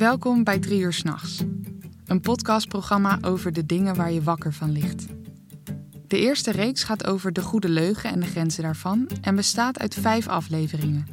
Welkom 0.00 0.44
bij 0.44 0.58
Drie 0.58 0.80
uur 0.80 0.92
s'nachts. 0.92 1.42
Een 2.06 2.20
podcastprogramma 2.20 3.18
over 3.22 3.52
de 3.52 3.66
dingen 3.66 3.94
waar 3.96 4.12
je 4.12 4.22
wakker 4.22 4.52
van 4.52 4.70
ligt. 4.70 5.06
De 6.06 6.18
eerste 6.18 6.50
reeks 6.50 6.84
gaat 6.84 7.06
over 7.06 7.32
de 7.32 7.42
goede 7.42 7.68
leugen 7.68 8.10
en 8.10 8.20
de 8.20 8.26
grenzen 8.26 8.62
daarvan 8.62 9.08
en 9.20 9.36
bestaat 9.36 9.78
uit 9.78 9.94
vijf 9.94 10.28
afleveringen. 10.28 11.06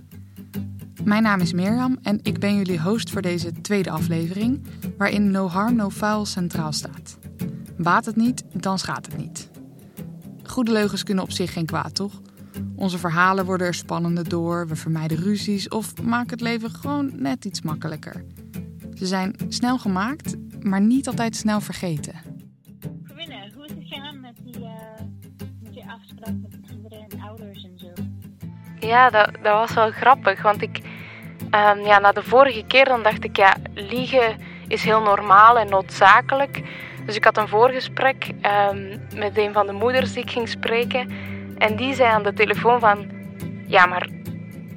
Mijn 1.04 1.24
naam 1.24 1.40
is 1.40 1.54
Mirjam 1.54 1.98
en 2.02 2.20
ik 2.24 2.40
ben 2.40 2.56
jullie 2.56 2.82
host 2.82 3.10
voor 3.10 3.22
deze 3.22 3.52
tweede 3.62 3.90
aflevering, 3.90 4.68
waarin 4.98 5.32
No 5.32 5.48
Harm 5.48 5.76
No 5.76 5.90
Foul 5.90 6.26
centraal 6.26 6.72
staat. 6.74 7.18
Baat 7.78 8.06
het 8.06 8.16
niet, 8.16 8.44
dan 8.54 8.80
schaadt 8.80 9.06
het 9.06 9.18
niet. 9.18 9.50
Goede 10.44 10.72
leugens 10.72 11.04
kunnen 11.04 11.24
op 11.24 11.32
zich 11.32 11.54
geen 11.54 11.66
kwaad, 11.66 11.96
toch? 11.96 12.22
Onze 12.76 12.98
verhalen 12.98 13.46
worden 13.46 13.68
er 13.68 13.74
spannender 13.74 14.30
door, 14.30 14.68
we 14.68 14.76
vermijden 14.76 15.18
ruzies 15.18 15.70
of 15.70 16.02
maken 16.04 16.30
het 16.30 16.42
leven 16.42 16.72
gewoon 16.72 17.12
net 17.16 17.46
iets 17.46 17.62
makkelijker. 17.62 18.24
Ze 18.98 19.06
zijn 19.06 19.36
snel 19.50 19.78
gemaakt, 19.78 20.36
maar 20.62 20.82
niet 20.82 21.08
altijd 21.08 21.36
snel 21.36 21.62
vergeten. 21.62 22.14
Corinne, 23.08 23.52
hoe 23.56 23.66
is 23.66 23.72
het 23.72 23.80
gegaan 23.88 24.20
met 24.20 24.36
die, 24.44 24.60
uh, 24.60 24.70
met 25.62 25.74
die 25.74 25.86
afspraak 25.88 26.34
met 26.42 26.52
de 26.52 26.60
kinderen 26.68 27.06
en 27.10 27.22
ouders 27.22 27.64
en 27.64 27.80
zo? 27.80 27.88
Ja, 28.88 29.10
dat, 29.10 29.30
dat 29.32 29.54
was 29.54 29.74
wel 29.74 29.92
grappig, 29.92 30.42
want 30.42 30.62
ik, 30.62 30.80
um, 31.42 31.80
ja, 31.86 32.00
na 32.00 32.12
de 32.12 32.24
vorige 32.24 32.64
keer 32.68 32.86
dan 32.86 33.04
dacht 33.04 33.24
ik, 33.24 33.38
ja, 33.38 33.56
liegen 33.74 34.36
is 34.68 34.84
heel 34.84 35.02
normaal 35.02 35.58
en 35.58 35.70
noodzakelijk. 35.70 36.64
Dus 37.06 37.16
ik 37.16 37.24
had 37.24 37.38
een 37.38 37.48
voorgesprek 37.48 38.32
um, 38.72 39.02
met 39.16 39.38
een 39.38 39.54
van 39.54 39.66
de 39.66 39.74
moeders 39.74 40.14
die 40.14 40.24
ik 40.24 40.32
ging 40.32 40.50
spreken. 40.50 41.12
En 41.58 41.76
die 41.76 41.94
zei 41.94 42.10
aan 42.10 42.24
de 42.24 42.34
telefoon 42.34 42.80
van, 42.80 43.08
ja, 43.68 43.86
maar 43.86 44.08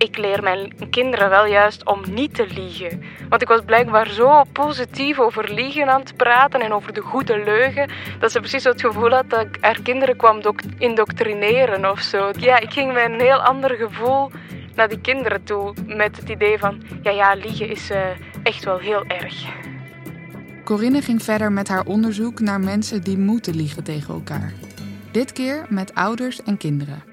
ik 0.02 0.16
leer 0.16 0.42
mijn 0.42 0.72
kinderen 0.90 1.28
wel 1.28 1.46
juist 1.46 1.86
om 1.86 2.02
niet 2.10 2.34
te 2.34 2.46
liegen. 2.54 3.02
Want 3.28 3.42
ik 3.42 3.48
was 3.48 3.60
blijkbaar 3.64 4.08
zo 4.08 4.42
positief 4.52 5.18
over 5.18 5.52
liegen 5.54 5.88
aan 5.88 6.00
het 6.00 6.16
praten 6.16 6.60
en 6.60 6.72
over 6.72 6.92
de 6.92 7.00
goede 7.00 7.42
leugen, 7.44 7.90
dat 8.18 8.32
ze 8.32 8.38
precies 8.38 8.64
het 8.64 8.80
gevoel 8.80 9.10
had 9.10 9.30
dat 9.30 9.40
ik 9.40 9.56
haar 9.60 9.80
kinderen 9.82 10.16
kwam 10.16 10.40
indoctrineren 10.78 11.90
of 11.90 12.00
zo. 12.00 12.30
Ja, 12.38 12.58
ik 12.60 12.70
ging 12.70 12.92
met 12.92 13.04
een 13.04 13.20
heel 13.20 13.42
ander 13.42 13.70
gevoel 13.70 14.30
naar 14.74 14.88
die 14.88 15.00
kinderen 15.00 15.44
toe, 15.44 15.74
met 15.86 16.16
het 16.16 16.28
idee 16.28 16.58
van, 16.58 16.82
ja, 17.02 17.10
ja, 17.10 17.34
liegen 17.34 17.68
is 17.68 17.90
uh, 17.90 17.98
echt 18.42 18.64
wel 18.64 18.78
heel 18.78 19.04
erg. 19.06 19.44
Corinne 20.64 21.02
ging 21.02 21.22
verder 21.22 21.52
met 21.52 21.68
haar 21.68 21.84
onderzoek 21.84 22.40
naar 22.40 22.60
mensen 22.60 23.02
die 23.02 23.18
moeten 23.18 23.56
liegen 23.56 23.84
tegen 23.84 24.14
elkaar. 24.14 24.52
Dit 25.10 25.32
keer 25.32 25.66
met 25.68 25.94
ouders 25.94 26.42
en 26.42 26.56
kinderen. 26.56 27.09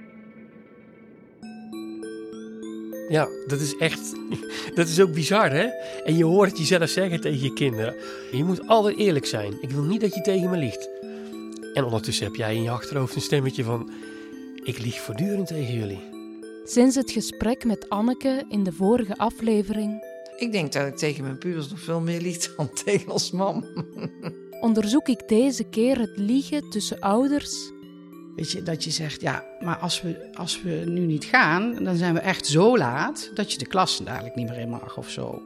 Ja, 3.09 3.27
dat 3.47 3.59
is 3.59 3.77
echt. 3.77 4.16
Dat 4.75 4.88
is 4.88 5.00
ook 5.00 5.13
bizar, 5.13 5.52
hè? 5.52 5.66
En 6.05 6.17
je 6.17 6.23
hoort 6.23 6.50
het 6.50 6.58
jezelf 6.58 6.89
zeggen 6.89 7.22
tegen 7.22 7.41
je 7.41 7.53
kinderen. 7.53 7.95
Je 8.31 8.44
moet 8.44 8.67
altijd 8.67 8.97
eerlijk 8.97 9.25
zijn. 9.25 9.58
Ik 9.61 9.72
wil 9.72 9.83
niet 9.83 10.02
dat 10.02 10.16
je 10.16 10.22
tegen 10.22 10.49
me 10.49 10.58
liegt. 10.58 10.89
En 11.73 11.83
ondertussen 11.83 12.25
heb 12.25 12.36
jij 12.36 12.55
in 12.55 12.64
je 12.64 12.69
achterhoofd 12.69 13.16
een 13.16 13.22
stemmetje 13.22 13.64
van. 13.64 13.91
Ik 14.64 14.77
lieg 14.77 14.99
voortdurend 14.99 15.47
tegen 15.47 15.73
jullie. 15.73 15.99
Sinds 16.66 16.95
het 16.95 17.11
gesprek 17.11 17.66
met 17.66 17.89
Anneke 17.89 18.45
in 18.49 18.64
de 18.64 18.72
vorige 18.72 19.17
aflevering. 19.17 20.04
Ik 20.37 20.52
denk 20.52 20.73
dat 20.73 20.87
ik 20.87 20.95
tegen 20.95 21.23
mijn 21.23 21.37
pubers 21.37 21.70
nog 21.70 21.80
veel 21.80 21.99
meer 21.99 22.21
lieg 22.21 22.55
dan 22.55 22.70
tegen 22.86 23.11
ons 23.11 23.31
mam. 23.31 23.65
onderzoek 24.61 25.08
ik 25.08 25.27
deze 25.27 25.64
keer 25.64 25.99
het 25.99 26.17
liegen 26.17 26.70
tussen 26.70 26.99
ouders 26.99 27.71
Weet 28.37 28.52
je, 28.52 28.64
dat 28.64 28.83
je 28.83 28.92
zegt, 28.92 29.21
ja, 29.21 29.43
maar 29.59 29.75
als 29.75 30.02
we, 30.02 30.30
als 30.33 30.61
we 30.61 30.83
nu 30.86 30.99
niet 30.99 31.25
gaan, 31.25 31.83
dan 31.83 31.95
zijn 31.95 32.14
we 32.14 32.20
echt 32.20 32.48
zo 32.48 32.77
laat 32.77 33.31
dat 33.33 33.52
je 33.52 33.58
de 33.58 33.65
klas 33.65 34.02
dadelijk 34.03 34.36
niet 34.36 34.49
meer 34.49 34.59
in 34.59 34.70
mag 34.70 34.98
of 34.98 35.09
zo. 35.09 35.42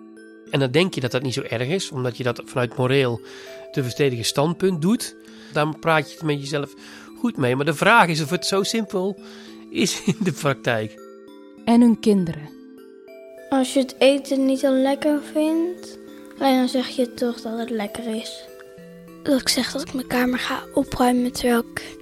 En 0.49 0.59
dan 0.59 0.71
denk 0.71 0.93
je 0.93 1.01
dat 1.01 1.11
dat 1.11 1.21
niet 1.21 1.33
zo 1.33 1.41
erg 1.41 1.67
is, 1.67 1.91
omdat 1.91 2.17
je 2.17 2.23
dat 2.23 2.41
vanuit 2.45 2.77
moreel 2.77 3.21
te 3.71 3.83
verstedigen 3.83 4.25
standpunt 4.25 4.81
doet. 4.81 5.15
Dan 5.53 5.79
praat 5.79 6.09
je 6.09 6.15
het 6.15 6.25
met 6.25 6.39
jezelf 6.39 6.73
goed 7.17 7.37
mee. 7.37 7.55
Maar 7.55 7.65
de 7.65 7.73
vraag 7.73 8.07
is 8.07 8.21
of 8.21 8.29
het 8.29 8.45
zo 8.45 8.63
simpel 8.63 9.19
is 9.69 10.03
in 10.05 10.17
de 10.19 10.31
praktijk. 10.31 11.01
En 11.65 11.81
hun 11.81 11.99
kinderen. 11.99 12.49
Als 13.49 13.73
je 13.73 13.79
het 13.79 13.95
eten 13.97 14.45
niet 14.45 14.59
zo 14.59 14.71
lekker 14.71 15.19
vindt, 15.33 15.97
dan 16.39 16.69
zeg 16.69 16.87
je 16.87 17.13
toch 17.13 17.41
dat 17.41 17.59
het 17.59 17.69
lekker 17.69 18.15
is. 18.15 18.45
Dat 19.23 19.41
ik 19.41 19.49
zeg 19.49 19.71
dat 19.71 19.81
ik 19.81 19.93
mijn 19.93 20.07
kamer 20.07 20.39
ga 20.39 20.63
opruimen 20.73 21.31
terwijl 21.31 21.59
ik 21.59 21.99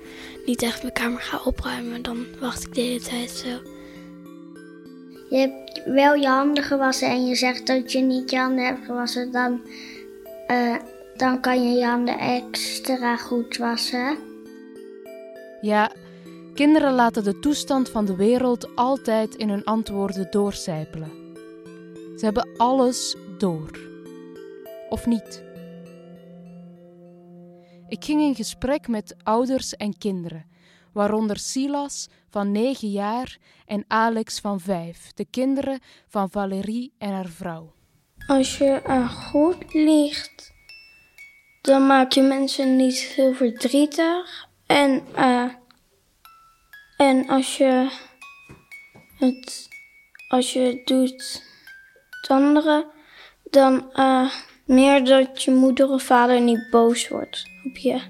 niet 0.49 0.61
echt 0.61 0.81
mijn 0.81 0.93
kamer 0.93 1.21
ga 1.21 1.41
opruimen, 1.43 2.01
dan 2.01 2.25
wacht 2.39 2.67
ik 2.67 2.73
de 2.75 2.81
hele 2.81 2.99
tijd 2.99 3.29
zo. 3.29 3.47
Je 5.29 5.37
hebt 5.37 5.83
wel 5.85 6.13
je 6.13 6.27
handen 6.27 6.63
gewassen 6.63 7.09
en 7.09 7.25
je 7.25 7.35
zegt 7.35 7.67
dat 7.67 7.91
je 7.91 7.99
niet 7.99 8.29
je 8.29 8.37
handen 8.37 8.65
hebt 8.65 8.85
gewassen, 8.85 9.31
dan, 9.31 9.61
uh, 10.47 10.75
dan 11.17 11.41
kan 11.41 11.63
je 11.63 11.77
je 11.77 11.85
handen 11.85 12.19
extra 12.19 13.17
goed 13.17 13.57
wassen. 13.57 14.17
Ja, 15.61 15.91
kinderen 16.53 16.93
laten 16.93 17.23
de 17.23 17.39
toestand 17.39 17.89
van 17.89 18.05
de 18.05 18.15
wereld 18.15 18.75
altijd 18.75 19.35
in 19.35 19.49
hun 19.49 19.63
antwoorden 19.63 20.27
doorcijpelen. 20.31 21.11
Ze 22.17 22.25
hebben 22.25 22.49
alles 22.57 23.15
door. 23.37 23.79
Of 24.89 25.05
niet? 25.05 25.43
Ik 27.89 28.05
ging 28.05 28.21
in 28.21 28.35
gesprek 28.35 28.87
met 28.87 29.15
ouders 29.23 29.75
en 29.75 29.97
kinderen, 29.97 30.45
waaronder 30.93 31.37
Silas 31.37 32.09
van 32.29 32.51
9 32.51 32.89
jaar 32.89 33.37
en 33.65 33.85
Alex 33.87 34.39
van 34.39 34.59
5, 34.59 35.11
de 35.13 35.25
kinderen 35.29 35.79
van 36.07 36.29
Valerie 36.29 36.93
en 36.97 37.11
haar 37.11 37.27
vrouw. 37.27 37.73
Als 38.27 38.57
je 38.57 38.81
uh, 38.87 39.09
goed 39.09 39.73
liegt, 39.73 40.51
dan 41.61 41.87
maak 41.87 42.11
je 42.11 42.21
mensen 42.21 42.75
niet 42.75 42.99
veel 42.99 43.33
verdrietig. 43.33 44.47
En, 44.65 45.03
uh, 45.17 45.51
en 46.97 47.29
als 47.29 47.57
je 47.57 47.91
het, 49.17 49.67
als 50.27 50.53
je 50.53 50.59
het 50.59 50.87
doet 50.87 51.43
met 52.21 52.29
anderen, 52.29 52.85
dan 53.43 53.91
uh, 53.95 54.31
meer 54.65 55.05
dat 55.05 55.43
je 55.43 55.51
moeder 55.51 55.89
of 55.89 56.03
vader 56.03 56.41
niet 56.41 56.67
boos 56.69 57.07
wordt 57.07 57.48
op 57.63 57.77
je. 57.77 58.01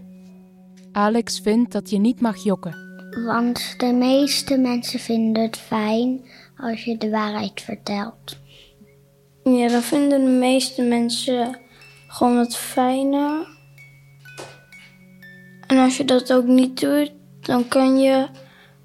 Alex 0.92 1.40
vindt 1.40 1.72
dat 1.72 1.90
je 1.90 2.00
niet 2.00 2.22
mag 2.22 2.44
jokken. 2.44 2.88
Want 3.26 3.80
de 3.80 3.94
meeste 3.94 4.58
mensen 4.58 5.00
vinden 5.00 5.44
het 5.44 5.58
fijn 5.58 6.26
als 6.58 6.84
je 6.84 6.98
de 6.98 7.10
waarheid 7.10 7.62
vertelt. 7.62 8.38
Ja, 9.44 9.68
dan 9.68 9.82
vinden 9.82 10.26
de 10.26 10.32
meeste 10.32 10.82
mensen 10.82 11.58
gewoon 12.08 12.38
het 12.38 12.56
fijner. 12.56 13.48
En 15.68 15.78
als 15.78 15.98
je 15.98 16.06
dat 16.06 16.34
ook 16.34 16.46
niet 16.46 16.80
doet, 16.80 17.12
dan 17.42 17.68
kan 17.68 18.00
je 18.00 18.28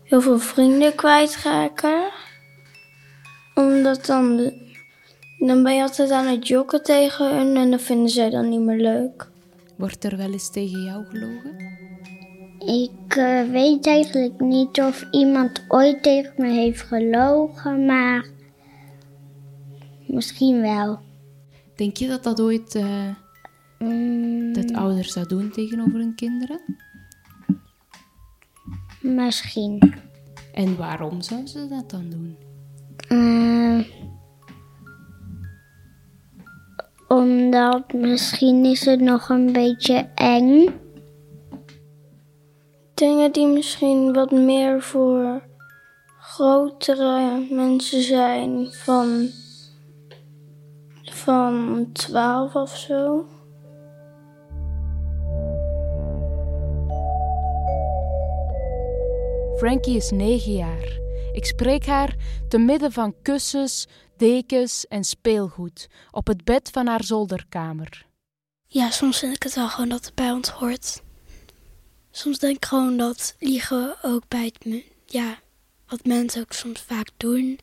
heel 0.03 0.21
veel 0.21 0.39
vrienden 0.39 0.95
kwijtraken. 0.95 2.11
Omdat 3.55 4.07
dan 4.07 4.53
dan 5.39 5.63
ben 5.63 5.75
je 5.75 5.83
altijd 5.83 6.11
aan 6.11 6.27
het 6.27 6.49
jokken 6.49 6.83
tegen 6.83 7.37
hun 7.37 7.57
en 7.57 7.71
dan 7.71 7.81
vinden 7.81 8.09
zij 8.09 8.31
dan 8.31 8.49
niet 8.49 8.61
meer 8.61 8.81
leuk. 8.81 9.33
Wordt 9.77 10.05
er 10.05 10.17
wel 10.17 10.33
eens 10.33 10.51
tegen 10.51 10.83
jou 10.83 11.05
gelogen? 11.05 11.57
Ik 12.59 13.17
uh, 13.17 13.51
weet 13.51 13.87
eigenlijk 13.87 14.41
niet 14.41 14.81
of 14.81 15.07
iemand 15.11 15.65
ooit 15.69 16.03
tegen 16.03 16.33
me 16.37 16.49
heeft 16.49 16.83
gelogen, 16.83 17.85
maar 17.85 18.27
misschien 20.07 20.61
wel. 20.61 20.99
Denk 21.77 21.97
je 21.97 22.09
dat 22.09 22.23
dat 22.23 22.41
ooit 22.41 22.75
uh, 22.75 23.15
mm. 23.79 24.53
dat 24.53 24.73
ouders 24.73 25.13
dat 25.13 25.29
doen 25.29 25.51
tegenover 25.51 25.99
hun 25.99 26.15
kinderen? 26.15 26.61
Misschien. 29.01 29.95
En 30.53 30.77
waarom 30.77 31.23
zouden 31.23 31.49
ze 31.49 31.69
dat 31.69 31.91
dan 31.91 32.11
doen? 32.11 32.37
Uh, 33.09 33.85
omdat 37.15 37.93
misschien 37.93 38.65
is 38.65 38.85
het 38.85 39.01
nog 39.01 39.29
een 39.29 39.53
beetje 39.53 40.09
eng. 40.15 40.67
Dingen 42.95 43.33
die 43.33 43.47
misschien 43.47 44.13
wat 44.13 44.31
meer 44.31 44.83
voor 44.83 45.43
grotere 46.21 47.47
mensen 47.51 48.03
zijn 48.03 48.73
van, 48.73 49.29
van 51.03 51.87
12 51.93 52.55
of 52.55 52.77
zo. 52.77 53.25
Frankie 59.57 59.97
is 59.97 60.11
9 60.11 60.53
jaar. 60.53 61.04
Ik 61.35 61.45
spreek 61.45 61.87
haar 61.87 62.17
te 62.49 62.59
midden 62.59 62.93
van 62.93 63.15
kussens, 63.23 63.87
dekens 64.17 64.87
en 64.87 65.05
speelgoed 65.05 65.87
op 66.11 66.27
het 66.27 66.45
bed 66.45 66.71
van 66.73 66.87
haar 66.87 67.05
zolderkamer. 67.05 68.07
Ja, 68.67 68.91
soms 68.91 69.19
vind 69.19 69.37
ik 69.37 69.43
het 69.43 69.55
wel 69.55 69.69
gewoon 69.69 69.89
dat 69.89 70.05
het 70.05 70.15
bij 70.15 70.31
ons 70.31 70.49
hoort. 70.49 71.03
Soms 72.11 72.39
denk 72.39 72.57
ik 72.57 72.65
gewoon 72.65 72.97
dat 72.97 73.37
liegen 73.39 73.97
ook 74.03 74.29
bij 74.29 74.45
het, 74.45 74.85
ja, 75.07 75.39
wat 75.87 76.05
mensen 76.05 76.41
ook 76.41 76.53
soms 76.53 76.81
vaak 76.81 77.11
doen. 77.17 77.59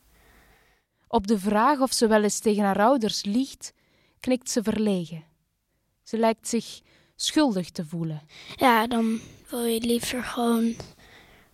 Op 1.07 1.27
de 1.27 1.39
vraag 1.39 1.79
of 1.79 1.94
ze 1.94 2.07
wel 2.07 2.23
eens 2.23 2.39
tegen 2.39 2.63
haar 2.63 2.81
ouders 2.81 3.23
liegt, 3.23 3.73
knikt 4.19 4.50
ze 4.50 4.63
verlegen. 4.63 5.23
Ze 6.03 6.18
lijkt 6.18 6.47
zich 6.47 6.81
schuldig 7.15 7.69
te 7.69 7.85
voelen. 7.85 8.21
Ja, 8.56 8.88
dan 8.88 9.19
wil 9.50 9.63
je 9.65 9.79
liever 9.79 10.23
gewoon 10.23 10.75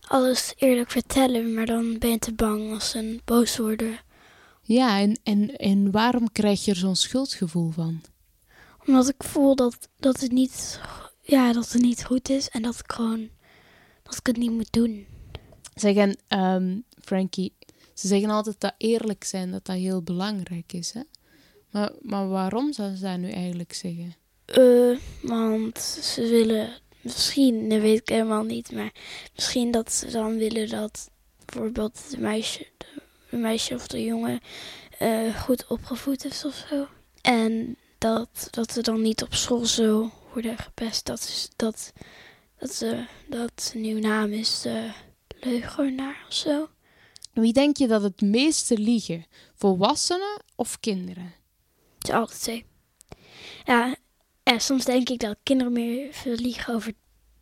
alles 0.08 0.54
eerlijk 0.58 0.92
vertellen, 0.92 1.54
maar 1.54 1.66
dan 1.66 1.98
ben 1.98 2.10
je 2.10 2.20
te 2.20 2.34
bang 2.34 2.74
als 2.74 2.90
ze 2.90 3.20
boos 3.26 3.58
worden. 3.58 4.00
Ja, 4.62 5.00
en, 5.00 5.20
en, 5.24 5.56
en 5.56 5.92
waarom 5.92 6.32
krijg 6.32 6.66
je 6.66 6.72
er 6.72 6.78
zo'n 6.78 6.96
schuldgevoel 6.96 7.70
van? 7.70 8.02
Omdat 8.86 9.10
ik 9.10 9.24
voel 9.24 9.56
dat, 9.56 9.90
dat, 9.98 10.20
het 10.20 10.32
niet, 10.32 10.80
ja, 11.22 11.54
dat 11.54 11.72
het 11.72 11.82
niet 11.82 12.06
goed 12.06 12.30
is 12.30 12.50
en 12.50 12.62
dat 12.62 12.80
ik 12.80 12.92
gewoon 12.92 13.30
dat 14.04 14.16
ik 14.16 14.26
het 14.26 14.38
niet 14.38 14.52
moet 14.52 14.74
doen. 14.74 15.08
Zeggen, 15.74 16.18
um, 16.28 16.84
Frankie, 17.02 17.54
ze 17.94 18.08
zeggen 18.08 18.30
altijd 18.30 18.60
dat 18.60 18.74
eerlijk 18.78 19.24
zijn, 19.24 19.52
dat 19.52 19.66
dat 19.66 19.76
heel 19.76 20.02
belangrijk 20.02 20.74
is. 20.74 20.92
Hè? 20.92 21.02
Maar, 21.72 21.92
maar 22.02 22.28
waarom 22.28 22.74
zou 22.74 22.96
ze 22.96 23.02
dat 23.02 23.18
nu 23.18 23.32
eigenlijk 23.32 23.74
zeggen? 23.74 24.16
Uh, 24.58 24.98
want 25.22 25.80
ze 26.02 26.28
willen 26.28 26.70
misschien, 27.14 27.70
dat 27.70 27.82
weet 27.82 28.00
ik 28.00 28.10
helemaal 28.10 28.44
niet, 28.44 28.72
maar 28.72 28.92
misschien 29.36 29.72
dat 29.72 29.94
ze 29.94 30.12
dan 30.12 30.38
willen 30.38 30.70
dat 30.70 31.10
bijvoorbeeld 31.46 32.12
de 32.12 32.20
meisje, 32.20 32.68
de, 33.30 33.38
meisje 33.38 33.74
of 33.74 33.88
de 33.88 34.04
jongen 34.04 34.40
uh, 35.02 35.42
goed 35.42 35.68
opgevoed 35.68 36.26
is 36.26 36.46
of 36.46 36.66
zo. 36.70 36.88
En 37.22 37.78
dat, 37.98 38.48
dat 38.52 38.72
ze 38.72 38.82
dan 38.82 39.02
niet 39.02 39.24
op 39.24 39.34
school 39.34 39.66
zo 39.66 40.12
worden 40.34 40.58
gepest. 40.58 41.06
Dat, 41.06 41.20
is, 41.20 41.50
dat, 41.56 41.94
dat, 42.58 42.74
ze, 42.74 43.06
dat 43.30 43.72
nieuw 43.76 44.00
naam 44.00 44.32
is 44.32 44.62
de 44.62 44.92
leugenaar 45.40 46.26
of 46.28 46.34
zo. 46.34 46.70
Wie 47.34 47.54
denk 47.54 47.78
je 47.78 47.88
dat 47.88 48.02
het 48.02 48.22
meeste 48.22 48.78
liegen? 48.78 49.26
Volwassenen 49.56 50.42
of 50.56 50.80
kinderen? 50.80 51.34
Het 51.98 52.08
is 52.08 52.14
altijd 52.14 52.42
twee. 52.42 52.66
Ja, 53.66 53.96
ja, 54.48 54.60
soms 54.60 54.86
denk 54.86 55.10
ik 55.10 55.20
dat 55.20 55.38
kinderen 55.44 55.74
meer 55.74 56.16
liegen 56.24 56.74
over 56.74 56.94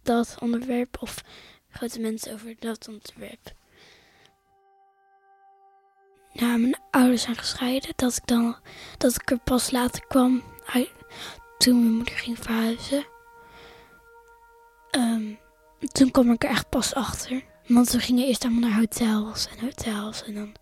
dat 0.04 0.36
onderwerp 0.40 0.98
of 1.00 1.24
grote 1.70 2.00
mensen 2.00 2.34
over 2.34 2.56
dat 2.60 2.88
onderwerp. 2.88 3.54
Ja, 6.32 6.58
mijn 6.58 6.78
ouders 6.92 7.22
zijn 7.22 7.36
gescheiden. 7.36 7.94
Dat 7.96 8.16
ik 8.16 8.28
dan 8.28 8.56
dat 8.98 9.16
ik 9.16 9.32
er 9.32 9.40
pas 9.40 9.72
later 9.72 10.06
kwam 10.08 10.44
toen 11.58 11.80
mijn 11.80 11.96
moeder 11.96 12.16
ging 12.16 12.38
verhuizen. 12.40 13.06
Um, 14.92 15.40
toen 15.92 16.12
kwam 16.12 16.32
ik 16.32 16.44
er 16.44 16.50
echt 16.50 16.70
pas 16.70 16.94
achter. 16.94 17.44
Want 17.68 17.92
we 17.92 18.00
gingen 18.00 18.26
eerst 18.28 18.44
allemaal 18.44 18.70
naar 18.70 18.80
hotels 18.80 19.48
en 19.48 19.60
hotels 19.60 20.24
en 20.24 20.34
dan 20.34 20.56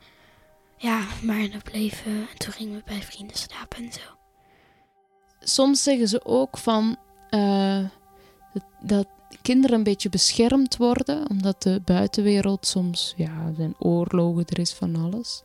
ja, 0.77 1.05
maar 1.21 1.39
het 1.39 1.63
bleven. 1.63 2.11
En 2.11 2.37
toen 2.37 2.53
gingen 2.53 2.75
we 2.75 2.83
bij 2.85 3.01
vrienden 3.01 3.37
slapen 3.37 3.83
en 3.83 3.91
zo. 3.91 4.22
Soms 5.43 5.83
zeggen 5.83 6.07
ze 6.07 6.25
ook 6.25 6.57
van 6.57 6.97
uh, 7.29 7.85
dat, 8.53 8.63
dat, 8.81 9.07
kinderen 9.41 9.77
een 9.77 9.83
beetje 9.83 10.09
beschermd 10.09 10.77
worden, 10.77 11.29
omdat 11.29 11.61
de 11.61 11.81
buitenwereld 11.85 12.67
soms, 12.67 13.13
ja, 13.17 13.45
er 13.47 13.53
zijn 13.55 13.75
oorlogen, 13.79 14.45
er 14.47 14.59
is 14.59 14.73
van 14.73 14.95
alles. 14.95 15.43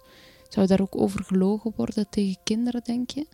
Zou 0.49 0.67
daar 0.67 0.81
ook 0.81 0.97
over 0.97 1.25
gelogen 1.25 1.73
worden 1.77 2.07
tegen 2.11 2.39
kinderen, 2.45 2.83
denk 2.85 3.11
je? 3.11 3.27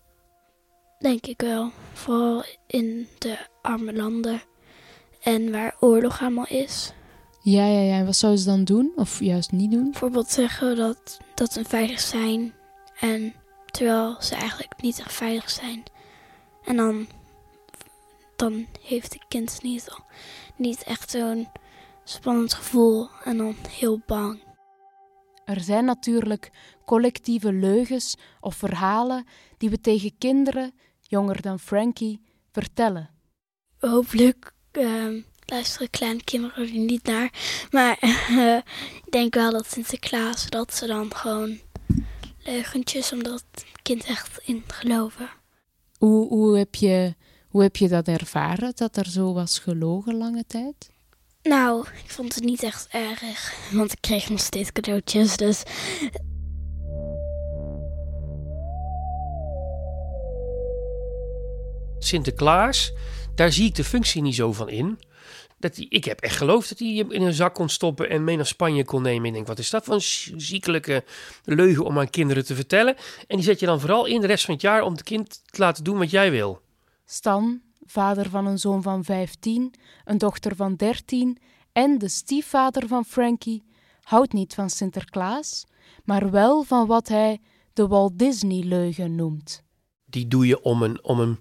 Denk 0.99 1.27
ik 1.27 1.41
wel. 1.41 1.71
Vooral 1.93 2.45
in 2.67 3.09
de 3.19 3.39
arme 3.63 3.93
landen 3.93 4.43
en 5.23 5.51
waar 5.51 5.77
oorlog 5.81 6.21
allemaal 6.21 6.47
is. 6.49 6.93
Ja, 7.43 7.67
ja, 7.67 7.81
ja. 7.81 7.99
En 7.99 8.05
wat 8.05 8.17
zouden 8.17 8.43
ze 8.43 8.49
dan 8.49 8.65
doen? 8.65 8.93
Of 8.97 9.21
juist 9.21 9.53
niet 9.53 9.71
doen? 9.71 9.91
Bijvoorbeeld 9.91 10.29
zeggen 10.29 10.77
dat, 10.77 11.19
dat 11.35 11.53
ze 11.53 11.65
veilig 11.65 12.01
zijn. 12.01 12.55
En 13.01 13.35
terwijl 13.71 14.17
ze 14.21 14.35
eigenlijk 14.35 14.83
niet 14.83 14.99
echt 14.99 15.13
veilig 15.13 15.51
zijn. 15.51 15.83
En 16.65 16.77
dan, 16.77 17.07
dan 18.37 18.67
heeft 18.81 19.13
het 19.13 19.25
kind 19.29 19.63
niet, 19.63 19.89
niet 20.57 20.83
echt 20.83 21.11
zo'n 21.11 21.49
spannend 22.05 22.55
gevoel. 22.55 23.09
En 23.25 23.37
dan 23.37 23.57
heel 23.69 24.01
bang. 24.07 24.43
Er 25.45 25.61
zijn 25.61 25.85
natuurlijk 25.85 26.51
collectieve 26.85 27.53
leugens 27.53 28.17
of 28.41 28.57
verhalen 28.57 29.27
die 29.59 29.71
we 29.71 29.81
tegen 29.81 30.19
kinderen, 30.19 30.75
jonger 31.01 31.43
dan 31.43 31.59
Frankie, 31.59 32.21
vertellen. 32.53 33.11
Hopelijk 33.79 34.53
uh, 34.73 35.23
luisteren 35.45 35.91
kleine 35.91 36.25
kinderen 36.25 36.67
er 36.67 36.73
niet 36.73 37.05
naar. 37.05 37.33
Maar 37.71 37.99
uh, 38.31 38.57
ik 39.05 39.11
denk 39.11 39.35
wel 39.35 39.51
dat 39.51 39.71
Sinterklaas, 39.71 40.51
dat 40.51 40.75
ze 40.75 40.87
dan 40.87 41.15
gewoon 41.15 41.59
leugentjes, 42.39 43.13
omdat 43.13 43.45
het 43.51 43.67
kind 43.83 44.05
echt 44.05 44.39
in 44.45 44.65
geloven. 44.67 45.29
Hoe, 46.05 46.29
hoe, 46.29 46.59
heb 46.59 46.75
je, 46.75 47.15
hoe 47.49 47.63
heb 47.63 47.77
je 47.77 47.89
dat 47.89 48.09
ervaren, 48.09 48.73
dat 48.75 48.97
er 48.97 49.07
zo 49.07 49.33
was 49.33 49.59
gelogen 49.59 50.17
lange 50.17 50.45
tijd? 50.47 50.91
Nou, 51.43 51.87
ik 52.05 52.11
vond 52.11 52.35
het 52.35 52.45
niet 52.45 52.63
echt 52.63 52.89
erg, 52.91 53.71
want 53.73 53.93
ik 53.93 54.01
kreeg 54.01 54.29
nog 54.31 54.41
steeds 54.41 54.73
cadeautjes, 54.73 55.37
dus... 55.37 55.63
Sinterklaas, 62.07 62.93
daar 63.35 63.53
zie 63.53 63.67
ik 63.67 63.75
de 63.75 63.85
functie 63.85 64.23
niet 64.23 64.35
zo 64.35 64.53
van 64.53 64.69
in. 64.69 64.99
Dat 65.59 65.75
die, 65.75 65.89
ik 65.89 66.05
heb 66.05 66.21
echt 66.21 66.37
geloofd 66.37 66.69
dat 66.69 66.79
hij 66.79 66.89
je 66.89 67.05
in 67.09 67.23
een 67.23 67.33
zak 67.33 67.55
kon 67.55 67.69
stoppen 67.69 68.11
en 68.11 68.25
mee 68.25 68.37
naar 68.37 68.47
Spanje 68.47 68.85
kon 68.85 69.03
nemen. 69.03 69.21
En 69.21 69.27
ik 69.27 69.35
denk, 69.35 69.47
wat 69.47 69.59
is 69.59 69.71
dat 69.71 69.85
voor 69.85 69.95
een 69.95 70.41
ziekelijke 70.41 71.05
leugen 71.45 71.85
om 71.85 71.99
aan 71.99 72.11
kinderen 72.11 72.45
te 72.45 72.55
vertellen? 72.55 72.97
En 73.27 73.37
die 73.37 73.45
zet 73.45 73.61
je 73.61 73.67
dan 73.67 73.81
vooral 73.81 74.07
in 74.07 74.21
de 74.21 74.27
rest 74.27 74.45
van 74.45 74.55
het 74.55 74.63
jaar 74.63 74.83
om 74.83 74.93
het 74.93 75.03
kind 75.03 75.43
te 75.45 75.61
laten 75.61 75.85
doen 75.85 75.99
wat 75.99 76.11
jij 76.11 76.31
wil. 76.31 76.61
Stan, 77.05 77.61
vader 77.87 78.31
van 78.31 78.47
een 78.47 78.59
zoon 78.59 78.83
van 78.83 79.05
15, 79.05 79.75
een 80.05 80.19
dochter 80.19 80.57
van 80.57 80.75
13 80.77 81.39
en 81.73 81.99
de 81.99 82.09
stiefvader 82.09 82.89
van 82.89 83.05
Frankie, 83.05 83.65
houdt 84.03 84.33
niet 84.33 84.55
van 84.55 84.71
Sinterklaas, 84.71 85.65
maar 86.05 86.31
wel 86.31 86.63
van 86.63 86.87
wat 86.87 87.09
hij 87.09 87.41
de 87.73 87.87
Walt 87.87 88.19
Disney-leugen 88.19 89.15
noemt. 89.15 89.63
Die 90.05 90.29
doe 90.29 90.47
je 90.47 90.63
om 90.63 90.83
een, 90.83 91.05
om 91.05 91.21
een, 91.21 91.39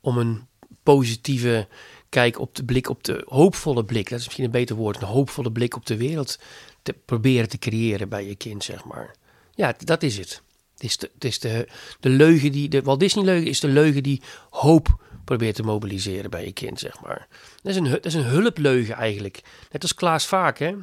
om 0.00 0.18
een 0.18 0.46
positieve 0.82 1.68
kijk 2.08 2.38
op 2.38 2.54
de 2.54 2.64
blik, 2.64 2.88
op 2.88 3.04
de 3.04 3.22
hoopvolle 3.26 3.84
blik. 3.84 4.08
Dat 4.08 4.18
is 4.18 4.24
misschien 4.24 4.44
een 4.44 4.50
beter 4.50 4.76
woord. 4.76 4.96
Een 4.96 5.08
hoopvolle 5.08 5.52
blik 5.52 5.76
op 5.76 5.86
de 5.86 5.96
wereld 5.96 6.38
te 6.82 6.92
proberen 7.04 7.48
te 7.48 7.58
creëren 7.58 8.08
bij 8.08 8.26
je 8.26 8.34
kind, 8.34 8.64
zeg 8.64 8.84
maar. 8.84 9.14
Ja, 9.54 9.74
dat 9.84 10.02
is 10.02 10.18
het. 10.18 10.42
Het 10.74 10.84
is 10.84 10.96
de, 10.96 11.10
is 11.18 11.38
de, 11.38 11.68
de 12.00 12.08
leugen 12.08 12.52
die, 12.52 12.68
de 12.68 12.82
Walt 12.82 13.00
Disney 13.00 13.24
leugen 13.24 13.48
is 13.48 13.60
de 13.60 13.68
leugen 13.68 14.02
die 14.02 14.22
hoop 14.50 15.00
probeert 15.24 15.54
te 15.54 15.62
mobiliseren 15.62 16.30
bij 16.30 16.44
je 16.44 16.52
kind, 16.52 16.78
zeg 16.78 17.00
maar. 17.00 17.28
Dat 17.62 17.72
is 17.72 17.76
een, 17.76 18.02
is 18.02 18.14
een 18.14 18.24
hulpleugen 18.24 18.94
eigenlijk. 18.94 19.40
Net 19.70 19.82
als 19.82 19.94
Klaas 19.94 20.26
Vaak, 20.26 20.58
hè. 20.58 20.74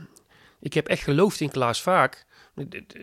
Ik 0.60 0.74
heb 0.74 0.88
echt 0.88 1.04
geloofd 1.04 1.40
in 1.40 1.52
Klaas 1.52 1.82
Vaak. 1.82 2.26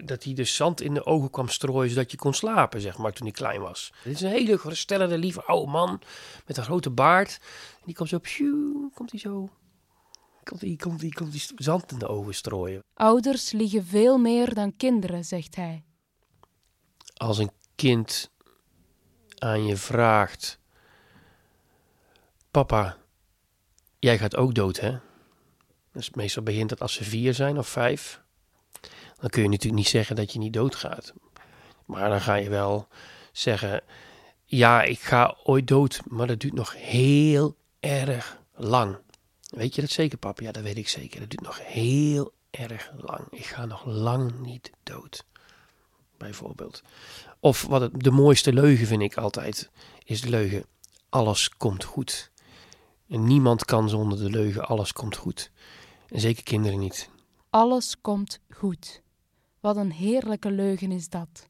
Dat 0.05 0.25
hij 0.25 0.35
de 0.35 0.45
zand 0.45 0.81
in 0.81 0.95
de 0.95 1.07
ogen 1.07 1.31
kwam 1.31 1.49
strooien 1.49 1.91
zodat 1.91 2.11
je 2.11 2.17
kon 2.17 2.35
slapen, 2.35 2.81
zeg 2.81 2.99
maar, 2.99 3.13
toen 3.13 3.27
hij 3.27 3.35
klein 3.35 3.61
was. 3.61 3.93
Dit 4.05 4.15
is 4.15 4.21
een 4.21 4.31
hele 4.31 4.59
geruststellende, 4.59 5.19
lieve 5.19 5.43
oude 5.43 5.71
man 5.71 6.01
met 6.47 6.57
een 6.57 6.65
grote 6.65 6.91
baard. 6.91 7.39
En 7.75 7.83
die 7.85 7.95
komt 7.95 8.09
zo, 8.09 8.19
pjoe, 8.19 8.91
komt 8.95 9.11
hij 9.11 9.21
zo, 9.21 9.51
komt 10.43 10.61
hij, 10.61 10.77
komt 10.77 11.01
hij, 11.01 11.11
komt 11.11 11.33
hij 11.33 11.43
zand 11.57 11.93
in 11.93 11.99
de 11.99 12.09
ogen 12.09 12.35
strooien. 12.35 12.83
Ouders 12.95 13.53
liegen 13.53 13.85
veel 13.85 14.19
meer 14.19 14.55
dan 14.55 14.77
kinderen, 14.77 15.25
zegt 15.25 15.57
hij. 15.57 15.85
Als 17.17 17.39
een 17.39 17.53
kind 17.75 18.31
aan 19.39 19.67
je 19.67 19.77
vraagt, 19.77 20.59
papa, 22.51 22.97
jij 23.99 24.19
gaat 24.19 24.37
ook 24.37 24.55
dood, 24.55 24.81
hè? 24.81 24.99
Dus 25.93 26.11
meestal 26.11 26.43
begint 26.43 26.69
dat 26.69 26.81
als 26.81 26.93
ze 26.93 27.05
vier 27.05 27.35
zijn 27.35 27.59
of 27.59 27.69
vijf 27.69 28.24
dan 29.21 29.31
kun 29.31 29.43
je 29.43 29.49
natuurlijk 29.49 29.83
niet 29.83 29.89
zeggen 29.89 30.17
dat 30.17 30.33
je 30.33 30.39
niet 30.39 30.53
doodgaat. 30.53 31.13
Maar 31.85 32.09
dan 32.09 32.21
ga 32.21 32.35
je 32.35 32.49
wel 32.49 32.89
zeggen: 33.33 33.83
Ja, 34.45 34.83
ik 34.83 35.01
ga 35.01 35.37
ooit 35.43 35.67
dood, 35.67 36.01
maar 36.09 36.27
dat 36.27 36.41
duurt 36.41 36.55
nog 36.55 36.75
heel 36.77 37.57
erg 37.81 38.39
lang. 38.55 38.97
Weet 39.49 39.75
je 39.75 39.81
dat 39.81 39.91
zeker, 39.91 40.19
papa? 40.19 40.43
Ja, 40.43 40.53
dat 40.53 40.63
weet 40.63 40.77
ik 40.77 40.89
zeker. 40.89 41.21
Dat 41.21 41.31
duurt 41.31 41.43
nog 41.43 41.61
heel 41.63 42.33
erg 42.51 42.93
lang. 42.97 43.27
Ik 43.31 43.45
ga 43.45 43.65
nog 43.65 43.85
lang 43.85 44.39
niet 44.39 44.71
dood. 44.83 45.25
Bijvoorbeeld. 46.19 46.83
Of 47.41 47.63
wat 47.63 47.81
het, 47.81 48.03
de 48.03 48.11
mooiste 48.11 48.53
leugen 48.53 48.87
vind 48.87 49.03
ik 49.03 49.17
altijd, 49.17 49.71
is 50.05 50.21
de 50.21 50.29
leugen: 50.29 50.65
alles 51.09 51.49
komt 51.49 51.85
goed. 51.85 52.31
En 53.09 53.25
niemand 53.25 53.65
kan 53.65 53.89
zonder 53.89 54.19
de 54.19 54.31
leugen: 54.31 54.67
alles 54.67 54.93
komt 54.93 55.17
goed. 55.17 55.51
En 56.09 56.21
zeker 56.21 56.43
kinderen 56.43 56.79
niet. 56.79 57.09
Alles 57.51 58.01
komt 58.01 58.41
goed. 58.51 59.03
Wat 59.65 59.77
een 59.77 59.93
heerlijke 59.93 60.51
leugen 60.51 60.93
is 60.93 61.09
dat. 61.09 61.49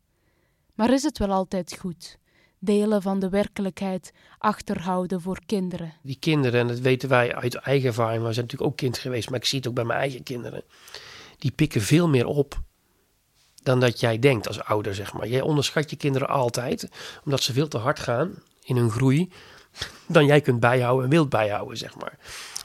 Maar 0.74 0.92
is 0.92 1.02
het 1.02 1.18
wel 1.18 1.30
altijd 1.30 1.76
goed? 1.80 2.18
Delen 2.58 3.02
van 3.02 3.18
de 3.18 3.28
werkelijkheid 3.28 4.12
achterhouden 4.38 5.20
voor 5.20 5.38
kinderen. 5.46 5.94
Die 6.02 6.16
kinderen, 6.20 6.60
en 6.60 6.66
dat 6.66 6.78
weten 6.78 7.08
wij 7.08 7.34
uit 7.34 7.54
eigen 7.54 7.88
ervaring, 7.88 8.22
we 8.22 8.32
zijn 8.32 8.44
natuurlijk 8.44 8.70
ook 8.70 8.76
kind 8.76 8.98
geweest, 8.98 9.30
maar 9.30 9.38
ik 9.38 9.44
zie 9.44 9.58
het 9.58 9.68
ook 9.68 9.74
bij 9.74 9.84
mijn 9.84 9.98
eigen 9.98 10.22
kinderen. 10.22 10.62
Die 11.38 11.50
pikken 11.50 11.80
veel 11.80 12.08
meer 12.08 12.26
op 12.26 12.60
dan 13.62 13.80
dat 13.80 14.00
jij 14.00 14.18
denkt 14.18 14.46
als 14.46 14.60
ouder, 14.60 14.94
zeg 14.94 15.12
maar. 15.12 15.28
Jij 15.28 15.40
onderschat 15.40 15.90
je 15.90 15.96
kinderen 15.96 16.28
altijd, 16.28 16.88
omdat 17.24 17.42
ze 17.42 17.52
veel 17.52 17.68
te 17.68 17.78
hard 17.78 17.98
gaan 17.98 18.34
in 18.64 18.76
hun 18.76 18.90
groei, 18.90 19.30
dan 20.06 20.26
jij 20.26 20.40
kunt 20.40 20.60
bijhouden 20.60 21.04
en 21.04 21.10
wilt 21.10 21.28
bijhouden, 21.28 21.76
zeg 21.76 21.96
maar. 21.96 22.18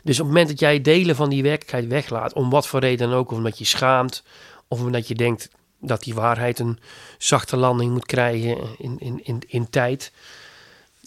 Dus 0.03 0.19
op 0.19 0.25
het 0.25 0.33
moment 0.33 0.47
dat 0.47 0.59
jij 0.59 0.81
delen 0.81 1.15
van 1.15 1.29
die 1.29 1.43
werkelijkheid 1.43 1.87
weglaat, 1.87 2.33
om 2.33 2.49
wat 2.49 2.67
voor 2.67 2.79
reden 2.79 3.09
dan 3.09 3.17
ook, 3.17 3.31
of 3.31 3.37
omdat 3.37 3.57
je 3.57 3.65
schaamt, 3.65 4.23
of 4.69 4.81
omdat 4.81 5.07
je 5.07 5.15
denkt 5.15 5.49
dat 5.79 6.03
die 6.03 6.13
waarheid 6.13 6.59
een 6.59 6.79
zachte 7.17 7.57
landing 7.57 7.91
moet 7.91 8.05
krijgen 8.05 8.57
in, 8.77 8.99
in, 8.99 9.19
in, 9.23 9.41
in 9.47 9.69
tijd, 9.69 10.11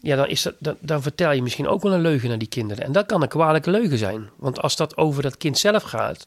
ja, 0.02 0.16
dan, 0.16 0.28
is 0.28 0.42
dat, 0.42 0.54
dan, 0.58 0.76
dan 0.80 1.02
vertel 1.02 1.32
je 1.32 1.42
misschien 1.42 1.68
ook 1.68 1.82
wel 1.82 1.92
een 1.92 2.00
leugen 2.00 2.28
naar 2.28 2.38
die 2.38 2.48
kinderen. 2.48 2.84
En 2.84 2.92
dat 2.92 3.06
kan 3.06 3.22
een 3.22 3.28
kwalijke 3.28 3.70
leugen 3.70 3.98
zijn. 3.98 4.30
Want 4.36 4.60
als 4.60 4.76
dat 4.76 4.96
over 4.96 5.22
dat 5.22 5.36
kind 5.36 5.58
zelf 5.58 5.82
gaat, 5.82 6.26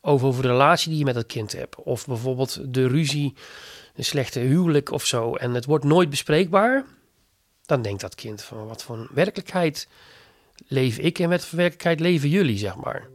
over, 0.00 0.26
over 0.26 0.42
de 0.42 0.48
relatie 0.48 0.88
die 0.88 0.98
je 0.98 1.04
met 1.04 1.14
dat 1.14 1.26
kind 1.26 1.52
hebt, 1.52 1.76
of 1.76 2.06
bijvoorbeeld 2.06 2.74
de 2.74 2.86
ruzie, 2.86 3.34
een 3.94 4.04
slechte 4.04 4.40
huwelijk 4.40 4.90
of 4.92 5.06
zo, 5.06 5.34
en 5.34 5.54
het 5.54 5.64
wordt 5.64 5.84
nooit 5.84 6.10
bespreekbaar, 6.10 6.84
dan 7.66 7.82
denkt 7.82 8.00
dat 8.00 8.14
kind 8.14 8.42
van 8.42 8.66
wat 8.66 8.82
voor 8.82 9.08
werkelijkheid 9.14 9.88
leef 10.66 10.98
ik 10.98 11.18
en 11.18 11.28
wat 11.28 11.44
voor 11.44 11.58
werkelijkheid 11.58 12.00
leven 12.00 12.28
jullie, 12.28 12.58
zeg 12.58 12.76
maar. 12.76 13.08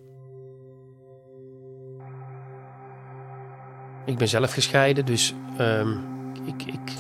Ik 4.06 4.18
ben 4.18 4.28
zelf 4.28 4.54
gescheiden, 4.54 5.06
dus 5.06 5.34
ehm, 5.58 5.92
ik, 6.46 6.64
ik 6.66 6.92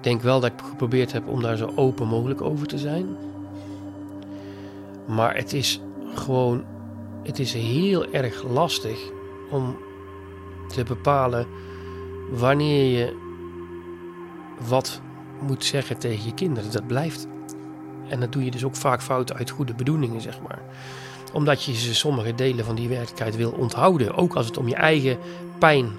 denk 0.00 0.22
wel 0.22 0.40
dat 0.40 0.52
ik 0.52 0.60
geprobeerd 0.64 1.12
heb 1.12 1.28
om 1.28 1.42
daar 1.42 1.56
zo 1.56 1.72
open 1.74 2.06
mogelijk 2.06 2.40
over 2.40 2.66
te 2.66 2.78
zijn. 2.78 3.06
Maar 5.06 5.36
het 5.36 5.52
is 5.52 5.80
gewoon, 6.14 6.64
het 7.22 7.38
is 7.38 7.52
heel 7.52 8.12
erg 8.12 8.42
lastig 8.42 8.98
om 9.50 9.76
te 10.68 10.82
bepalen 10.84 11.46
wanneer 12.30 12.98
je 12.98 13.16
wat 14.68 15.00
moet 15.40 15.64
zeggen 15.64 15.98
tegen 15.98 16.24
je 16.24 16.34
kinderen. 16.34 16.72
Dat 16.72 16.86
blijft. 16.86 17.26
En 18.08 18.20
dat 18.20 18.32
doe 18.32 18.44
je 18.44 18.50
dus 18.50 18.64
ook 18.64 18.76
vaak 18.76 19.02
fout 19.02 19.34
uit 19.34 19.50
goede 19.50 19.74
bedoelingen, 19.74 20.20
zeg 20.20 20.40
maar. 20.40 20.58
Omdat 21.32 21.64
je 21.64 21.74
ze 21.74 21.94
sommige 21.94 22.34
delen 22.34 22.64
van 22.64 22.74
die 22.74 22.88
werkelijkheid 22.88 23.36
wil 23.36 23.50
onthouden. 23.50 24.14
Ook 24.14 24.34
als 24.34 24.46
het 24.46 24.56
om 24.56 24.68
je 24.68 24.74
eigen 24.74 25.18
pijn 25.58 25.90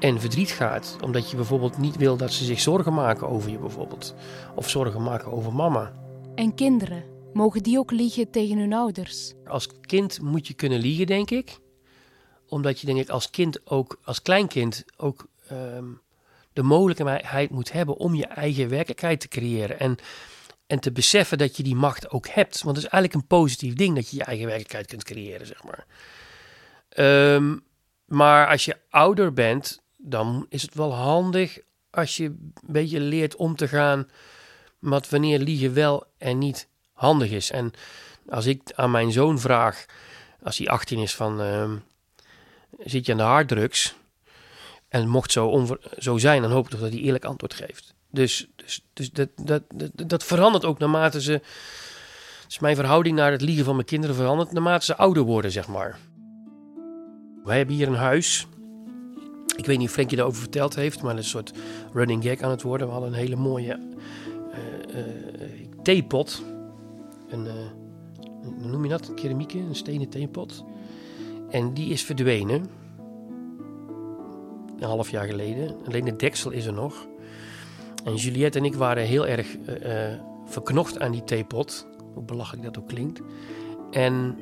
en 0.00 0.20
verdriet 0.20 0.50
gaat. 0.50 0.96
Omdat 1.04 1.30
je 1.30 1.36
bijvoorbeeld 1.36 1.78
niet 1.78 1.96
wil 1.96 2.16
dat 2.16 2.32
ze 2.32 2.44
zich 2.44 2.60
zorgen 2.60 2.92
maken 2.92 3.28
over 3.28 3.50
je 3.50 3.58
bijvoorbeeld. 3.58 4.14
Of 4.54 4.68
zorgen 4.68 5.02
maken 5.02 5.32
over 5.32 5.52
mama. 5.52 5.92
En 6.34 6.54
kinderen, 6.54 7.04
mogen 7.32 7.62
die 7.62 7.78
ook 7.78 7.90
liegen 7.90 8.30
tegen 8.30 8.58
hun 8.58 8.72
ouders? 8.72 9.34
Als 9.46 9.68
kind 9.80 10.20
moet 10.20 10.46
je 10.46 10.54
kunnen 10.54 10.78
liegen, 10.78 11.06
denk 11.06 11.30
ik. 11.30 11.58
Omdat 12.46 12.80
je 12.80 12.86
denk 12.86 12.98
ik 12.98 13.08
als 13.08 13.30
kind 13.30 13.66
ook, 13.70 13.98
als 14.04 14.22
kleinkind 14.22 14.84
ook 14.96 15.26
ehm, 15.48 15.88
de 16.52 16.62
mogelijkheid 16.62 17.50
moet 17.50 17.72
hebben 17.72 17.96
om 17.96 18.14
je 18.14 18.26
eigen 18.26 18.68
werkelijkheid 18.68 19.20
te 19.20 19.28
creëren. 19.28 19.78
En, 19.78 19.96
en 20.66 20.80
te 20.80 20.92
beseffen 20.92 21.38
dat 21.38 21.56
je 21.56 21.62
die 21.62 21.76
macht 21.76 22.10
ook 22.10 22.28
hebt. 22.28 22.62
Want 22.62 22.76
het 22.76 22.84
is 22.84 22.90
eigenlijk 22.92 23.22
een 23.22 23.38
positief 23.38 23.74
ding 23.74 23.94
dat 23.94 24.10
je 24.10 24.16
je 24.16 24.24
eigen 24.24 24.46
werkelijkheid 24.46 24.86
kunt 24.86 25.04
creëren, 25.04 25.46
zeg 25.46 25.64
maar. 25.64 25.86
Ehm, 26.88 27.56
maar 28.04 28.48
als 28.48 28.64
je 28.64 28.76
ouder 28.88 29.32
bent, 29.32 29.80
dan 30.02 30.46
is 30.48 30.62
het 30.62 30.74
wel 30.74 30.94
handig 30.94 31.58
als 31.90 32.16
je 32.16 32.24
een 32.24 32.54
beetje 32.66 33.00
leert 33.00 33.36
om 33.36 33.56
te 33.56 33.68
gaan 33.68 34.08
met 34.78 35.08
wanneer 35.08 35.38
liegen 35.38 35.74
wel 35.74 36.04
en 36.18 36.38
niet 36.38 36.68
handig 36.92 37.30
is. 37.30 37.50
En 37.50 37.72
als 38.28 38.46
ik 38.46 38.72
aan 38.74 38.90
mijn 38.90 39.12
zoon 39.12 39.38
vraag, 39.38 39.86
als 40.42 40.58
hij 40.58 40.68
18 40.68 40.98
is, 40.98 41.14
van 41.14 41.40
uh, 41.40 41.70
zit 42.78 43.06
je 43.06 43.12
aan 43.12 43.18
de 43.18 43.24
harddrugs? 43.24 43.94
En 44.88 45.08
mocht 45.08 45.32
zo, 45.32 45.76
zo 45.98 46.18
zijn, 46.18 46.42
dan 46.42 46.50
hoop 46.50 46.64
ik 46.64 46.70
toch 46.70 46.80
dat 46.80 46.92
hij 46.92 47.00
eerlijk 47.00 47.24
antwoord 47.24 47.54
geeft. 47.54 47.94
Dus, 48.10 48.48
dus, 48.56 48.84
dus 48.92 49.10
dat, 49.10 49.28
dat, 49.36 49.62
dat, 49.74 49.90
dat 50.08 50.24
verandert 50.24 50.64
ook 50.64 50.78
naarmate 50.78 51.20
ze. 51.20 51.40
Dus 52.46 52.58
mijn 52.58 52.76
verhouding 52.76 53.16
naar 53.16 53.32
het 53.32 53.40
liegen 53.40 53.64
van 53.64 53.74
mijn 53.74 53.86
kinderen 53.86 54.16
verandert 54.16 54.52
naarmate 54.52 54.84
ze 54.84 54.96
ouder 54.96 55.22
worden, 55.22 55.50
zeg 55.50 55.68
maar. 55.68 55.98
Wij 57.44 57.56
hebben 57.56 57.74
hier 57.74 57.88
een 57.88 57.94
huis 57.94 58.46
ik 59.56 59.66
weet 59.66 59.78
niet 59.78 59.86
of 59.86 59.92
Frank 59.92 60.10
je 60.10 60.16
daarover 60.16 60.40
verteld 60.40 60.74
heeft, 60.74 61.02
maar 61.02 61.16
een 61.16 61.24
soort 61.24 61.52
running 61.92 62.24
gag 62.24 62.40
aan 62.40 62.50
het 62.50 62.62
worden. 62.62 62.86
We 62.86 62.92
hadden 62.92 63.12
een 63.12 63.18
hele 63.18 63.36
mooie 63.36 63.78
uh, 64.50 64.96
uh, 64.96 65.04
theepot. 65.82 66.42
Een, 67.28 67.44
uh, 67.44 67.52
hoe 68.42 68.70
noem 68.70 68.82
je 68.82 68.90
dat? 68.90 69.14
Keramieke, 69.14 69.58
een 69.58 69.74
stenen 69.74 70.08
theepot. 70.08 70.64
En 71.50 71.74
die 71.74 71.90
is 71.90 72.02
verdwenen. 72.02 72.66
Een 74.78 74.86
half 74.86 75.10
jaar 75.10 75.26
geleden. 75.26 75.76
Alleen 75.86 76.04
de 76.04 76.16
deksel 76.16 76.50
is 76.50 76.66
er 76.66 76.72
nog. 76.72 77.06
En 78.04 78.14
Juliette 78.14 78.58
en 78.58 78.64
ik 78.64 78.74
waren 78.74 79.04
heel 79.04 79.26
erg 79.26 79.56
verknocht 80.46 80.98
aan 80.98 81.12
die 81.12 81.24
theepot. 81.24 81.86
Hoe 82.14 82.22
belachelijk 82.22 82.64
dat 82.64 82.78
ook 82.78 82.88
klinkt. 82.88 83.20
En 83.90 84.38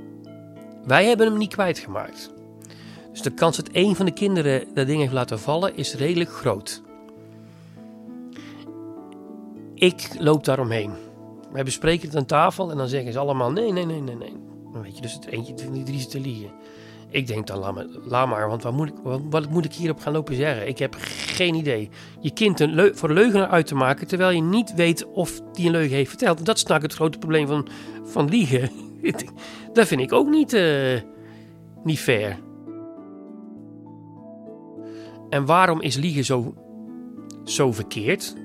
wij 0.84 1.06
hebben 1.06 1.26
hem 1.26 1.38
niet 1.38 1.52
kwijtgemaakt. 1.52 2.30
Dus 3.18 3.26
de 3.26 3.34
kans 3.34 3.56
dat 3.56 3.68
een 3.72 3.96
van 3.96 4.06
de 4.06 4.12
kinderen 4.12 4.64
dat 4.75 4.87
ding 4.87 5.00
heeft 5.00 5.12
laten 5.12 5.38
vallen 5.38 5.76
is 5.76 5.94
redelijk 5.94 6.30
groot. 6.30 6.82
Ik 9.75 10.08
loop 10.18 10.44
daaromheen. 10.44 10.92
Wij 11.52 11.64
bespreken 11.64 12.08
het 12.08 12.16
aan 12.16 12.26
tafel 12.26 12.70
en 12.70 12.76
dan 12.76 12.88
zeggen 12.88 13.12
ze 13.12 13.18
allemaal 13.18 13.50
nee, 13.50 13.72
nee, 13.72 13.87
nee, 13.87 14.00
nee, 14.00 14.16
nee. 14.16 14.32
Dan 14.72 14.82
weet 14.82 14.94
je 14.94 15.02
dus 15.02 15.12
het 15.12 15.26
eentje 15.26 15.54
die 15.54 15.82
drie 15.82 16.06
te 16.06 16.20
liegen. 16.20 16.50
Ik 17.08 17.26
denk 17.26 17.46
dan, 17.46 17.58
laat 17.58 17.75
maar, 17.75 17.87
laat 18.04 18.28
maar 18.28 18.48
want 18.48 18.62
wat 18.62 18.72
moet, 18.72 18.88
ik, 18.88 18.94
wat, 19.30 19.50
moet 19.50 19.64
ik 19.64 19.72
hierop 19.72 20.00
gaan 20.00 20.12
lopen 20.12 20.34
zeggen? 20.34 20.68
Ik 20.68 20.78
heb 20.78 20.96
geen 20.98 21.54
idee. 21.54 21.90
Je 22.20 22.30
kind 22.30 22.60
een 22.60 22.96
voor 22.96 23.08
een 23.08 23.14
leugenaar 23.14 23.48
uit 23.48 23.66
te 23.66 23.75
maken 23.75 24.06
terwijl 24.06 24.30
je 24.30 24.42
niet 24.42 24.75
weet 24.75 25.04
of 25.12 25.40
die 25.52 25.66
een 25.66 25.72
leugen 25.72 25.96
heeft 25.96 26.08
verteld. 26.08 26.44
Dat 26.44 26.56
is 26.56 26.64
nou 26.64 26.82
het 26.82 26.94
grote 26.94 27.18
probleem 27.18 27.46
van, 27.46 27.68
van 28.04 28.28
liegen. 28.28 28.70
dat 29.72 29.87
vind 29.87 30.00
ik 30.00 30.12
ook 30.12 30.28
niet, 30.28 30.54
uh, 30.54 31.00
niet 31.84 32.00
fair. 32.00 32.46
En 35.30 35.44
waarom 35.44 35.80
is 35.80 35.97
liegen 35.97 36.25
zo, 36.25 36.54
zo 37.44 37.73
verkeerd? 37.73 38.37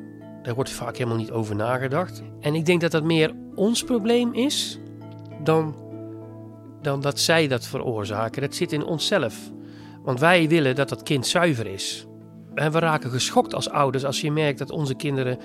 Daar 0.44 0.56
wordt 0.56 0.70
vaak 0.70 0.98
helemaal 0.98 1.18
niet 1.18 1.32
over 1.32 1.56
nagedacht. 1.56 2.24
En 2.40 2.56
ik 2.56 2.66
denk 2.66 2.82
dat 2.82 2.92
dat 2.92 3.04
meer 3.04 3.36
ons 3.56 3.84
probleem 3.84 4.34
is 4.34 4.80
dan, 5.44 5.76
dan 6.82 7.02
dat 7.02 7.20
zij 7.20 7.48
dat 7.48 7.66
veroorzaken. 7.66 8.42
Dat 8.42 8.56
zit 8.56 8.72
in 8.72 8.86
onszelf. 8.86 9.52
Want 10.04 10.20
wij 10.20 10.48
willen 10.48 10.76
dat 10.76 10.90
dat 10.90 11.04
kind 11.04 11.28
zuiver 11.28 11.68
is. 11.68 12.08
En 12.54 12.72
we 12.72 12.80
raken 12.80 13.10
geschokt 13.10 13.54
als 13.54 13.70
ouders 13.70 14.06
als 14.06 14.22
je 14.22 14.32
merkt 14.32 14.60
dat 14.60 14.72
onze 14.72 14.96
kinderen 14.96 15.38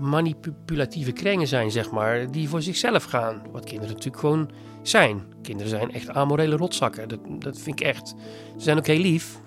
manipulatieve 0.00 1.12
krengen 1.12 1.46
zijn, 1.46 1.70
zeg 1.70 1.90
maar, 1.90 2.30
die 2.30 2.48
voor 2.48 2.62
zichzelf 2.62 3.04
gaan. 3.04 3.42
Wat 3.52 3.64
kinderen 3.64 3.94
natuurlijk 3.94 4.20
gewoon 4.20 4.50
zijn. 4.82 5.22
Kinderen 5.42 5.70
zijn 5.70 5.92
echt 5.92 6.08
amorele 6.08 6.56
rotzakken. 6.56 7.08
Dat, 7.08 7.20
dat 7.38 7.58
vind 7.58 7.80
ik 7.80 7.86
echt. 7.86 8.08
Ze 8.56 8.62
zijn 8.62 8.78
ook 8.78 8.86
heel 8.86 9.00
lief, 9.00 9.40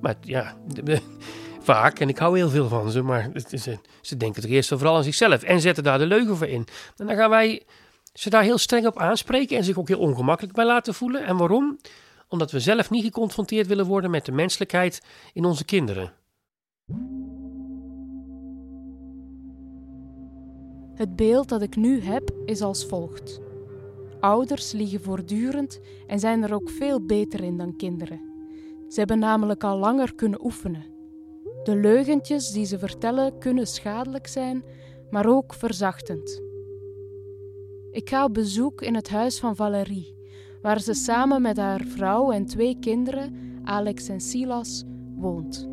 maar 0.00 0.14
ja, 0.20 0.56
vaak, 1.60 1.98
en 1.98 2.08
ik 2.08 2.18
hou 2.18 2.36
heel 2.36 2.48
veel 2.48 2.68
van 2.68 2.90
ze, 2.90 3.02
maar 3.02 3.30
ze, 3.34 3.78
ze 4.00 4.16
denken 4.16 4.42
toch 4.42 4.50
eerst 4.50 4.70
en 4.70 4.78
vooral 4.78 4.96
aan 4.96 5.04
zichzelf 5.04 5.42
en 5.42 5.60
zetten 5.60 5.84
daar 5.84 5.98
de 5.98 6.06
leugen 6.06 6.36
voor 6.36 6.46
in. 6.46 6.66
En 6.96 7.06
dan 7.06 7.16
gaan 7.16 7.30
wij 7.30 7.62
ze 8.12 8.30
daar 8.30 8.42
heel 8.42 8.58
streng 8.58 8.86
op 8.86 8.98
aanspreken 8.98 9.56
en 9.56 9.64
zich 9.64 9.78
ook 9.78 9.88
heel 9.88 9.98
ongemakkelijk 9.98 10.54
bij 10.54 10.64
laten 10.64 10.94
voelen. 10.94 11.24
En 11.24 11.36
waarom? 11.36 11.78
Omdat 12.28 12.50
we 12.50 12.60
zelf 12.60 12.90
niet 12.90 13.04
geconfronteerd 13.04 13.66
willen 13.66 13.86
worden 13.86 14.10
met 14.10 14.24
de 14.24 14.32
menselijkheid 14.32 15.02
in 15.32 15.44
onze 15.44 15.64
kinderen. 15.64 16.12
Het 20.94 21.16
beeld 21.16 21.48
dat 21.48 21.62
ik 21.62 21.76
nu 21.76 22.00
heb 22.00 22.30
is 22.44 22.60
als 22.60 22.86
volgt. 22.86 23.40
Ouders 24.20 24.72
liegen 24.72 25.02
voortdurend 25.02 25.80
en 26.06 26.18
zijn 26.18 26.42
er 26.42 26.54
ook 26.54 26.70
veel 26.70 27.06
beter 27.06 27.42
in 27.42 27.56
dan 27.56 27.76
kinderen. 27.76 28.27
Ze 28.88 28.98
hebben 28.98 29.18
namelijk 29.18 29.64
al 29.64 29.78
langer 29.78 30.14
kunnen 30.14 30.44
oefenen. 30.44 30.84
De 31.62 31.76
leugentjes 31.76 32.50
die 32.50 32.64
ze 32.64 32.78
vertellen 32.78 33.38
kunnen 33.38 33.66
schadelijk 33.66 34.26
zijn, 34.26 34.64
maar 35.10 35.26
ook 35.26 35.54
verzachtend. 35.54 36.42
Ik 37.90 38.08
ga 38.08 38.24
op 38.24 38.34
bezoek 38.34 38.82
in 38.82 38.94
het 38.94 39.08
huis 39.08 39.38
van 39.38 39.56
Valerie, 39.56 40.14
waar 40.62 40.80
ze 40.80 40.94
samen 40.94 41.42
met 41.42 41.56
haar 41.56 41.84
vrouw 41.84 42.30
en 42.32 42.46
twee 42.46 42.76
kinderen, 42.80 43.34
Alex 43.64 44.08
en 44.08 44.20
Silas, 44.20 44.84
woont. 45.16 45.68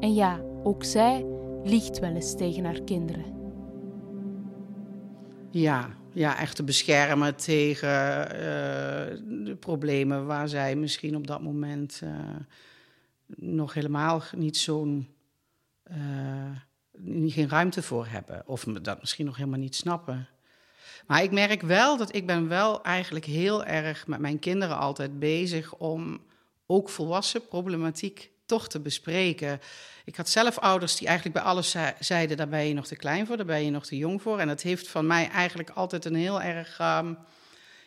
En 0.00 0.14
ja, 0.14 0.40
ook 0.62 0.84
zij 0.84 1.26
liegt 1.62 1.98
wel 1.98 2.14
eens 2.14 2.36
tegen 2.36 2.64
haar 2.64 2.82
kinderen. 2.82 3.24
Ja, 5.50 5.99
ja, 6.12 6.38
echt 6.38 6.56
te 6.56 6.62
beschermen 6.62 7.36
tegen 7.36 7.88
uh, 7.88 8.38
de 9.44 9.56
problemen 9.60 10.26
waar 10.26 10.48
zij 10.48 10.76
misschien 10.76 11.16
op 11.16 11.26
dat 11.26 11.42
moment 11.42 12.00
uh, 12.04 12.10
nog 13.26 13.74
helemaal 13.74 14.22
niet 14.36 14.56
zo'n. 14.56 15.08
Uh, 15.90 16.56
geen 17.26 17.48
ruimte 17.48 17.82
voor 17.82 18.06
hebben. 18.06 18.42
Of 18.46 18.64
dat 18.64 19.00
misschien 19.00 19.26
nog 19.26 19.36
helemaal 19.36 19.58
niet 19.58 19.76
snappen. 19.76 20.28
Maar 21.06 21.22
ik 21.22 21.30
merk 21.30 21.62
wel 21.62 21.96
dat 21.96 22.14
ik 22.14 22.26
ben 22.26 22.48
wel 22.48 22.82
eigenlijk 22.82 23.24
heel 23.24 23.64
erg 23.64 24.06
met 24.06 24.20
mijn 24.20 24.38
kinderen 24.38 24.76
altijd 24.76 25.18
bezig 25.18 25.74
om 25.74 26.20
ook 26.66 26.88
volwassen 26.88 27.46
problematiek 27.46 28.30
toch 28.50 28.68
te 28.68 28.80
bespreken. 28.80 29.60
Ik 30.04 30.16
had 30.16 30.28
zelf 30.28 30.58
ouders 30.58 30.96
die 30.96 31.06
eigenlijk 31.06 31.36
bij 31.36 31.46
alles 31.46 31.76
zeiden: 32.00 32.36
daar 32.36 32.48
ben 32.48 32.66
je 32.66 32.74
nog 32.74 32.86
te 32.86 32.96
klein 32.96 33.26
voor, 33.26 33.36
daar 33.36 33.46
ben 33.46 33.64
je 33.64 33.70
nog 33.70 33.86
te 33.86 33.96
jong 33.96 34.22
voor. 34.22 34.38
En 34.38 34.48
dat 34.48 34.62
heeft 34.62 34.88
van 34.88 35.06
mij 35.06 35.28
eigenlijk 35.28 35.70
altijd 35.70 36.04
een 36.04 36.14
heel 36.14 36.42
erg. 36.42 36.78
Um, 36.80 37.18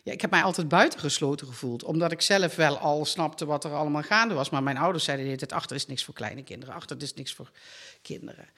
ja, 0.04 0.12
ik 0.12 0.22
heb 0.22 0.32
mij 0.32 0.44
altijd 0.44 0.68
buitengesloten 0.68 1.48
gevoeld, 1.48 1.84
omdat 1.84 2.12
ik 2.12 2.22
zelf 2.22 2.56
wel 2.56 2.78
al 2.78 3.06
snapte 3.06 3.46
wat 3.46 3.64
er 3.64 3.74
allemaal 3.74 4.02
gaande 4.02 4.34
was. 4.34 4.50
Maar 4.50 4.64
mijn 4.64 4.78
ouders 4.78 5.04
zeiden 5.04 5.38
dit: 5.38 5.52
achter 5.52 5.76
is 5.76 5.86
niks 5.86 6.04
voor 6.04 6.14
kleine 6.14 6.44
kinderen, 6.44 6.76
achter 6.76 7.02
is 7.02 7.14
niks 7.14 7.34
voor 7.34 7.52
kinderen. 8.02 8.50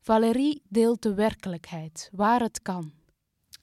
Valerie 0.00 0.62
deelt 0.68 1.02
de 1.02 1.14
werkelijkheid, 1.14 2.08
waar 2.12 2.40
het 2.40 2.62
kan. 2.62 2.92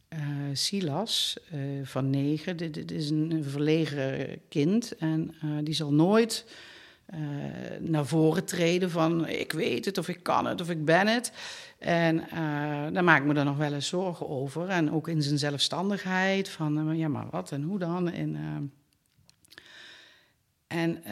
Uh, 0.09 0.19
Silas 0.53 1.37
uh, 1.53 1.85
van 1.85 2.09
negen, 2.09 2.57
dit, 2.57 2.73
dit, 2.73 2.91
is 2.91 3.09
een 3.09 3.43
verlegen 3.43 4.41
kind 4.49 4.95
en 4.95 5.35
uh, 5.43 5.57
die 5.63 5.73
zal 5.73 5.93
nooit 5.93 6.45
naar 7.79 8.05
voren 8.05 8.45
treden 8.45 8.91
van 8.91 9.27
ik 9.27 9.51
weet 9.51 9.85
het 9.85 9.97
of 9.97 10.07
ik 10.07 10.23
kan 10.23 10.45
het 10.45 10.61
of 10.61 10.69
ik 10.69 10.85
ben 10.85 11.07
het. 11.07 11.31
En 11.77 12.23
daar 12.93 13.03
maak 13.03 13.19
ik 13.19 13.27
me 13.27 13.33
dan 13.33 13.45
nog 13.45 13.57
wel 13.57 13.73
eens 13.73 13.87
zorgen 13.87 14.29
over. 14.29 14.69
En 14.69 14.91
ook 14.91 15.07
in 15.07 15.21
zijn 15.21 15.37
zelfstandigheid 15.37 16.49
van 16.49 16.97
ja 16.97 17.07
maar 17.07 17.29
wat 17.29 17.51
en 17.51 17.61
hoe 17.61 17.79
dan. 17.79 18.11
En, 18.11 18.71
en, 20.67 21.03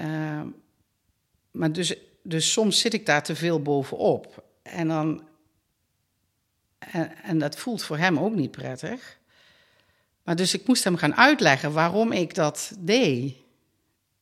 maar 1.52 1.72
dus, 1.72 1.96
dus 2.24 2.52
soms 2.52 2.80
zit 2.80 2.94
ik 2.94 3.06
daar 3.06 3.24
te 3.24 3.36
veel 3.36 3.62
bovenop. 3.62 4.44
En 4.64 4.88
dan 4.88 5.24
en, 6.92 7.12
en, 7.24 7.38
dat 7.38 7.56
voelt 7.56 7.84
voor 7.84 7.98
hem 7.98 8.20
ook 8.20 8.36
niet 8.36 8.52
prettig. 8.52 9.20
Maar 10.24 10.36
dus 10.36 10.54
ik 10.54 10.68
moest 10.68 10.84
hem 10.84 10.96
gaan 10.96 11.16
uitleggen 11.16 11.72
waarom 11.72 12.12
ik 12.12 12.36
dat 12.36 12.76
deed. 12.80 13.36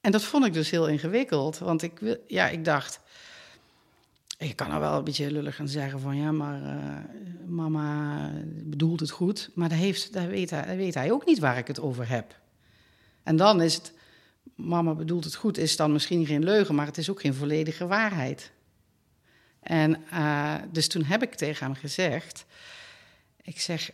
En 0.01 0.11
dat 0.11 0.23
vond 0.23 0.45
ik 0.45 0.53
dus 0.53 0.69
heel 0.69 0.87
ingewikkeld. 0.87 1.57
Want 1.57 1.81
ik, 1.81 2.19
ja, 2.27 2.47
ik 2.49 2.65
dacht. 2.65 2.99
Ik 4.37 4.55
kan 4.55 4.71
er 4.71 4.79
wel 4.79 4.97
een 4.97 5.03
beetje 5.03 5.31
lullig 5.31 5.55
gaan 5.55 5.67
zeggen 5.67 5.99
van 5.99 6.17
ja, 6.17 6.31
maar 6.31 6.61
uh, 6.61 6.97
mama 7.47 8.31
bedoelt 8.63 8.99
het 8.99 9.09
goed. 9.09 9.49
Maar 9.53 9.69
dat, 9.69 9.77
heeft, 9.77 10.13
dat, 10.13 10.25
weet 10.25 10.49
hij, 10.49 10.77
weet 10.77 10.93
hij 10.93 11.11
ook 11.11 11.25
niet 11.25 11.39
waar 11.39 11.57
ik 11.57 11.67
het 11.67 11.79
over 11.79 12.09
heb. 12.09 12.39
En 13.23 13.35
dan 13.35 13.61
is 13.61 13.75
het, 13.75 13.93
mama 14.55 14.93
bedoelt 14.93 15.23
het 15.23 15.35
goed, 15.35 15.57
is 15.57 15.75
dan 15.75 15.91
misschien 15.91 16.25
geen 16.25 16.43
leugen, 16.43 16.75
maar 16.75 16.85
het 16.85 16.97
is 16.97 17.09
ook 17.09 17.21
geen 17.21 17.33
volledige 17.33 17.87
waarheid. 17.87 18.51
En 19.59 20.03
uh, 20.13 20.55
dus 20.71 20.87
toen 20.87 21.03
heb 21.03 21.23
ik 21.23 21.35
tegen 21.35 21.65
hem 21.65 21.75
gezegd: 21.75 22.45
Ik 23.41 23.59
zeg, 23.59 23.91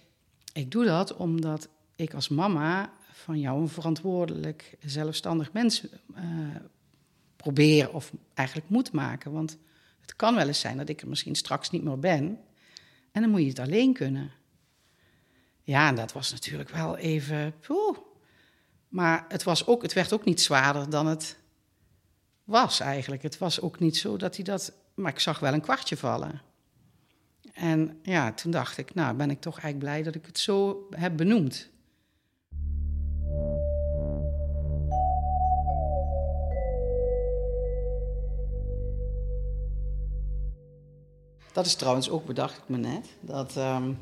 ik 0.53 0.71
doe 0.71 0.85
dat 0.85 1.15
omdat 1.15 1.67
ik 1.95 2.13
als 2.13 2.29
mama 2.29 2.93
van 3.25 3.39
jou 3.39 3.61
een 3.61 3.69
verantwoordelijk, 3.69 4.77
zelfstandig 4.85 5.53
mens 5.53 5.83
uh, 5.83 6.55
probeer 7.35 7.93
of 7.93 8.11
eigenlijk 8.33 8.69
moet 8.69 8.91
maken. 8.91 9.31
Want 9.31 9.57
het 10.01 10.15
kan 10.15 10.35
wel 10.35 10.47
eens 10.47 10.59
zijn 10.59 10.77
dat 10.77 10.89
ik 10.89 11.01
er 11.01 11.07
misschien 11.07 11.35
straks 11.35 11.69
niet 11.69 11.83
meer 11.83 11.99
ben. 11.99 12.39
En 13.11 13.21
dan 13.21 13.29
moet 13.29 13.41
je 13.41 13.47
het 13.47 13.59
alleen 13.59 13.93
kunnen. 13.93 14.31
Ja, 15.63 15.87
en 15.87 15.95
dat 15.95 16.13
was 16.13 16.31
natuurlijk 16.31 16.69
wel 16.69 16.97
even. 16.97 17.53
Poeh. 17.59 17.97
Maar 18.87 19.25
het, 19.27 19.43
was 19.43 19.67
ook, 19.67 19.81
het 19.81 19.93
werd 19.93 20.13
ook 20.13 20.25
niet 20.25 20.41
zwaarder 20.41 20.89
dan 20.89 21.07
het 21.07 21.37
was 22.43 22.79
eigenlijk. 22.79 23.23
Het 23.23 23.37
was 23.37 23.61
ook 23.61 23.79
niet 23.79 23.97
zo 23.97 24.17
dat 24.17 24.35
hij 24.35 24.43
dat 24.43 24.73
maar 24.95 25.11
ik 25.11 25.19
zag 25.19 25.39
wel 25.39 25.53
een 25.53 25.61
kwartje 25.61 25.97
vallen. 25.97 26.41
En 27.53 27.99
ja, 28.03 28.33
toen 28.33 28.51
dacht 28.51 28.77
ik, 28.77 28.93
nou 28.93 29.15
ben 29.15 29.29
ik 29.29 29.41
toch 29.41 29.59
eigenlijk 29.59 29.79
blij 29.79 30.03
dat 30.03 30.15
ik 30.15 30.25
het 30.25 30.39
zo 30.39 30.87
heb 30.89 31.17
benoemd. 31.17 31.69
Dat 41.55 41.65
is 41.65 41.75
trouwens 41.75 42.09
ook, 42.09 42.25
bedacht 42.25 42.57
ik 42.57 42.63
me 42.67 42.77
net, 42.77 43.07
dat 43.19 43.55
um, 43.55 43.99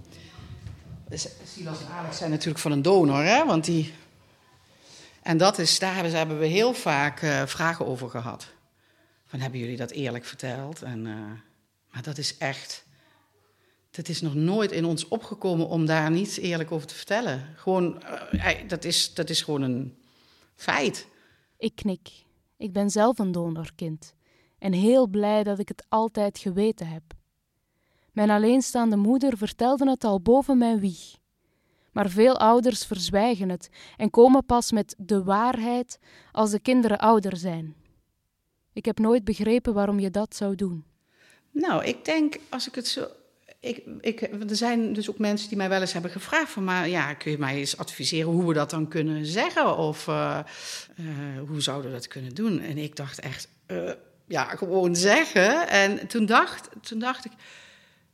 Silas 1.46 1.82
en 1.82 1.88
Alex 1.88 2.18
zijn 2.18 2.30
natuurlijk 2.30 2.60
van 2.60 2.72
een 2.72 2.82
donor, 2.82 3.24
hè? 3.24 3.46
Want 3.46 3.66
die... 3.66 3.94
En 5.22 5.38
dat 5.38 5.58
is, 5.58 5.80
daar 5.80 5.96
hebben, 5.96 6.40
we 6.40 6.46
heel 6.46 6.74
vaak 6.74 7.22
uh, 7.22 7.46
vragen 7.46 7.86
over 7.86 8.10
gehad 8.10 8.48
van 9.26 9.40
hebben 9.40 9.60
jullie 9.60 9.78
dat 9.78 9.92
eerlijk 9.92 10.26
verteld? 10.26 10.82
En, 10.82 11.06
uh, 11.06 11.16
maar 11.92 12.02
dat 12.02 12.18
is 12.18 12.38
echt, 12.38 12.86
dat 13.92 14.08
is 14.08 14.22
nog 14.22 14.34
nooit 14.34 14.72
in 14.72 14.86
ons 14.86 15.08
opgekomen 15.08 15.68
om 15.68 15.86
daar 15.86 16.12
niet 16.12 16.38
eerlijk 16.38 16.72
over 16.72 16.88
te 16.88 16.96
vertellen. 16.96 17.48
Gewoon, 17.56 18.04
uh, 18.32 18.50
dat, 18.68 18.84
is, 18.84 19.14
dat 19.14 19.30
is 19.30 19.42
gewoon 19.42 19.62
een 19.62 19.98
feit. 20.56 21.08
Ik 21.58 21.76
knik. 21.76 22.10
Ik 22.58 22.74
ben 22.74 22.90
zelf 22.90 23.20
een 23.20 23.32
donorkind 23.32 24.14
en 24.58 24.74
heel 24.74 25.08
blij 25.08 25.44
dat 25.44 25.60
ik 25.60 25.68
het 25.68 25.86
altijd 25.90 26.38
geweten 26.38 26.88
heb. 26.88 27.04
Mijn 28.14 28.30
alleenstaande 28.30 28.96
moeder 28.96 29.38
vertelde 29.38 29.90
het 29.90 30.04
al 30.04 30.22
boven 30.22 30.58
mijn 30.58 30.80
wieg. 30.80 31.16
Maar 31.92 32.10
veel 32.10 32.40
ouders 32.40 32.86
verzwijgen 32.86 33.50
het 33.50 33.70
en 33.98 34.10
komen 34.10 34.46
pas 34.46 34.72
met 34.72 34.96
de 34.98 35.24
waarheid 35.24 36.00
als 36.32 36.52
de 36.52 36.60
kinderen 36.60 36.98
ouder 36.98 37.38
zijn. 37.38 37.76
Ik 38.74 38.86
heb 38.86 39.00
nooit 39.00 39.24
begrepen 39.24 39.74
waarom 39.74 40.00
je 40.00 40.10
dat 40.10 40.36
zou 40.36 40.56
doen. 40.56 40.86
Nou, 41.52 41.86
ik 41.86 42.06
denk 42.06 42.36
als 42.50 42.68
ik 42.68 42.76
het 42.76 42.88
zo. 42.88 43.08
Ik, 43.60 43.84
ik, 44.02 44.22
er 44.22 44.56
zijn 44.56 44.94
dus 44.94 45.10
ook 45.10 45.18
mensen 45.18 45.48
die 45.48 45.58
mij 45.58 45.70
wel 45.70 45.82
eens 45.82 45.94
hebben 45.94 46.12
gevraagd 46.12 46.52
van, 46.52 46.64
maar 46.64 46.90
ja, 46.90 47.14
kun 47.14 47.32
je 47.32 47.38
mij 47.38 47.56
eens 47.56 47.78
adviseren 47.78 48.32
hoe 48.32 48.48
we 48.48 48.54
dat 48.54 48.70
dan 48.70 48.88
kunnen 48.88 49.26
zeggen 49.26 49.78
of 49.78 50.08
uh, 50.08 50.40
uh, 51.00 51.40
hoe 51.48 51.62
zouden 51.62 51.92
we 51.92 51.98
dat 51.98 52.08
kunnen 52.08 52.36
doen? 52.36 52.60
En 52.60 52.78
ik 52.78 52.96
dacht 52.96 53.20
echt, 53.20 53.48
uh, 53.68 53.92
ja, 54.28 54.44
gewoon 54.44 54.96
zeggen. 54.96 55.70
En 55.70 56.08
toen 56.08 56.26
dacht, 56.26 56.70
toen 56.82 57.00
dacht 57.00 57.26
ik, 57.26 57.32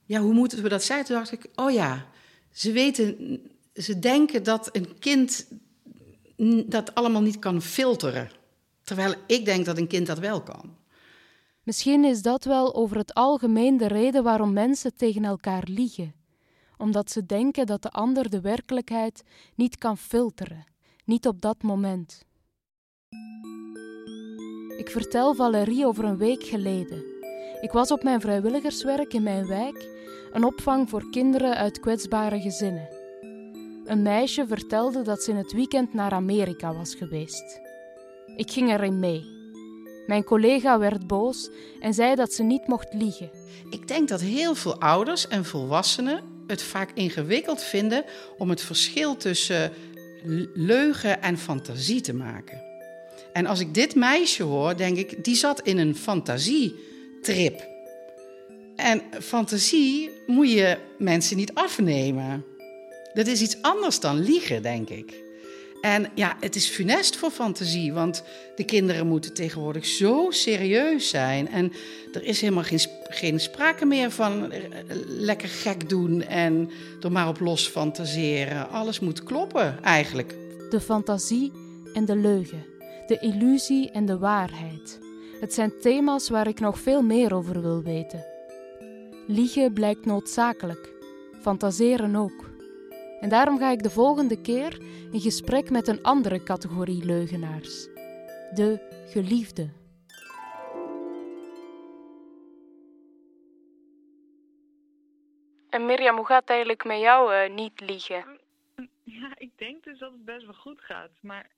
ja, 0.10 0.19
hoe 0.19 0.34
moeten 0.34 0.63
we 0.63 0.69
dat 0.69 0.84
zeggen? 0.84 1.06
Toen 1.06 1.15
dacht 1.15 1.32
ik, 1.32 1.45
oh 1.56 1.72
ja, 1.72 2.06
ze 2.52 2.72
weten, 2.72 3.39
ze 3.74 4.00
denken 4.00 4.43
dat 4.43 4.69
een 4.72 5.00
kind 5.00 5.48
dat 6.65 6.95
allemaal 6.95 7.22
niet 7.22 7.39
kan 7.39 7.62
filteren. 7.62 8.32
Terwijl 8.84 9.13
ik 9.28 9.45
denk 9.45 9.65
dat 9.65 9.78
een 9.78 9.88
kind 9.88 10.08
dat 10.08 10.19
wel 10.19 10.41
kan. 10.41 10.78
Misschien 11.63 12.04
is 12.04 12.22
dat 12.22 12.43
wel 12.43 12.76
over 12.76 12.98
het 12.98 13.13
algemeen 13.13 13.78
de 13.78 13.88
reden 13.88 14.24
waarom 14.24 14.54
mensen 14.54 14.95
tegen 14.95 15.26
elkaar 15.26 15.63
liegen. 15.67 16.13
Omdat 16.78 17.12
ze 17.12 17.26
denken 17.26 17.65
dat 17.65 17.82
de 17.82 17.89
ander 17.89 18.30
de 18.30 18.41
werkelijkheid 18.41 19.24
niet 19.56 19.78
kan 19.78 19.98
filteren, 19.98 20.65
niet 21.06 21.28
op 21.28 21.41
dat 21.41 21.62
moment. 21.62 22.26
Ik 24.78 24.89
vertel 24.89 25.34
Valerie 25.34 25.86
over 25.86 26.04
een 26.04 26.17
week 26.17 26.43
geleden. 26.43 27.04
Ik 27.62 27.72
was 27.72 27.91
op 27.91 28.04
mijn 28.04 28.22
vrijwilligerswerk 28.22 29.13
in 29.13 29.24
mijn 29.24 29.48
wijk, 29.48 29.98
een 30.32 30.44
opvang 30.44 30.89
voor 30.89 31.10
kinderen 31.10 31.56
uit 31.56 31.80
kwetsbare 31.80 32.42
gezinnen. 32.42 32.89
Een 33.86 34.02
meisje 34.02 34.48
vertelde 34.48 35.02
dat 35.02 35.24
ze 35.24 35.32
in 35.32 35.38
het 35.38 35.52
weekend 35.52 35.94
naar 35.94 36.12
Amerika 36.12 36.74
was 36.74 36.96
geweest. 36.96 37.60
Ik 38.36 38.52
ging 38.52 38.70
erin 38.70 39.00
mee. 39.00 39.38
Mijn 40.08 40.24
collega 40.24 40.80
werd 40.80 41.08
boos 41.08 41.50
en 41.80 41.94
zei 41.94 42.15
dat 42.15 42.34
ze 42.34 42.44
niet 42.44 42.68
mocht 42.68 42.94
liegen. 42.94 43.30
Ik 43.70 43.88
denk 43.88 44.08
dat 44.08 44.22
heel 44.22 44.56
veel 44.56 44.80
ouders 44.80 45.28
en 45.28 45.46
volwassenen 45.46 46.24
het 46.48 46.62
vaak 46.62 46.92
ingewikkeld 46.94 47.63
vinden 47.63 48.04
om 48.38 48.50
het 48.50 48.62
verschil 48.62 49.18
tussen 49.18 49.72
leugen 50.54 51.22
en 51.22 51.38
fantasie 51.38 52.02
te 52.02 52.13
maken. 52.13 52.62
En 53.34 53.46
als 53.46 53.60
ik 53.60 53.74
dit 53.74 53.96
meisje 53.96 54.44
hoor, 54.44 54.78
denk 54.78 54.98
ik, 54.98 55.24
die 55.24 55.36
zat 55.36 55.62
in 55.62 55.78
een 55.78 55.96
fantasietrip. 55.96 57.68
En 58.80 59.02
fantasie 59.22 60.10
moet 60.28 60.52
je 60.52 60.78
mensen 60.98 61.38
niet 61.38 61.54
afnemen. 61.54 62.46
Dat 63.13 63.28
is 63.28 63.42
iets 63.42 63.62
anders 63.62 64.00
dan 64.00 64.20
liegen, 64.20 64.62
denk 64.62 64.89
ik. 64.89 65.13
En 65.82 66.08
ja, 66.15 66.38
het 66.39 66.56
is 66.56 66.68
funest 66.68 67.15
voor 67.18 67.32
fantasie, 67.32 67.94
want 67.94 68.24
de 68.56 68.63
kinderen 68.63 69.08
moeten 69.08 69.34
tegenwoordig 69.34 69.86
zo 69.86 70.28
serieus 70.30 71.10
zijn. 71.10 71.50
En 71.50 71.72
er 72.13 72.24
is 72.24 72.42
helemaal 72.42 72.63
geen, 72.63 72.80
geen 73.04 73.39
sprake 73.39 73.86
meer 73.86 74.12
van 74.12 74.52
eh, 74.52 74.62
lekker 75.08 75.50
gek 75.50 75.89
doen 75.89 76.22
en 76.22 76.70
er 77.02 77.12
maar 77.12 77.28
op 77.28 77.39
los 77.39 77.68
fantaseren. 77.68 78.70
Alles 78.70 79.00
moet 79.00 79.24
kloppen, 79.24 79.84
eigenlijk. 79.84 80.36
De 80.70 80.82
fantasie 80.82 81.52
en 81.94 82.06
de 82.06 82.15
leugen, 82.15 82.65
de 83.08 83.18
illusie 83.20 83.92
en 83.92 84.06
de 84.06 84.18
waarheid. 84.18 85.00
Het 85.39 85.54
zijn 85.54 85.72
thema's 85.82 86.30
waar 86.30 86.48
ik 86.48 86.60
nog 86.60 86.80
veel 86.80 87.02
meer 87.02 87.34
over 87.34 87.62
wil 87.62 87.84
weten. 87.84 88.38
Liegen 89.32 89.74
blijkt 89.74 90.06
noodzakelijk, 90.06 90.94
fantaseren 91.42 92.15
ook. 92.15 92.50
En 93.20 93.30
daarom 93.30 93.58
ga 93.58 93.72
ik 93.72 93.84
de 93.84 93.89
volgende 93.89 94.42
keer 94.42 94.82
in 95.12 95.20
gesprek 95.20 95.70
met 95.70 95.88
een 95.88 96.04
andere 96.04 96.44
categorie 96.44 97.06
leugenaars: 97.06 97.86
de 98.54 98.80
geliefde. 99.08 99.70
En 105.70 105.86
Mirjam, 105.86 106.15
hoe 106.15 106.26
gaat 106.26 106.42
het 106.42 106.50
eigenlijk 106.50 106.86
met 106.86 107.00
jou 107.00 107.34
uh, 107.34 107.56
niet 107.56 107.80
liegen? 107.80 108.39
Ja, 109.04 109.34
ik 109.38 109.52
denk 109.56 109.84
dus 109.84 110.00
dat 110.00 110.12
het 110.12 110.26
best 110.26 110.46
wel 110.46 110.56
goed 110.56 110.82
gaat. 110.82 111.12
Maar 111.22 111.50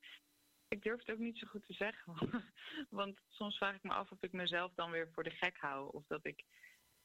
Ik 0.68 0.84
durf 0.84 1.00
het 1.00 1.12
ook 1.12 1.20
niet 1.20 1.38
zo 1.38 1.48
goed 1.48 1.66
te 1.66 1.74
zeggen. 1.74 2.14
Want 2.90 3.18
soms 3.30 3.58
vraag 3.58 3.76
ik 3.76 3.84
me 3.84 3.94
af 3.94 4.12
of 4.12 4.18
ik 4.22 4.32
mezelf 4.32 4.72
dan 4.76 4.92
weer 4.92 5.10
voor 5.14 5.24
de 5.24 5.30
gek 5.30 5.58
hou. 5.58 5.90
Of 5.92 6.04
dat 6.08 6.26
ik, 6.26 6.44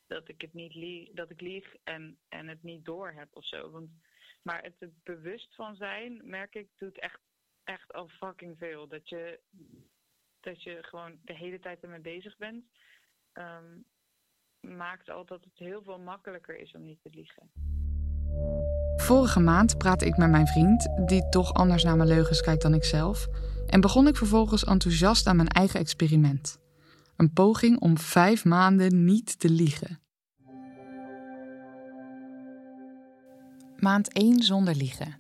dat 0.06 0.28
ik 0.28 0.40
het 0.40 0.54
niet 0.54 0.74
lieg, 0.74 1.10
dat 1.12 1.30
ik 1.30 1.40
lieg 1.40 1.74
en, 1.84 2.18
en 2.28 2.48
het 2.48 2.62
niet 2.62 2.84
door 2.84 3.12
heb 3.12 3.28
of 3.30 3.46
zo. 3.46 3.70
Want, 3.70 3.90
maar 4.42 4.62
het 4.62 4.90
bewust 5.02 5.54
van 5.54 5.76
zijn, 5.76 6.20
merk 6.24 6.54
ik, 6.54 6.68
doet 6.76 6.98
echt, 6.98 7.20
echt 7.64 7.92
al 7.92 8.08
fucking 8.08 8.58
veel. 8.58 8.88
Dat 8.88 9.08
je, 9.08 9.40
dat 10.40 10.62
je 10.62 10.78
gewoon 10.82 11.18
de 11.24 11.34
hele 11.34 11.58
tijd 11.58 11.82
ermee 11.82 12.00
bezig 12.00 12.36
bent. 12.36 12.64
Um, 13.32 13.84
maakt 14.60 15.10
al 15.10 15.24
dat 15.24 15.44
het 15.44 15.58
heel 15.58 15.82
veel 15.82 15.98
makkelijker 15.98 16.58
is 16.58 16.72
om 16.72 16.84
niet 16.84 17.02
te 17.02 17.10
liegen. 17.12 17.50
Vorige 18.96 19.40
maand 19.40 19.78
praatte 19.78 20.06
ik 20.06 20.16
met 20.16 20.30
mijn 20.30 20.46
vriend, 20.46 21.08
die 21.08 21.28
toch 21.28 21.54
anders 21.54 21.84
naar 21.84 21.96
mijn 21.96 22.08
leugens 22.08 22.40
kijkt 22.40 22.62
dan 22.62 22.74
ik 22.74 22.84
zelf, 22.84 23.26
en 23.66 23.80
begon 23.80 24.06
ik 24.06 24.16
vervolgens 24.16 24.64
enthousiast 24.64 25.26
aan 25.26 25.36
mijn 25.36 25.48
eigen 25.48 25.80
experiment. 25.80 26.65
Een 27.16 27.32
poging 27.32 27.80
om 27.80 27.98
vijf 27.98 28.44
maanden 28.44 29.04
niet 29.04 29.38
te 29.38 29.50
liegen. 29.50 30.00
Maand 33.78 34.12
1 34.12 34.42
zonder 34.42 34.74
liegen. 34.74 35.14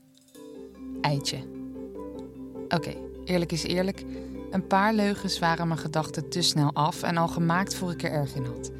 Eitje. 1.00 1.38
Oké, 2.68 2.94
eerlijk 3.24 3.52
is 3.52 3.62
eerlijk. 3.62 4.04
Een 4.50 4.66
paar 4.66 4.94
leugens 4.94 5.38
waren 5.38 5.68
mijn 5.68 5.80
gedachten 5.80 6.28
te 6.28 6.42
snel 6.42 6.72
af 6.72 7.02
en 7.02 7.16
al 7.16 7.28
gemaakt 7.28 7.74
voor 7.74 7.90
ik 7.90 8.02
er 8.02 8.10
erg 8.10 8.34
in 8.34 8.44
had. 8.44 8.70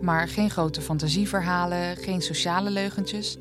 Maar 0.00 0.28
geen 0.28 0.50
grote 0.50 0.80
fantasieverhalen, 0.80 1.96
geen 1.96 2.22
sociale 2.22 2.70
leugentjes. 2.70 3.36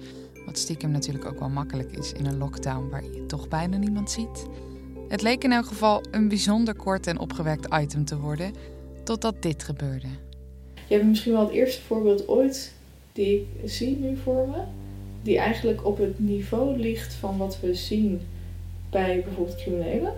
Wat 0.46 0.58
stiekem 0.58 0.92
natuurlijk 0.92 1.26
ook 1.26 1.40
wel 1.40 1.50
makkelijk 1.50 1.92
is 1.92 2.12
in 2.14 2.26
een 2.26 2.38
lockdown 2.38 2.90
waar 2.90 3.04
je 3.04 3.26
toch 3.26 3.48
bijna 3.48 3.78
niemand 3.78 4.12
ziet. 4.12 4.46
Het 5.08 5.22
leek 5.22 5.44
in 5.44 5.52
elk 5.52 5.66
geval 5.66 6.04
een 6.12 6.28
bijzonder 6.28 6.76
kort 6.76 7.08
en 7.08 7.20
opgewekt 7.20 7.74
item 7.74 8.06
te 8.06 8.20
worden, 8.20 8.54
totdat 9.08 9.42
dit 9.42 9.64
gebeurde. 9.64 10.08
Je 10.88 10.94
hebt 10.94 11.06
misschien 11.06 11.32
wel 11.32 11.42
het 11.42 11.52
eerste 11.52 11.82
voorbeeld 11.82 12.28
ooit 12.28 12.74
die 13.14 13.48
ik 13.62 13.70
zie 13.70 13.98
nu 13.98 14.18
voor 14.18 14.48
me, 14.48 14.62
die 15.22 15.38
eigenlijk 15.38 15.86
op 15.86 15.98
het 15.98 16.20
niveau 16.20 16.78
ligt 16.78 17.14
van 17.14 17.38
wat 17.38 17.60
we 17.60 17.74
zien 17.74 18.22
bij 18.90 19.22
bijvoorbeeld 19.26 19.56
criminelen, 19.58 20.14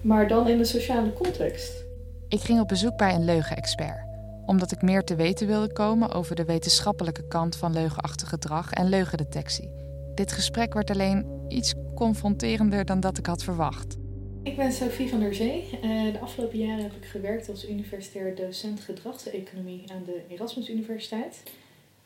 maar 0.00 0.28
dan 0.28 0.48
in 0.48 0.58
een 0.58 0.66
sociale 0.66 1.12
context. 1.12 1.84
Ik 2.28 2.40
ging 2.40 2.60
op 2.60 2.68
bezoek 2.68 2.96
bij 2.96 3.14
een 3.14 3.24
leugenexpert 3.24 4.04
omdat 4.46 4.72
ik 4.72 4.82
meer 4.82 5.04
te 5.04 5.14
weten 5.14 5.46
wilde 5.46 5.72
komen 5.72 6.12
over 6.12 6.34
de 6.34 6.44
wetenschappelijke 6.44 7.28
kant 7.28 7.56
van 7.56 7.72
leugenachtig 7.72 8.28
gedrag 8.28 8.72
en 8.72 8.88
leugendetectie. 8.88 9.70
Dit 10.14 10.32
gesprek 10.32 10.74
werd 10.74 10.90
alleen 10.90 11.26
iets 11.48 11.74
confronterender 11.94 12.84
dan 12.84 13.00
dat 13.00 13.18
ik 13.18 13.26
had 13.26 13.42
verwacht. 13.42 13.96
Ik 14.46 14.56
ben 14.56 14.72
Sophie 14.72 15.08
van 15.08 15.20
der 15.20 15.34
Zee. 15.34 15.68
Eh, 15.82 16.12
de 16.12 16.18
afgelopen 16.18 16.58
jaren 16.58 16.82
heb 16.82 16.92
ik 16.92 17.04
gewerkt 17.04 17.48
als 17.48 17.68
universitair 17.68 18.34
docent 18.34 18.80
gedragseconomie 18.80 19.84
aan 19.92 20.02
de 20.04 20.20
Erasmus 20.28 20.68
Universiteit. 20.68 21.42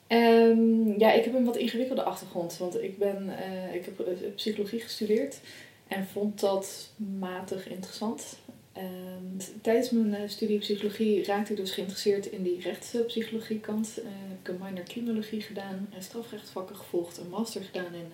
Um, 0.08 0.98
ja, 0.98 1.12
ik 1.12 1.24
heb 1.24 1.34
een 1.34 1.44
wat 1.44 1.56
ingewikkelde 1.56 2.02
achtergrond, 2.02 2.56
want 2.58 2.82
ik, 2.82 2.98
ben, 2.98 3.26
uh, 3.26 3.74
ik 3.74 3.84
heb 3.84 4.00
eh, 4.00 4.14
psychologie 4.34 4.80
gestudeerd 4.80 5.40
en 5.88 6.06
vond 6.06 6.40
dat 6.40 6.92
matig 7.18 7.68
interessant. 7.68 8.38
Um, 8.76 9.36
tijdens 9.62 9.90
mijn 9.90 10.30
studie 10.30 10.58
psychologie 10.58 11.24
raakte 11.24 11.52
ik 11.52 11.58
dus 11.58 11.72
geïnteresseerd 11.72 12.26
in 12.26 12.42
die 12.42 12.60
rechtspsychologie 12.60 13.60
kant. 13.60 13.98
Uh, 13.98 14.04
ik 14.40 14.46
heb 14.46 14.60
een 14.60 14.66
minor 14.66 14.84
criminologie 14.84 15.40
gedaan, 15.40 15.88
en 15.94 16.02
strafrechtvakken 16.02 16.76
gevolgd, 16.76 17.18
een 17.18 17.28
master 17.28 17.62
gedaan 17.62 17.94
in 17.94 18.12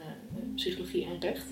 psychologie 0.54 1.04
en 1.04 1.20
recht. 1.20 1.46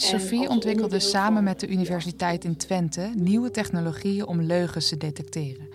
Sophie 0.00 0.48
ontwikkelde 0.48 0.98
samen 0.98 1.44
met 1.44 1.60
de 1.60 1.68
Universiteit 1.68 2.44
in 2.44 2.56
Twente 2.56 3.10
nieuwe 3.14 3.50
technologieën 3.50 4.26
om 4.26 4.42
leugens 4.42 4.88
te 4.88 4.96
detecteren. 4.96 5.68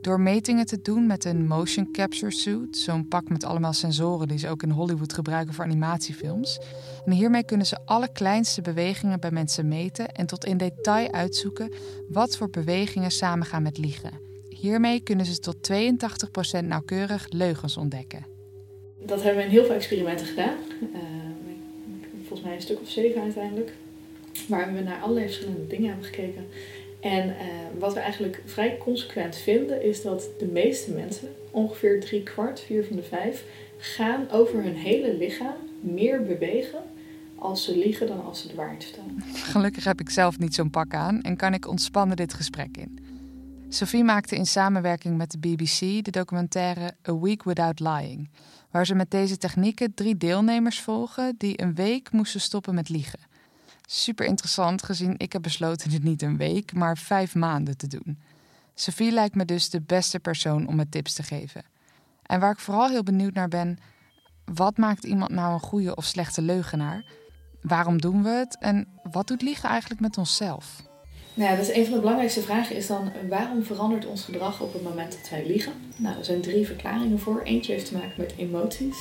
Door 0.00 0.20
metingen 0.20 0.66
te 0.66 0.82
doen 0.82 1.06
met 1.06 1.24
een 1.24 1.46
motion 1.46 1.92
capture 1.92 2.32
suit, 2.32 2.76
zo'n 2.76 3.08
pak 3.08 3.28
met 3.28 3.44
allemaal 3.44 3.72
sensoren 3.72 4.28
die 4.28 4.38
ze 4.38 4.48
ook 4.48 4.62
in 4.62 4.70
Hollywood 4.70 5.12
gebruiken 5.12 5.54
voor 5.54 5.64
animatiefilms. 5.64 6.60
En 7.04 7.12
hiermee 7.12 7.44
kunnen 7.44 7.66
ze 7.66 7.78
alle 7.84 8.12
kleinste 8.12 8.60
bewegingen 8.60 9.20
bij 9.20 9.30
mensen 9.30 9.68
meten 9.68 10.08
en 10.08 10.26
tot 10.26 10.44
in 10.44 10.56
detail 10.56 11.12
uitzoeken 11.12 11.72
wat 12.08 12.36
voor 12.36 12.50
bewegingen 12.50 13.10
samengaan 13.10 13.62
met 13.62 13.78
liegen. 13.78 14.20
Hiermee 14.48 15.00
kunnen 15.00 15.26
ze 15.26 15.38
tot 15.38 15.70
82% 16.62 16.64
nauwkeurig 16.64 17.26
leugens 17.28 17.76
ontdekken. 17.76 18.26
Dat 19.06 19.22
hebben 19.22 19.42
we 19.42 19.48
in 19.48 19.54
heel 19.54 19.64
veel 19.64 19.74
experimenten 19.74 20.26
gedaan. 20.26 20.56
Uh, 20.94 21.29
volgens 22.40 22.42
mij 22.42 22.54
een 22.54 22.62
stuk 22.62 22.80
of 22.80 22.90
zeven 22.90 23.22
uiteindelijk. 23.22 23.72
Waar 24.48 24.74
we 24.74 24.80
naar 24.80 25.00
allerlei 25.00 25.26
verschillende 25.26 25.66
dingen 25.66 25.88
hebben 25.88 26.04
gekeken. 26.04 26.46
En 27.00 27.28
uh, 27.28 27.34
wat 27.78 27.94
we 27.94 28.00
eigenlijk 28.00 28.42
vrij 28.44 28.78
consequent 28.78 29.36
vinden 29.36 29.82
is 29.82 30.02
dat 30.02 30.28
de 30.38 30.46
meeste 30.46 30.90
mensen, 30.90 31.28
ongeveer 31.50 32.00
drie 32.00 32.22
kwart, 32.22 32.60
vier 32.60 32.84
van 32.84 32.96
de 32.96 33.02
vijf, 33.02 33.44
gaan 33.78 34.30
over 34.30 34.62
hun 34.62 34.74
hele 34.74 35.14
lichaam 35.14 35.56
meer 35.80 36.22
bewegen 36.22 36.82
als 37.34 37.64
ze 37.64 37.76
liegen 37.76 38.06
dan 38.06 38.24
als 38.24 38.40
ze 38.40 38.48
de 38.48 38.54
waarheid. 38.54 38.98
Gelukkig 39.32 39.84
heb 39.84 40.00
ik 40.00 40.10
zelf 40.10 40.38
niet 40.38 40.54
zo'n 40.54 40.70
pak 40.70 40.94
aan 40.94 41.22
en 41.22 41.36
kan 41.36 41.54
ik 41.54 41.68
ontspannen 41.68 42.16
dit 42.16 42.34
gesprek 42.34 42.76
in. 42.76 42.98
Sophie 43.72 44.04
maakte 44.04 44.36
in 44.36 44.46
samenwerking 44.46 45.16
met 45.16 45.30
de 45.30 45.38
BBC 45.38 46.04
de 46.04 46.10
documentaire 46.10 46.96
A 47.08 47.18
Week 47.18 47.42
Without 47.42 47.80
Lying, 47.80 48.30
waar 48.70 48.86
ze 48.86 48.94
met 48.94 49.10
deze 49.10 49.36
technieken 49.36 49.94
drie 49.94 50.16
deelnemers 50.16 50.80
volgen 50.80 51.34
die 51.38 51.62
een 51.62 51.74
week 51.74 52.12
moesten 52.12 52.40
stoppen 52.40 52.74
met 52.74 52.88
liegen. 52.88 53.18
Super 53.86 54.26
interessant 54.26 54.82
gezien 54.82 55.14
ik 55.16 55.32
heb 55.32 55.42
besloten 55.42 55.90
dit 55.90 56.02
niet 56.02 56.22
een 56.22 56.36
week, 56.36 56.72
maar 56.72 56.98
vijf 56.98 57.34
maanden 57.34 57.76
te 57.76 57.86
doen. 57.86 58.18
Sophie 58.74 59.12
lijkt 59.12 59.34
me 59.34 59.44
dus 59.44 59.70
de 59.70 59.80
beste 59.80 60.20
persoon 60.20 60.66
om 60.66 60.76
me 60.76 60.88
tips 60.88 61.12
te 61.12 61.22
geven. 61.22 61.62
En 62.22 62.40
waar 62.40 62.52
ik 62.52 62.58
vooral 62.58 62.88
heel 62.88 63.02
benieuwd 63.02 63.34
naar 63.34 63.48
ben, 63.48 63.78
wat 64.44 64.76
maakt 64.76 65.04
iemand 65.04 65.30
nou 65.30 65.52
een 65.52 65.60
goede 65.60 65.94
of 65.94 66.04
slechte 66.04 66.42
leugenaar? 66.42 67.04
Waarom 67.62 68.00
doen 68.00 68.22
we 68.22 68.28
het? 68.28 68.58
En 68.58 68.88
wat 69.02 69.26
doet 69.26 69.42
liegen 69.42 69.68
eigenlijk 69.68 70.00
met 70.00 70.18
onszelf? 70.18 70.89
Nou 71.40 71.56
dus 71.56 71.72
een 71.72 71.84
van 71.84 71.94
de 71.94 72.00
belangrijkste 72.00 72.42
vragen 72.42 72.76
is 72.76 72.86
dan 72.86 73.12
waarom 73.28 73.64
verandert 73.64 74.06
ons 74.06 74.24
gedrag 74.24 74.60
op 74.60 74.72
het 74.72 74.82
moment 74.82 75.12
dat 75.20 75.30
wij 75.30 75.46
liegen? 75.46 75.72
Nou, 75.96 76.18
er 76.18 76.24
zijn 76.24 76.40
drie 76.40 76.66
verklaringen 76.66 77.18
voor. 77.18 77.42
Eentje 77.42 77.72
heeft 77.72 77.86
te 77.86 77.94
maken 77.94 78.14
met 78.16 78.34
emoties. 78.36 78.96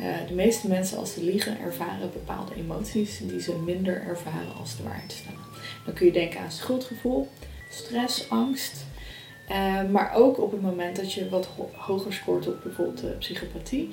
Uh, 0.00 0.06
de 0.28 0.34
meeste 0.34 0.68
mensen 0.68 0.98
als 0.98 1.12
ze 1.12 1.24
liegen 1.24 1.60
ervaren 1.60 2.10
bepaalde 2.12 2.54
emoties 2.54 3.18
die 3.22 3.40
ze 3.40 3.56
minder 3.64 4.02
ervaren 4.02 4.54
als 4.60 4.76
de 4.76 4.82
waarheid 4.82 5.12
stellen. 5.12 5.40
Dan 5.84 5.94
kun 5.94 6.06
je 6.06 6.12
denken 6.12 6.40
aan 6.40 6.50
schuldgevoel, 6.50 7.28
stress, 7.70 8.30
angst. 8.30 8.84
Uh, 9.50 9.90
maar 9.90 10.14
ook 10.14 10.40
op 10.40 10.50
het 10.50 10.62
moment 10.62 10.96
dat 10.96 11.12
je 11.12 11.28
wat 11.28 11.46
ho 11.46 11.70
hoger 11.72 12.12
scoort 12.12 12.48
op 12.48 12.62
bijvoorbeeld 12.62 13.04
uh, 13.04 13.10
psychopathie, 13.18 13.90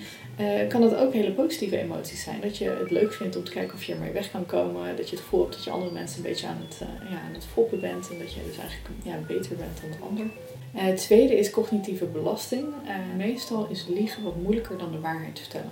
kan 0.67 0.81
dat 0.81 0.95
ook 0.95 1.13
hele 1.13 1.31
positieve 1.31 1.77
emoties 1.77 2.23
zijn. 2.23 2.41
Dat 2.41 2.57
je 2.57 2.69
het 2.69 2.91
leuk 2.91 3.13
vindt 3.13 3.35
om 3.35 3.43
te 3.43 3.51
kijken 3.51 3.73
of 3.73 3.83
je 3.83 3.93
ermee 3.93 4.11
weg 4.11 4.31
kan 4.31 4.45
komen. 4.45 4.95
Dat 4.95 5.09
je 5.09 5.15
het 5.15 5.23
gevoel 5.23 5.41
hebt 5.41 5.53
dat 5.53 5.63
je 5.63 5.69
andere 5.69 5.91
mensen 5.91 6.17
een 6.17 6.29
beetje 6.29 6.47
aan 6.47 6.61
het, 6.67 6.77
ja, 7.09 7.21
aan 7.27 7.33
het 7.33 7.45
foppen 7.45 7.79
bent. 7.79 8.09
En 8.09 8.19
dat 8.19 8.33
je 8.33 8.39
dus 8.47 8.57
eigenlijk 8.57 8.89
ja, 9.03 9.15
beter 9.27 9.55
bent 9.55 9.81
dan 9.81 9.89
de 9.91 10.05
ander. 10.05 10.25
het 10.71 10.97
tweede 10.97 11.37
is 11.37 11.49
cognitieve 11.49 12.05
belasting. 12.05 12.65
meestal 13.17 13.67
is 13.69 13.85
liegen 13.87 14.23
wat 14.23 14.35
moeilijker 14.35 14.77
dan 14.77 14.91
de 14.91 14.99
waarheid 14.99 15.39
vertellen. 15.39 15.71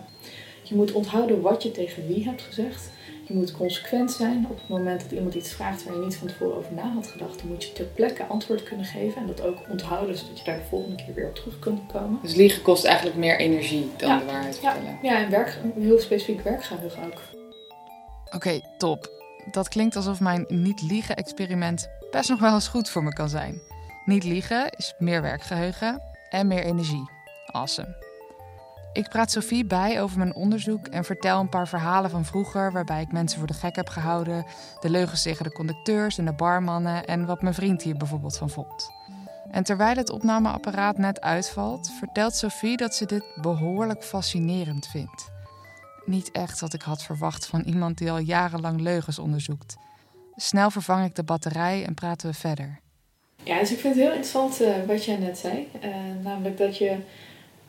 Je 0.64 0.76
moet 0.76 0.92
onthouden 0.92 1.42
wat 1.42 1.64
je 1.64 1.72
tegen 1.72 2.08
wie 2.08 2.24
hebt 2.24 2.42
gezegd. 2.42 2.92
Je 3.30 3.36
moet 3.36 3.52
consequent 3.52 4.12
zijn. 4.12 4.48
Op 4.50 4.58
het 4.58 4.68
moment 4.68 5.02
dat 5.02 5.12
iemand 5.12 5.34
iets 5.34 5.54
vraagt 5.54 5.84
waar 5.84 5.94
je 5.94 6.00
niet 6.00 6.16
van 6.16 6.28
tevoren 6.28 6.58
over 6.58 6.74
na 6.74 6.94
had 6.94 7.08
gedacht, 7.08 7.40
dan 7.40 7.48
moet 7.48 7.64
je 7.64 7.74
ter 7.74 7.86
plekke 7.86 8.26
antwoord 8.26 8.64
kunnen 8.64 8.86
geven. 8.86 9.22
En 9.22 9.28
dat 9.28 9.42
ook 9.42 9.58
onthouden, 9.70 10.18
zodat 10.18 10.40
je 10.40 10.46
daar 10.46 10.58
de 10.58 10.66
volgende 10.70 10.96
keer 10.96 11.14
weer 11.14 11.28
op 11.28 11.36
terug 11.36 11.60
kunt 11.60 11.80
komen. 11.92 12.20
Dus 12.22 12.36
liegen 12.36 12.62
kost 12.62 12.86
eigenlijk 12.86 13.18
meer 13.18 13.40
energie 13.40 13.92
dan 13.98 14.20
de 14.20 14.26
waarheid 14.26 14.60
vertellen. 14.60 15.00
Ja, 15.02 15.12
ja 15.12 15.24
en 15.24 15.30
werk, 15.30 15.60
heel 15.80 16.00
specifiek 16.00 16.42
werkgeheugen 16.42 17.04
ook. 17.04 17.22
Oké, 18.34 18.62
top. 18.78 19.10
Dat 19.52 19.68
klinkt 19.68 19.96
alsof 19.96 20.20
mijn 20.20 20.46
niet-liegen-experiment 20.48 21.90
best 22.12 22.30
nog 22.30 22.40
wel 22.40 22.54
eens 22.54 22.68
goed 22.68 22.90
voor 22.90 23.04
me 23.04 23.14
kan 23.14 23.30
zijn. 23.30 23.62
Niet 24.06 24.24
liegen 24.24 24.70
is 24.78 24.94
meer 24.98 25.22
werkgeheugen 25.22 26.02
en 26.30 26.48
meer 26.48 26.64
energie. 26.64 27.10
Awesome. 27.46 28.09
Ik 28.94 29.10
praat 29.10 29.32
Sophie 29.32 29.66
bij 29.66 30.02
over 30.02 30.18
mijn 30.18 30.36
onderzoek 30.36 30.88
en 30.88 31.04
vertel 31.04 31.40
een 31.40 31.50
paar 31.50 31.68
verhalen 31.68 32.10
van 32.10 32.26
vroeger 32.26 32.72
waarbij 32.72 33.02
ik 33.02 33.12
mensen 33.12 33.38
voor 33.38 33.48
de 33.48 33.54
gek 33.54 33.76
heb 33.76 33.90
gehouden, 33.90 34.46
de 34.80 34.90
leugens 34.90 35.22
tegen 35.22 35.44
de 35.44 35.52
conducteurs 35.52 36.18
en 36.18 36.26
de 36.26 36.34
barmannen 36.34 37.06
en 37.06 37.26
wat 37.26 37.42
mijn 37.42 37.54
vriend 37.54 37.82
hier 37.82 37.98
bijvoorbeeld 37.98 38.38
van 38.38 38.50
vond. 38.50 38.92
En 39.52 39.64
terwijl 39.64 39.96
het 39.96 40.10
opnameapparaat 40.10 40.98
net 40.98 41.22
uitvalt, 41.22 41.92
vertelt 42.00 42.36
Sophie 42.36 42.78
dat 42.78 42.96
ze 42.96 43.06
dit 43.06 43.24
behoorlijk 43.42 44.04
fascinerend 44.04 44.88
vindt. 44.88 45.32
Niet 46.06 46.32
echt 46.32 46.60
wat 46.60 46.74
ik 46.74 46.82
had 46.82 47.04
verwacht 47.04 47.46
van 47.46 47.62
iemand 47.62 47.98
die 47.98 48.12
al 48.12 48.18
jarenlang 48.18 48.82
leugens 48.82 49.20
onderzoekt. 49.20 49.78
Snel 50.36 50.72
vervang 50.72 51.06
ik 51.06 51.16
de 51.16 51.24
batterij 51.24 51.86
en 51.86 51.94
praten 51.94 52.30
we 52.30 52.36
verder. 52.36 52.80
Ja, 53.44 53.60
dus 53.60 53.72
ik 53.72 53.80
vind 53.80 53.96
het 53.96 54.04
heel 54.04 54.14
interessant 54.14 54.62
uh, 54.62 54.86
wat 54.88 55.06
jij 55.06 55.18
net 55.18 55.38
zei. 55.38 55.68
Uh, 55.84 55.96
namelijk 56.24 56.58
dat 56.58 56.78
je 56.78 56.98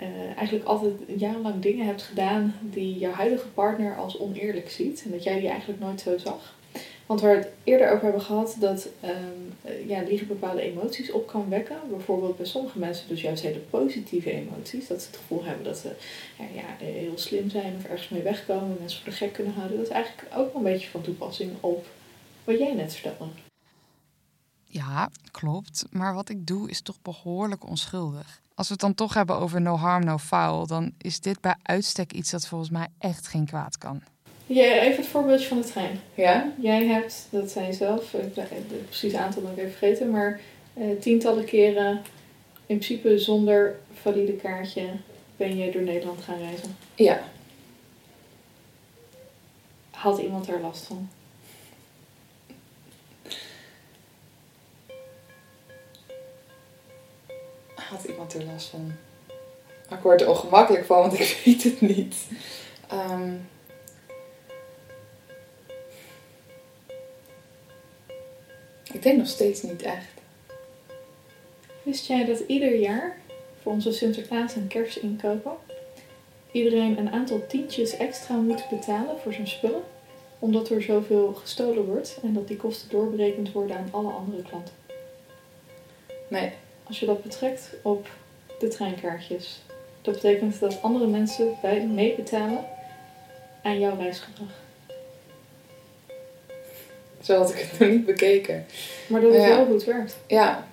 uh, 0.02 0.36
eigenlijk 0.36 0.64
altijd 0.64 0.94
jarenlang 1.16 1.62
dingen 1.62 1.86
hebt 1.86 2.02
gedaan 2.02 2.54
die 2.62 2.98
jouw 2.98 3.12
huidige 3.12 3.48
partner 3.48 3.96
als 3.96 4.18
oneerlijk 4.18 4.70
ziet. 4.70 5.02
En 5.04 5.10
dat 5.10 5.22
jij 5.22 5.40
die 5.40 5.48
eigenlijk 5.48 5.80
nooit 5.80 6.00
zo 6.00 6.18
zag. 6.18 6.58
Want 7.06 7.22
waar 7.22 7.36
we 7.36 7.42
het 7.42 7.52
eerder 7.64 7.90
over 7.90 8.02
hebben 8.02 8.22
gehad 8.22 8.56
dat 8.58 8.88
um, 9.04 9.70
ja, 9.86 10.02
liegen 10.02 10.26
bepaalde 10.26 10.62
emoties 10.62 11.10
op 11.10 11.26
kan 11.26 11.48
wekken. 11.48 11.76
Bijvoorbeeld 11.88 12.36
bij 12.36 12.46
sommige 12.46 12.78
mensen 12.78 13.08
dus 13.08 13.20
juist 13.20 13.42
hele 13.42 13.58
positieve 13.58 14.30
emoties. 14.30 14.86
Dat 14.86 15.02
ze 15.02 15.06
het 15.06 15.16
gevoel 15.16 15.44
hebben 15.44 15.64
dat 15.64 15.78
ze 15.78 15.92
ja, 16.38 16.44
ja, 16.54 16.84
heel 16.86 17.18
slim 17.18 17.50
zijn 17.50 17.74
of 17.76 17.84
ergens 17.84 18.08
mee 18.08 18.22
wegkomen. 18.22 18.76
Mensen 18.78 19.02
voor 19.02 19.10
de 19.10 19.16
gek 19.16 19.32
kunnen 19.32 19.52
houden. 19.52 19.76
Dat 19.76 19.86
is 19.86 19.92
eigenlijk 19.92 20.28
ook 20.36 20.52
wel 20.52 20.56
een 20.56 20.72
beetje 20.72 20.88
van 20.88 21.00
toepassing 21.00 21.52
op 21.60 21.86
wat 22.44 22.58
jij 22.58 22.74
net 22.74 22.94
vertelde. 22.94 23.32
Ja, 24.64 25.10
klopt. 25.30 25.84
Maar 25.90 26.14
wat 26.14 26.28
ik 26.28 26.46
doe 26.46 26.70
is 26.70 26.82
toch 26.82 27.02
behoorlijk 27.02 27.68
onschuldig. 27.68 28.40
Als 28.54 28.66
we 28.66 28.72
het 28.72 28.82
dan 28.82 28.94
toch 28.94 29.14
hebben 29.14 29.36
over 29.36 29.60
no 29.60 29.76
harm, 29.76 30.04
no 30.04 30.18
foul, 30.18 30.66
dan 30.66 30.92
is 30.98 31.20
dit 31.20 31.40
bij 31.40 31.56
uitstek 31.62 32.12
iets 32.12 32.30
dat 32.30 32.46
volgens 32.46 32.70
mij 32.70 32.86
echt 32.98 33.26
geen 33.26 33.46
kwaad 33.46 33.78
kan. 33.78 34.02
Ja, 34.46 34.80
even 34.80 34.96
het 34.96 35.10
voorbeeldje 35.10 35.48
van 35.48 35.60
de 35.60 35.66
trein. 35.66 36.00
Ja, 36.14 36.52
jij 36.60 36.86
hebt, 36.86 37.26
dat 37.30 37.50
zijn 37.50 37.74
zelf, 37.74 38.12
het 38.12 38.86
precieze 38.86 39.18
aantal 39.18 39.42
ben 39.42 39.50
ik 39.50 39.58
even 39.58 39.70
vergeten, 39.70 40.10
maar 40.10 40.40
eh, 40.74 40.84
tientallen 41.00 41.44
keren 41.44 42.02
in 42.66 42.78
principe 42.78 43.18
zonder 43.18 43.78
valide 43.92 44.32
kaartje 44.32 44.90
ben 45.36 45.56
je 45.56 45.70
door 45.70 45.82
Nederland 45.82 46.22
gaan 46.22 46.38
reizen. 46.38 46.76
Ja. 46.94 47.20
Had 49.90 50.18
iemand 50.18 50.46
daar 50.46 50.60
last 50.60 50.84
van? 50.84 51.08
Had 57.90 58.05
iemand 58.05 58.35
er 58.35 58.44
last 58.44 58.68
van? 58.68 58.92
Ik 59.90 59.98
word 60.03 60.20
er 60.20 60.29
ongemakkelijk 60.29 60.85
van, 60.85 60.98
want 60.98 61.12
ik 61.12 61.40
weet 61.44 61.62
het 61.62 61.81
niet. 61.81 62.16
Um, 62.92 63.48
Ik 68.92 69.03
denk 69.03 69.18
nog 69.18 69.29
steeds 69.29 69.62
niet 69.62 69.83
echt. 69.83 70.09
Wist 71.83 72.07
jij 72.07 72.24
dat 72.24 72.38
ieder 72.46 72.74
jaar 72.74 73.18
voor 73.62 73.72
onze 73.72 73.92
Sinterklaas 73.92 74.55
en 74.55 74.66
kerstinkopen 74.66 75.53
iedereen 76.53 76.98
een 76.98 77.11
aantal 77.11 77.46
tientjes 77.46 77.96
extra 77.96 78.35
moet 78.35 78.68
betalen 78.70 79.18
voor 79.18 79.33
zijn 79.33 79.48
spullen? 79.48 79.83
Omdat 80.38 80.68
er 80.68 80.83
zoveel 80.83 81.35
gestolen 81.35 81.85
wordt 81.85 82.18
en 82.22 82.33
dat 82.33 82.48
die 82.48 82.57
kosten 82.57 82.88
doorberekend 82.88 83.53
worden 83.53 83.76
aan 83.76 83.88
alle 83.90 84.12
andere 84.12 84.42
klanten. 84.42 84.74
Nee. 86.29 86.53
Als 86.90 87.00
je 87.00 87.07
dat 87.07 87.22
betrekt 87.22 87.70
op 87.83 88.09
de 88.59 88.68
treinkaartjes, 88.68 89.62
dat 90.03 90.14
betekent 90.14 90.61
dat 90.61 90.83
andere 90.83 91.07
mensen 91.07 91.55
bij 91.62 91.87
meebetalen 91.87 92.64
aan 93.62 93.79
jouw 93.79 93.96
reisgedrag. 93.96 94.48
Zo 97.20 97.37
had 97.37 97.50
ik 97.50 97.59
het 97.59 97.79
nog 97.79 97.88
niet 97.88 98.07
bekeken. 98.07 98.66
Maar 99.09 99.20
dat 99.20 99.35
is 99.35 99.46
wel 99.46 99.64
hoe 99.64 99.74
het 99.74 99.85
werkt. 99.85 100.16
Ja. 100.26 100.66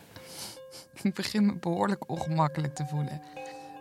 Ik 1.02 1.14
begin 1.14 1.46
me 1.46 1.54
behoorlijk 1.54 2.10
ongemakkelijk 2.10 2.76
te 2.76 2.86
voelen. 2.86 3.22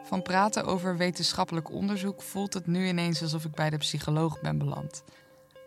Van 0.04 0.22
praten 0.22 0.64
over 0.64 0.96
wetenschappelijk 0.96 1.70
onderzoek 1.70 2.22
voelt 2.22 2.54
het 2.54 2.66
nu 2.66 2.86
ineens 2.86 3.22
alsof 3.22 3.44
ik 3.44 3.54
bij 3.54 3.70
de 3.70 3.76
psycholoog 3.76 4.40
ben 4.40 4.58
beland. 4.58 5.02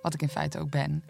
Wat 0.02 0.14
ik 0.14 0.22
in 0.22 0.30
feite 0.30 0.60
ook 0.60 0.70
ben. 0.70 1.04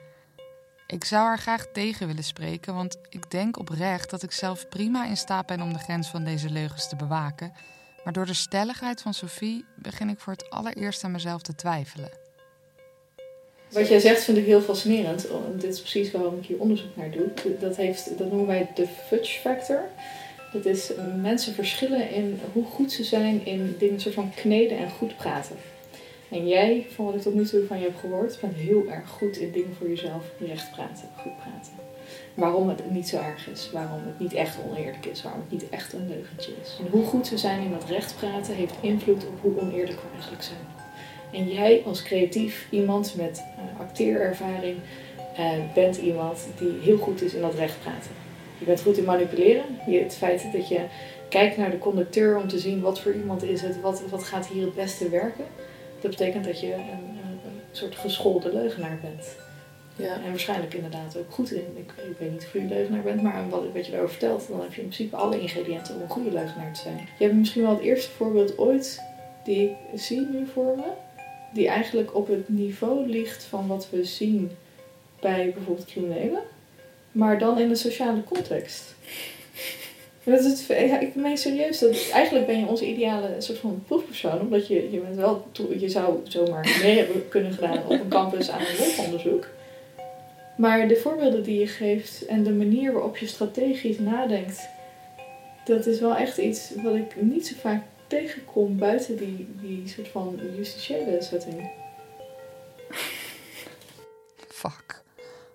Ik 0.91 1.03
zou 1.03 1.31
er 1.31 1.37
graag 1.37 1.65
tegen 1.73 2.07
willen 2.07 2.23
spreken, 2.23 2.73
want 2.73 2.97
ik 3.09 3.31
denk 3.31 3.59
oprecht 3.59 4.09
dat 4.09 4.23
ik 4.23 4.31
zelf 4.31 4.69
prima 4.69 5.07
in 5.07 5.17
staat 5.17 5.45
ben 5.45 5.61
om 5.61 5.73
de 5.73 5.79
grens 5.79 6.07
van 6.07 6.23
deze 6.23 6.49
leugens 6.49 6.89
te 6.89 6.95
bewaken. 6.95 7.53
Maar 8.03 8.13
door 8.13 8.25
de 8.25 8.33
stelligheid 8.33 9.01
van 9.01 9.13
Sophie 9.13 9.65
begin 9.75 10.09
ik 10.09 10.19
voor 10.19 10.33
het 10.33 10.49
allereerst 10.49 11.03
aan 11.03 11.11
mezelf 11.11 11.41
te 11.41 11.55
twijfelen. 11.55 12.09
Wat 13.71 13.87
jij 13.87 13.99
zegt 13.99 14.23
vind 14.23 14.37
ik 14.37 14.45
heel 14.45 14.61
fascinerend. 14.61 15.27
Dit 15.53 15.73
is 15.73 15.79
precies 15.79 16.11
waarom 16.11 16.37
ik 16.37 16.45
hier 16.45 16.59
onderzoek 16.59 16.95
naar 16.95 17.11
doe. 17.11 17.31
Dat, 17.59 17.75
dat 18.17 18.27
noemen 18.27 18.47
wij 18.47 18.71
de 18.75 18.87
fudge 19.07 19.39
factor. 19.39 19.81
Dat 20.53 20.65
is 20.65 20.91
mensen 21.21 21.53
verschillen 21.53 22.11
in 22.11 22.39
hoe 22.53 22.65
goed 22.65 22.91
ze 22.91 23.03
zijn 23.03 23.45
in 23.45 23.75
dingen 23.77 23.99
soort 23.99 24.15
van 24.15 24.33
kneden 24.35 24.77
en 24.77 24.89
goed 24.89 25.17
praten. 25.17 25.55
En 26.29 26.47
jij, 26.47 26.85
van 26.89 27.05
wat 27.05 27.15
ik 27.15 27.21
tot 27.21 27.33
nu 27.33 27.45
toe 27.45 27.65
van 27.67 27.77
je 27.77 27.83
heb 27.83 27.97
gehoord, 27.97 28.37
bent 28.41 28.55
heel 28.55 28.83
erg 28.89 29.09
goed 29.09 29.37
in 29.37 29.51
dingen 29.51 29.75
voor 29.77 29.89
jezelf 29.89 30.23
recht 30.39 30.71
praten, 30.71 31.09
goed 31.17 31.37
praten. 31.37 31.73
Waarom 32.33 32.69
het 32.69 32.91
niet 32.91 33.07
zo 33.07 33.17
erg 33.17 33.49
is, 33.49 33.69
waarom 33.73 33.99
het 34.05 34.19
niet 34.19 34.33
echt 34.33 34.57
oneerlijk 34.69 35.05
is, 35.05 35.23
waarom 35.23 35.41
het 35.41 35.51
niet 35.51 35.69
echt 35.69 35.93
een 35.93 36.07
leugentje 36.07 36.51
is. 36.61 36.77
En 36.79 36.87
hoe 36.91 37.05
goed 37.05 37.29
we 37.29 37.37
zijn 37.37 37.63
in 37.63 37.71
dat 37.71 37.89
recht 37.89 38.15
praten 38.15 38.55
heeft 38.55 38.73
invloed 38.81 39.25
op 39.27 39.41
hoe 39.41 39.59
oneerlijk 39.59 39.99
we 40.01 40.07
eigenlijk 40.13 40.43
zijn. 40.43 40.59
En 41.31 41.53
jij 41.53 41.81
als 41.85 42.03
creatief 42.03 42.67
iemand 42.69 43.13
met 43.17 43.43
uh, 43.57 43.79
acteerervaring 43.79 44.77
uh, 45.39 45.73
bent 45.73 45.97
iemand 45.97 46.47
die 46.57 46.79
heel 46.81 46.97
goed 46.97 47.21
is 47.21 47.33
in 47.33 47.41
dat 47.41 47.55
recht 47.55 47.79
praten. 47.81 48.11
Je 48.57 48.65
bent 48.65 48.81
goed 48.81 48.97
in 48.97 49.03
manipuleren. 49.03 49.65
Je, 49.87 49.99
het 49.99 50.15
feit 50.15 50.45
dat 50.53 50.67
je 50.67 50.79
kijkt 51.29 51.57
naar 51.57 51.71
de 51.71 51.77
conducteur 51.77 52.37
om 52.37 52.47
te 52.47 52.59
zien 52.59 52.81
wat 52.81 52.99
voor 52.99 53.13
iemand 53.13 53.43
is 53.43 53.61
het, 53.61 53.81
wat, 53.81 54.01
wat 54.09 54.23
gaat 54.23 54.47
hier 54.47 54.65
het 54.65 54.75
beste 54.75 55.09
werken. 55.09 55.45
Dat 56.01 56.11
betekent 56.11 56.45
dat 56.45 56.59
je 56.59 56.73
een, 56.73 56.81
een, 56.81 57.39
soort 57.71 57.95
geschoolde 57.95 58.53
leugenaar 58.53 58.99
bent. 59.01 59.35
Ja. 59.95 60.13
En 60.23 60.29
waarschijnlijk 60.29 60.73
inderdaad 60.73 61.17
ook 61.17 61.31
goed 61.31 61.51
in. 61.51 61.65
Ik, 61.75 61.91
ik 62.09 62.17
weet 62.19 62.31
niet 62.31 62.43
of 62.45 62.53
je 62.53 62.59
een 62.59 62.67
leugenaar 62.67 63.01
bent, 63.01 63.21
maar 63.21 63.49
wat, 63.49 63.63
wat 63.73 63.85
je 63.85 63.91
erover 63.91 64.09
vertelt, 64.09 64.47
dan 64.47 64.61
heb 64.61 64.73
je 64.73 64.81
in 64.81 64.87
principe 64.87 65.15
alle 65.15 65.41
ingrediënten 65.41 65.95
om 65.95 66.01
een 66.01 66.09
goede 66.09 66.31
leugenaar 66.31 66.73
te 66.73 66.81
zijn. 66.81 67.07
Je 67.17 67.23
hebt 67.23 67.37
misschien 67.37 67.61
wel 67.61 67.71
het 67.71 67.81
eerste 67.81 68.11
voorbeeld 68.11 68.57
ooit 68.57 69.01
die 69.43 69.63
ik 69.63 69.99
zie 69.99 70.27
nu 70.31 70.45
voor 70.53 70.75
me 70.75 70.91
die 71.53 71.67
eigenlijk 71.67 72.15
op 72.15 72.27
het 72.27 72.49
niveau 72.49 73.07
ligt 73.07 73.43
van 73.43 73.67
wat 73.67 73.89
we 73.89 74.03
zien 74.05 74.51
bij 75.19 75.51
bijvoorbeeld 75.53 75.87
criminelen, 75.87 76.41
maar 77.11 77.39
dan 77.39 77.59
in 77.59 77.69
een 77.69 77.75
sociale 77.75 78.23
context. 78.23 78.95
Dat 80.29 80.39
is 80.39 80.67
het, 80.67 81.01
ik 81.01 81.15
meen 81.15 81.37
serieus, 81.37 81.79
dat 81.79 82.09
eigenlijk 82.11 82.45
ben 82.45 82.59
je 82.59 82.65
onze 82.65 82.87
ideale 82.87 83.35
soort 83.37 83.57
van 83.57 83.83
proefpersoon, 83.87 84.39
omdat 84.39 84.67
je, 84.67 84.91
je 84.91 84.99
bent 84.99 85.15
wel, 85.15 85.47
je 85.77 85.89
zou 85.89 86.19
zomaar 86.23 86.79
mee 86.83 86.97
hebben 86.97 87.27
kunnen 87.27 87.53
gedaan 87.53 87.83
op 87.83 87.91
een 87.91 88.07
campus 88.09 88.49
aan 88.49 88.59
een 88.59 88.77
leefonderzoek. 88.79 89.47
Maar 90.57 90.87
de 90.87 90.95
voorbeelden 90.95 91.43
die 91.43 91.59
je 91.59 91.67
geeft 91.67 92.25
en 92.25 92.43
de 92.43 92.51
manier 92.51 92.93
waarop 92.93 93.17
je 93.17 93.27
strategisch 93.27 93.99
nadenkt, 93.99 94.69
dat 95.65 95.85
is 95.85 95.99
wel 95.99 96.15
echt 96.15 96.37
iets 96.37 96.71
wat 96.83 96.95
ik 96.95 97.21
niet 97.21 97.47
zo 97.47 97.55
vaak 97.59 97.83
tegenkom 98.07 98.77
buiten 98.77 99.17
die, 99.17 99.47
die 99.61 99.83
soort 99.87 100.07
van 100.07 100.39
justitiële 100.55 101.17
setting. 101.21 101.71
Fuck. 104.47 104.98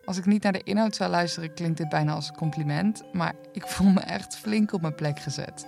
Als 0.05 0.19
ik 0.19 0.27
niet 0.27 0.43
naar 0.43 0.53
de 0.53 0.63
inhoud 0.65 0.97
zou 0.97 1.11
luisteren, 1.11 1.55
klinkt 1.55 1.79
dit 1.79 1.89
bijna 1.89 2.13
als 2.13 2.29
een 2.29 2.35
compliment. 2.35 3.03
Maar 3.13 3.35
ik 3.53 3.67
voel 3.67 3.91
me 3.91 4.01
echt 4.01 4.37
flink 4.37 4.73
op 4.73 4.81
mijn 4.81 4.95
plek 4.95 5.19
gezet. 5.19 5.67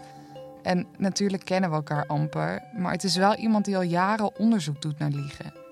En 0.63 0.87
natuurlijk 0.99 1.45
kennen 1.45 1.71
we 1.71 1.77
elkaar 1.77 2.07
amper. 2.07 2.63
Maar 2.77 2.93
het 2.93 3.05
is 3.05 3.17
wel 3.17 3.35
iemand 3.35 3.65
die 3.65 3.77
al 3.77 3.83
jaren 3.83 4.39
onderzoek 4.39 4.83
doet 4.83 4.99
naar 4.99 5.11
liegen. 5.11 5.66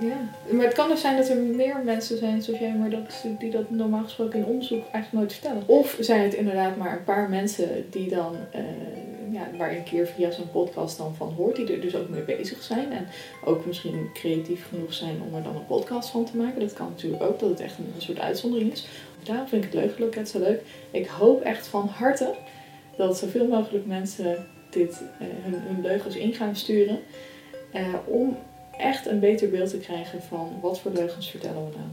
Ja, 0.00 0.16
maar 0.50 0.64
het 0.64 0.74
kan 0.74 0.88
dus 0.88 1.00
zijn 1.00 1.16
dat 1.16 1.28
er 1.28 1.36
meer 1.36 1.76
mensen 1.84 2.18
zijn 2.18 2.42
zoals 2.42 2.60
jij, 2.60 2.74
maar 2.74 2.90
dat, 2.90 3.24
die 3.38 3.50
dat 3.50 3.70
normaal 3.70 4.02
gesproken 4.02 4.38
in 4.38 4.44
onderzoek 4.44 4.82
eigenlijk 4.82 5.12
nooit 5.12 5.32
vertellen. 5.32 5.62
Of 5.66 5.96
zijn 6.00 6.22
het 6.22 6.34
inderdaad 6.34 6.76
maar 6.76 6.92
een 6.92 7.04
paar 7.04 7.28
mensen 7.28 7.86
die 7.90 8.08
dan, 8.08 8.36
uh, 8.54 9.32
ja, 9.32 9.48
waar 9.58 9.72
een 9.72 9.82
keer 9.82 10.06
via 10.06 10.30
zo'n 10.30 10.50
podcast 10.50 10.98
dan 10.98 11.14
van 11.14 11.32
hoort, 11.32 11.56
die 11.56 11.72
er 11.72 11.80
dus 11.80 11.96
ook 11.96 12.08
mee 12.08 12.22
bezig 12.22 12.62
zijn. 12.62 12.92
En 12.92 13.06
ook 13.44 13.66
misschien 13.66 14.10
creatief 14.12 14.68
genoeg 14.68 14.92
zijn 14.92 15.22
om 15.26 15.34
er 15.34 15.42
dan 15.42 15.56
een 15.56 15.66
podcast 15.66 16.10
van 16.10 16.24
te 16.24 16.36
maken. 16.36 16.60
Dat 16.60 16.72
kan 16.72 16.88
natuurlijk 16.88 17.22
ook, 17.22 17.38
dat 17.38 17.48
het 17.48 17.60
echt 17.60 17.78
een, 17.78 17.92
soort 17.98 18.20
uitzondering 18.20 18.72
is. 18.72 18.88
Daarom 19.22 19.48
vind 19.48 19.64
ik 19.64 19.72
het 19.72 19.98
leuk, 19.98 20.14
het 20.14 20.28
zo 20.28 20.38
leuk. 20.38 20.60
Ik 20.90 21.06
hoop 21.06 21.42
echt 21.42 21.66
van 21.66 21.88
harte 21.88 22.34
dat 22.96 23.18
zoveel 23.18 23.46
mogelijk 23.46 23.86
mensen 23.86 24.46
dit, 24.70 25.02
uh, 25.20 25.26
hun, 25.42 25.60
hun 25.60 25.82
leugens 25.82 26.16
in 26.16 26.32
gaan 26.32 26.56
sturen. 26.56 26.98
Uh, 27.74 27.94
om 28.06 28.36
echt 28.78 29.06
een 29.06 29.20
beter 29.20 29.50
beeld 29.50 29.70
te 29.70 29.78
krijgen 29.78 30.22
van 30.22 30.60
wat 30.60 30.80
voor 30.80 30.90
leugens 30.90 31.30
vertellen 31.30 31.70
we 31.70 31.76
nou. 31.76 31.88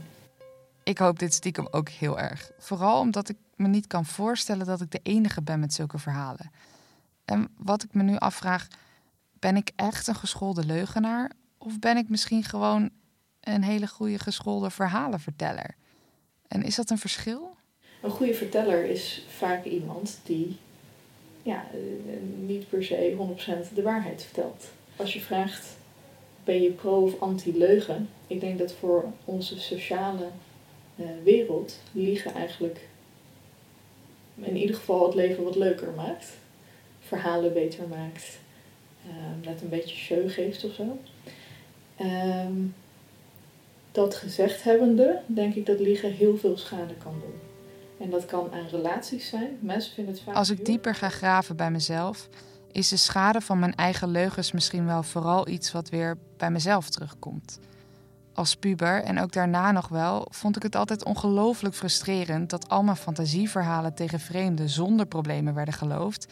Ik 0.84 0.98
hoop 0.98 1.20
dit 1.20 1.34
stiekem 1.34 1.68
ook 1.72 1.90
heel 1.90 2.20
erg. 2.20 2.52
Vooral 2.58 3.00
omdat 3.00 3.30
ik 3.30 3.38
me 3.56 3.68
niet 3.68 3.88
kan 3.88 4.06
voorstellen 4.06 4.66
dat 4.66 4.82
ik 4.82 4.92
de 4.92 5.00
enige 5.04 5.42
ben 5.42 5.60
met 5.60 5.74
zulke 5.74 5.98
verhalen. 5.98 6.52
En 7.26 7.48
wat 7.58 7.84
ik 7.84 7.94
me 7.94 8.04
nu 8.04 8.18
afvraag, 8.18 8.68
ben 9.40 9.56
ik 9.56 9.72
echt 9.76 10.08
een 10.08 10.16
geschoolde 10.16 10.66
leugenaar? 10.66 11.32
Of 11.58 11.80
ben 11.80 11.98
ik 11.98 12.10
misschien 12.10 12.44
gewoon 12.44 12.90
een 13.40 13.64
hele 13.64 13.88
goede 13.88 14.20
geschoolde 14.20 14.70
verhalenverteller? 14.70 15.76
En 16.48 16.64
is 16.64 16.76
dat 16.76 16.90
een 16.90 16.98
verschil? 16.98 17.56
Een 18.02 18.10
goede 18.10 18.34
verteller 18.34 18.86
is 18.86 19.26
vaak 19.38 19.64
iemand 19.64 20.20
die 20.24 20.58
ja, 21.44 21.66
eh, 21.72 21.80
niet 22.38 22.70
per 22.70 22.84
se 22.84 23.14
100% 23.18 23.76
de 23.76 23.82
waarheid 23.82 24.24
vertelt. 24.24 24.66
Als 24.96 25.14
je 25.14 25.22
vraagt 25.22 25.66
ben 26.44 26.62
je 26.62 26.72
pro 26.72 27.02
of 27.02 27.20
anti-leugen? 27.20 28.10
Ik 28.28 28.40
denk 28.40 28.60
dat 28.60 28.74
voor 28.74 29.06
onze 29.26 29.60
sociale 29.60 30.28
uh, 30.96 31.06
wereld 31.24 31.80
liegen 31.92 32.34
eigenlijk 32.34 32.90
in 34.36 34.58
ieder 34.58 34.76
geval 34.76 35.06
het 35.06 35.16
leven 35.16 35.44
wat 35.44 35.56
leuker 35.56 35.92
maakt. 35.96 36.28
Verhalen 37.00 37.54
beter 37.54 37.88
maakt. 37.88 38.40
Uh, 39.08 39.14
net 39.46 39.62
een 39.62 39.70
beetje 39.70 39.96
show 39.96 40.32
geeft 40.32 40.64
of 40.64 40.74
zo. 40.74 40.98
Um, 42.02 42.76
dat 43.92 44.16
gezegd 44.16 44.64
hebbende, 44.64 45.22
denk 45.26 45.56
ik 45.56 45.66
dat 45.66 45.80
liegen 45.80 46.12
heel 46.12 46.38
veel 46.38 46.58
schade 46.58 46.94
kan 47.04 47.14
doen. 47.20 47.40
En 47.98 48.10
dat 48.10 48.26
kan 48.26 48.52
aan 48.52 48.68
relaties 48.72 49.30
zijn. 49.30 49.58
Mensen 49.60 49.94
vinden 49.94 50.14
het 50.14 50.24
vaak. 50.24 50.36
Als 50.36 50.50
ik 50.50 50.66
dieper 50.66 50.96
ga 50.96 51.10
graven 51.10 51.56
bij 51.56 51.72
mezelf, 51.72 52.30
is 52.72 52.90
de 52.90 52.98
schade 52.98 53.42
van 53.42 53.60
mijn 53.60 53.76
eigen 53.76 54.08
leugens 54.08 54.52
misschien 54.52 54.86
wel 54.86 55.04
vooral 55.04 55.48
iets 55.48 55.72
wat 55.72 55.90
weer 55.90 56.18
bij 56.38 56.52
mezelf 56.52 56.90
terugkomt. 56.90 57.60
Als 58.34 58.56
puber 58.56 59.04
en 59.04 59.20
ook 59.20 59.32
daarna 59.32 59.72
nog 59.72 59.88
wel, 59.88 60.28
vond 60.30 60.56
ik 60.56 60.64
het 60.64 60.76
altijd 60.76 61.06
ongelooflijk 61.06 61.76
frustrerend 61.76 62.50
dat 62.50 62.70
al 62.70 62.84
mijn 62.84 62.98
fantasieverhalen 62.98 63.94
tegen 63.94 64.20
vreemden 64.20 64.70
zonder 64.70 65.06
problemen 65.06 65.54
werden 65.54 65.74
geloofd, 65.74 66.28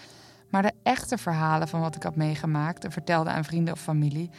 maar 0.50 0.62
de 0.62 0.74
echte 0.84 1.18
verhalen 1.18 1.68
van 1.68 1.80
wat 1.80 1.96
ik 1.96 2.04
had 2.04 2.16
meegemaakt 2.16 2.84
en 2.84 2.92
vertelde 2.92 3.30
aan 3.30 3.46
vrienden 3.46 3.74
of 3.74 3.80
familie 3.80 4.30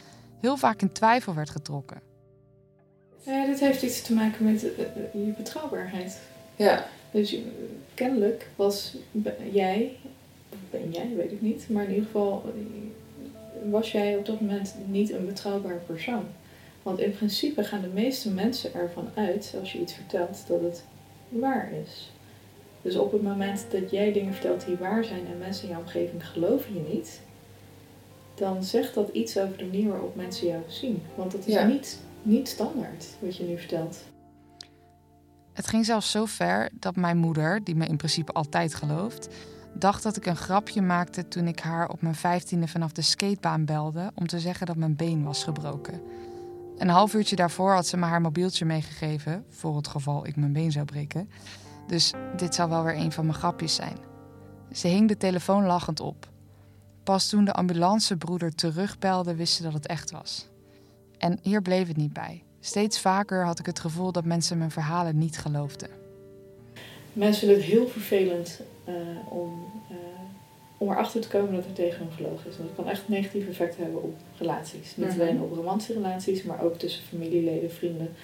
heel 0.41 0.57
vaak 0.57 0.81
in 0.81 0.91
twijfel 0.91 1.33
werd 1.33 1.49
getrokken. 1.49 2.01
Ja, 3.23 3.45
dit 3.45 3.59
heeft 3.59 3.81
iets 3.81 4.01
te 4.01 4.13
maken 4.13 4.45
met 4.45 4.63
eh, 4.63 4.85
eh, 4.85 5.13
je 5.13 5.33
betrouwbaarheid. 5.37 6.19
Ja. 6.55 6.85
Dus 7.11 7.33
eh, 7.33 7.41
kennelijk 7.93 8.49
was 8.55 8.97
jij, 9.51 9.97
ben 10.71 10.91
jij, 10.91 11.09
weet 11.15 11.31
ik 11.31 11.41
niet, 11.41 11.69
maar 11.69 11.83
in 11.83 11.89
ieder 11.89 12.05
geval 12.05 12.43
was 13.69 13.91
jij 13.91 14.17
op 14.17 14.25
dat 14.25 14.41
moment 14.41 14.75
niet 14.87 15.11
een 15.11 15.25
betrouwbaar 15.25 15.81
persoon. 15.85 16.23
Want 16.83 16.99
in 16.99 17.11
principe 17.11 17.63
gaan 17.63 17.81
de 17.81 17.87
meeste 17.87 18.31
mensen 18.31 18.73
ervan 18.73 19.09
uit, 19.15 19.55
als 19.59 19.71
je 19.71 19.79
iets 19.79 19.93
vertelt, 19.93 20.43
dat 20.47 20.61
het 20.61 20.83
waar 21.29 21.71
is. 21.85 22.11
Dus 22.81 22.95
op 22.95 23.11
het 23.11 23.21
moment 23.21 23.65
dat 23.71 23.91
jij 23.91 24.11
dingen 24.11 24.33
vertelt 24.33 24.65
die 24.65 24.75
waar 24.75 25.03
zijn 25.03 25.25
en 25.31 25.37
mensen 25.37 25.63
in 25.63 25.69
jouw 25.69 25.79
omgeving 25.79 26.27
geloven 26.27 26.73
je 26.73 26.93
niet, 26.93 27.21
dan 28.35 28.63
zegt 28.63 28.93
dat 28.93 29.09
iets 29.09 29.37
over 29.37 29.57
de 29.57 29.65
manier 29.65 29.89
waarop 29.89 30.15
mensen 30.15 30.47
jou 30.47 30.61
zien. 30.67 31.01
Want 31.15 31.31
dat 31.31 31.47
is 31.47 31.53
Ja. 31.53 31.65
niet, 31.65 31.99
niet 32.21 32.47
standaard 32.47 33.05
wat 33.19 33.37
je 33.37 33.43
nu 33.43 33.57
vertelt. 33.57 33.97
Het 35.53 35.67
ging 35.67 35.85
zelfs 35.85 36.11
zo 36.11 36.25
ver 36.25 36.69
dat 36.79 36.95
mijn 36.95 37.17
moeder, 37.17 37.63
die 37.63 37.75
me 37.75 37.85
in 37.85 37.97
principe 37.97 38.31
altijd 38.31 38.73
gelooft, 38.75 39.27
dacht 39.73 40.03
dat 40.03 40.17
ik 40.17 40.25
een 40.25 40.35
grapje 40.35 40.81
maakte 40.81 41.27
toen 41.27 41.47
ik 41.47 41.59
haar 41.59 41.89
op 41.89 42.01
mijn 42.01 42.15
vijftiende 42.15 42.67
vanaf 42.67 42.91
de 42.91 43.01
skatebaan 43.01 43.65
belde 43.65 44.11
om 44.15 44.27
te 44.27 44.39
zeggen 44.39 44.65
dat 44.65 44.75
mijn 44.75 44.95
been 44.95 45.23
was 45.23 45.43
gebroken. 45.43 46.01
Een 46.77 46.89
half 46.89 47.13
uurtje 47.13 47.35
daarvoor 47.35 47.73
had 47.73 47.87
ze 47.87 47.97
me 47.97 48.05
haar 48.05 48.21
mobieltje 48.21 48.65
meegegeven, 48.65 49.45
voor 49.49 49.75
het 49.75 49.87
geval 49.87 50.27
ik 50.27 50.35
mijn 50.35 50.53
been 50.53 50.71
zou 50.71 50.85
breken. 50.85 51.29
Dus 51.87 52.13
dit 52.37 52.55
zou 52.55 52.69
wel 52.69 52.83
weer 52.83 52.95
een 52.95 53.11
van 53.11 53.25
mijn 53.25 53.37
grapjes 53.37 53.75
zijn. 53.75 53.97
Ze 54.71 54.87
hing 54.87 55.07
de 55.07 55.17
telefoon 55.17 55.65
lachend 55.65 55.99
op. 55.99 56.29
Pas 57.03 57.29
toen 57.29 57.45
de 57.45 57.53
ambulancebroeder 57.53 58.55
terugbelde, 58.55 59.35
wist 59.35 59.53
ze 59.53 59.63
dat 59.63 59.73
het 59.73 59.87
echt 59.87 60.11
was. 60.11 60.47
En 61.17 61.39
hier 61.41 61.61
bleef 61.61 61.87
het 61.87 61.97
niet 61.97 62.13
bij. 62.13 62.43
Steeds 62.59 62.99
vaker 62.99 63.45
had 63.45 63.59
ik 63.59 63.65
het 63.65 63.79
gevoel 63.79 64.11
dat 64.11 64.25
mensen 64.25 64.57
mijn 64.57 64.71
verhalen 64.71 65.17
niet 65.17 65.37
geloofden. 65.37 65.89
Mensen 67.13 67.39
vinden 67.39 67.57
het 67.57 67.65
heel 67.65 67.87
vervelend 67.87 68.59
om, 69.29 69.71
eh, 69.89 69.95
om 70.77 70.89
erachter 70.91 71.21
te 71.21 71.27
komen 71.27 71.53
dat 71.55 71.65
er 71.65 71.73
tegen 71.73 71.97
hun 72.05 72.11
gelogen 72.15 72.49
is. 72.49 72.57
Want 72.57 72.69
het 72.69 72.77
kan 72.77 72.87
echt 72.89 73.07
negatieve 73.09 73.49
effecten 73.49 73.83
hebben 73.83 74.03
op 74.03 74.15
relaties. 74.37 74.95
Niet 74.95 75.07
Mhm. 75.07 75.21
alleen 75.21 75.41
op 75.41 75.53
romantische 75.53 75.93
relaties, 75.93 76.43
maar 76.43 76.61
ook 76.63 76.77
tussen 76.77 77.03
familieleden, 77.03 77.71
vrienden. 77.71 78.15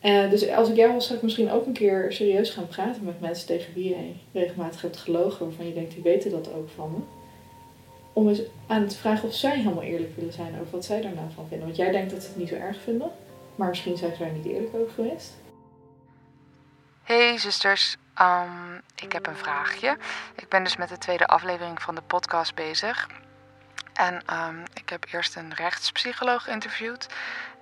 Eh, 0.00 0.30
dus 0.30 0.48
als 0.50 0.68
ik 0.68 0.76
jou 0.76 0.92
was, 0.92 1.04
zou 1.04 1.16
ik 1.16 1.22
misschien 1.24 1.50
ook 1.50 1.66
een 1.66 1.72
keer 1.72 2.12
serieus 2.12 2.50
gaan 2.50 2.66
praten 2.66 3.04
met 3.04 3.20
mensen 3.20 3.46
tegen 3.46 3.74
wie 3.74 3.88
jij 3.88 4.16
regelmatig 4.32 4.80
hebt 4.82 4.96
gelogen, 4.96 5.46
waarvan 5.46 5.66
je 5.66 5.74
denkt, 5.74 5.94
die 5.94 6.02
weten 6.02 6.30
dat 6.30 6.52
ook 6.54 6.68
van 6.74 6.90
me. 6.92 6.98
Om 8.12 8.28
eens 8.28 8.40
aan 8.66 8.86
te 8.86 8.96
vragen 8.96 9.28
of 9.28 9.34
zij 9.34 9.56
helemaal 9.56 9.82
eerlijk 9.82 10.16
willen 10.16 10.32
zijn 10.32 10.52
over 10.60 10.70
wat 10.72 10.84
zij 10.84 11.00
daar 11.00 11.14
nou 11.14 11.26
van 11.34 11.46
vinden. 11.48 11.66
Want 11.66 11.78
jij 11.78 11.90
denkt 11.90 12.10
dat 12.10 12.22
ze 12.22 12.28
het 12.28 12.36
niet 12.36 12.48
zo 12.48 12.54
erg 12.54 12.80
vinden, 12.80 13.10
maar 13.56 13.68
misschien 13.68 13.96
zijn 13.96 14.12
ze 14.12 14.18
daar 14.18 14.32
niet 14.32 14.46
eerlijk 14.46 14.74
over 14.74 14.92
geweest. 14.92 15.32
Hey 17.02 17.38
zusters, 17.38 17.96
Ehm, 18.14 18.74
ik 18.94 19.12
heb 19.12 19.26
een 19.26 19.36
vraagje. 19.36 19.96
Ik 20.34 20.48
ben 20.48 20.64
dus 20.64 20.76
met 20.76 20.88
de 20.88 20.98
tweede 20.98 21.26
aflevering 21.26 21.82
van 21.82 21.94
de 21.94 22.02
podcast 22.02 22.54
bezig. 22.54 23.08
En 23.92 24.22
ehm, 24.26 24.64
ik 24.74 24.88
heb 24.88 25.04
eerst 25.10 25.36
een 25.36 25.54
rechtspsycholoog 25.54 26.42
geïnterviewd. 26.42 27.06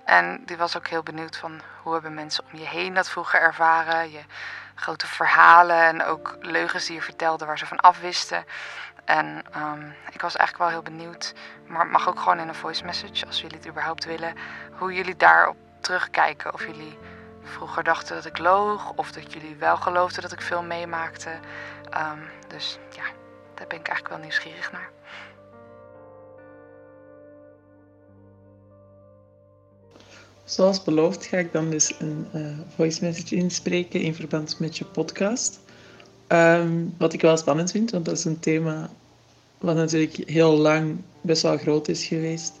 En 0.05 0.45
die 0.45 0.57
was 0.57 0.77
ook 0.77 0.87
heel 0.87 1.03
benieuwd 1.03 1.37
van 1.37 1.61
hoe 1.81 1.93
hebben 1.93 2.13
mensen 2.13 2.43
om 2.51 2.59
je 2.59 2.67
heen 2.67 2.93
dat 2.93 3.09
vroeger 3.09 3.39
ervaren. 3.39 4.11
Je 4.11 4.21
grote 4.75 5.07
verhalen 5.07 5.81
en 5.81 6.03
ook 6.03 6.37
leugens 6.41 6.85
die 6.85 6.95
je 6.95 7.01
vertelde 7.01 7.45
waar 7.45 7.57
ze 7.57 7.65
van 7.65 7.79
afwisten. 7.79 8.45
En 9.05 9.43
ehm, 9.51 9.89
ik 10.11 10.21
was 10.21 10.35
eigenlijk 10.35 10.57
wel 10.57 10.67
heel 10.67 10.95
benieuwd, 10.97 11.33
maar 11.67 11.81
het 11.81 11.91
mag 11.91 12.07
ook 12.07 12.19
gewoon 12.19 12.39
in 12.39 12.47
een 12.47 12.55
voice 12.55 12.85
message 12.85 13.25
als 13.25 13.41
jullie 13.41 13.57
het 13.57 13.67
überhaupt 13.67 14.05
willen, 14.05 14.35
hoe 14.71 14.93
jullie 14.93 15.15
daarop 15.15 15.57
terugkijken. 15.79 16.53
Of 16.53 16.65
jullie 16.65 16.97
vroeger 17.43 17.83
dachten 17.83 18.15
dat 18.15 18.25
ik 18.25 18.37
loog, 18.37 18.93
of 18.95 19.11
dat 19.11 19.33
jullie 19.33 19.55
wel 19.55 19.77
geloofden 19.77 20.21
dat 20.21 20.31
ik 20.31 20.41
veel 20.41 20.63
meemaakte. 20.63 21.29
Ehm, 21.89 22.19
dus 22.47 22.77
ja, 22.95 23.03
daar 23.55 23.67
ben 23.67 23.79
ik 23.79 23.87
eigenlijk 23.87 24.09
wel 24.09 24.17
nieuwsgierig 24.17 24.71
naar. 24.71 24.89
Zoals 30.43 30.83
beloofd 30.83 31.25
ga 31.25 31.37
ik 31.37 31.51
dan 31.51 31.69
dus 31.69 31.93
een 31.99 32.27
eh, 32.31 32.75
voice 32.75 33.03
message 33.03 33.35
inspreken 33.35 34.01
in 34.01 34.15
verband 34.15 34.59
met 34.59 34.77
je 34.77 34.85
podcast. 34.85 35.59
Ehm, 36.27 36.85
wat 36.97 37.13
ik 37.13 37.21
wel 37.21 37.37
spannend 37.37 37.71
vind, 37.71 37.91
want 37.91 38.05
dat 38.05 38.17
is 38.17 38.25
een 38.25 38.39
thema 38.39 38.89
wat 39.57 39.75
natuurlijk 39.75 40.29
heel 40.29 40.57
lang 40.57 41.01
best 41.21 41.41
wel 41.41 41.57
groot 41.57 41.87
is 41.87 42.05
geweest. 42.05 42.53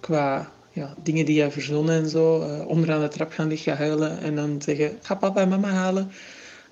Qua 0.00 0.50
ja, 0.74 0.94
dingen 1.02 1.24
die 1.24 1.42
je 1.42 1.50
verzonnen 1.50 2.02
en 2.02 2.08
zo. 2.08 2.40
eh, 2.40 2.66
onderaan 2.68 3.00
de 3.00 3.08
trap 3.08 3.32
gaan 3.32 3.48
liggen 3.48 3.76
huilen 3.76 4.20
en 4.20 4.34
dan 4.34 4.62
zeggen, 4.62 4.98
ga 5.02 5.14
papa 5.14 5.40
en 5.40 5.48
mama 5.48 5.68
halen. 5.68 6.10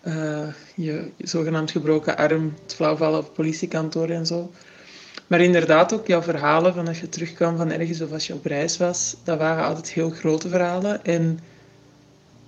Eh, 0.00 0.48
je, 0.74 1.10
zogenaamd 1.18 1.70
gebroken 1.70 2.16
arm, 2.16 2.54
het 2.62 2.74
flauwvallen 2.74 3.18
op 3.18 3.34
politiekantoor 3.34 4.08
en 4.08 4.26
zo. 4.26 4.50
Maar 5.26 5.40
inderdaad 5.40 5.92
ook 5.92 6.06
jouw 6.06 6.22
verhalen 6.22 6.74
van 6.74 6.88
als 6.88 7.00
je 7.00 7.08
terugkwam 7.08 7.56
van 7.56 7.70
ergens 7.70 8.00
of 8.00 8.12
als 8.12 8.26
je 8.26 8.34
op 8.34 8.44
reis 8.44 8.76
was, 8.76 9.16
dat 9.24 9.38
waren 9.38 9.64
altijd 9.64 9.90
heel 9.90 10.10
grote 10.10 10.48
verhalen. 10.48 11.04
En 11.04 11.38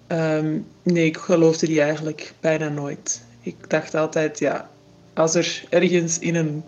ehm, 0.07 0.59
nee, 0.83 1.07
ik 1.07 1.17
geloofde 1.17 1.67
die 1.67 1.81
eigenlijk 1.81 2.33
bijna 2.41 2.69
nooit. 2.69 3.23
Ik 3.41 3.71
dacht 3.71 3.95
altijd, 3.95 4.39
ja, 4.39 4.71
als 5.13 5.35
er 5.35 5.65
ergens 5.71 6.19
in 6.19 6.35
een 6.35 6.65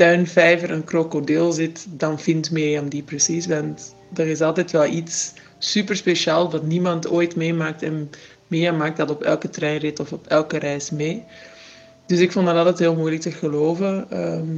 tuinvijver 0.00 0.70
een 0.70 0.84
krokodil 0.84 1.52
zit, 1.52 1.86
dan 1.88 2.20
vindt 2.20 2.50
Mirjam 2.50 2.88
die 2.88 3.02
precies. 3.02 3.46
Want 3.46 3.94
er 4.14 4.26
is 4.26 4.40
altijd 4.40 4.70
wel 4.70 4.86
iets 4.86 5.32
super 5.58 5.96
speciaal 5.96 6.50
wat 6.50 6.62
niemand 6.66 7.08
ooit 7.08 7.36
meemaakt. 7.36 7.82
En 7.82 8.10
Mirjam 8.46 8.76
maakt 8.76 8.96
dat 8.96 9.10
op 9.10 9.22
elke 9.22 9.50
treinrit 9.50 10.00
of 10.00 10.12
op 10.12 10.26
elke 10.26 10.58
reis 10.58 10.90
mee. 10.90 11.24
Dus 12.06 12.18
ik 12.18 12.32
vond 12.32 12.46
dat 12.46 12.56
altijd 12.56 12.78
heel 12.78 12.94
moeilijk 12.94 13.22
te 13.22 13.30
geloven. 13.30 14.10
Ehm, 14.10 14.48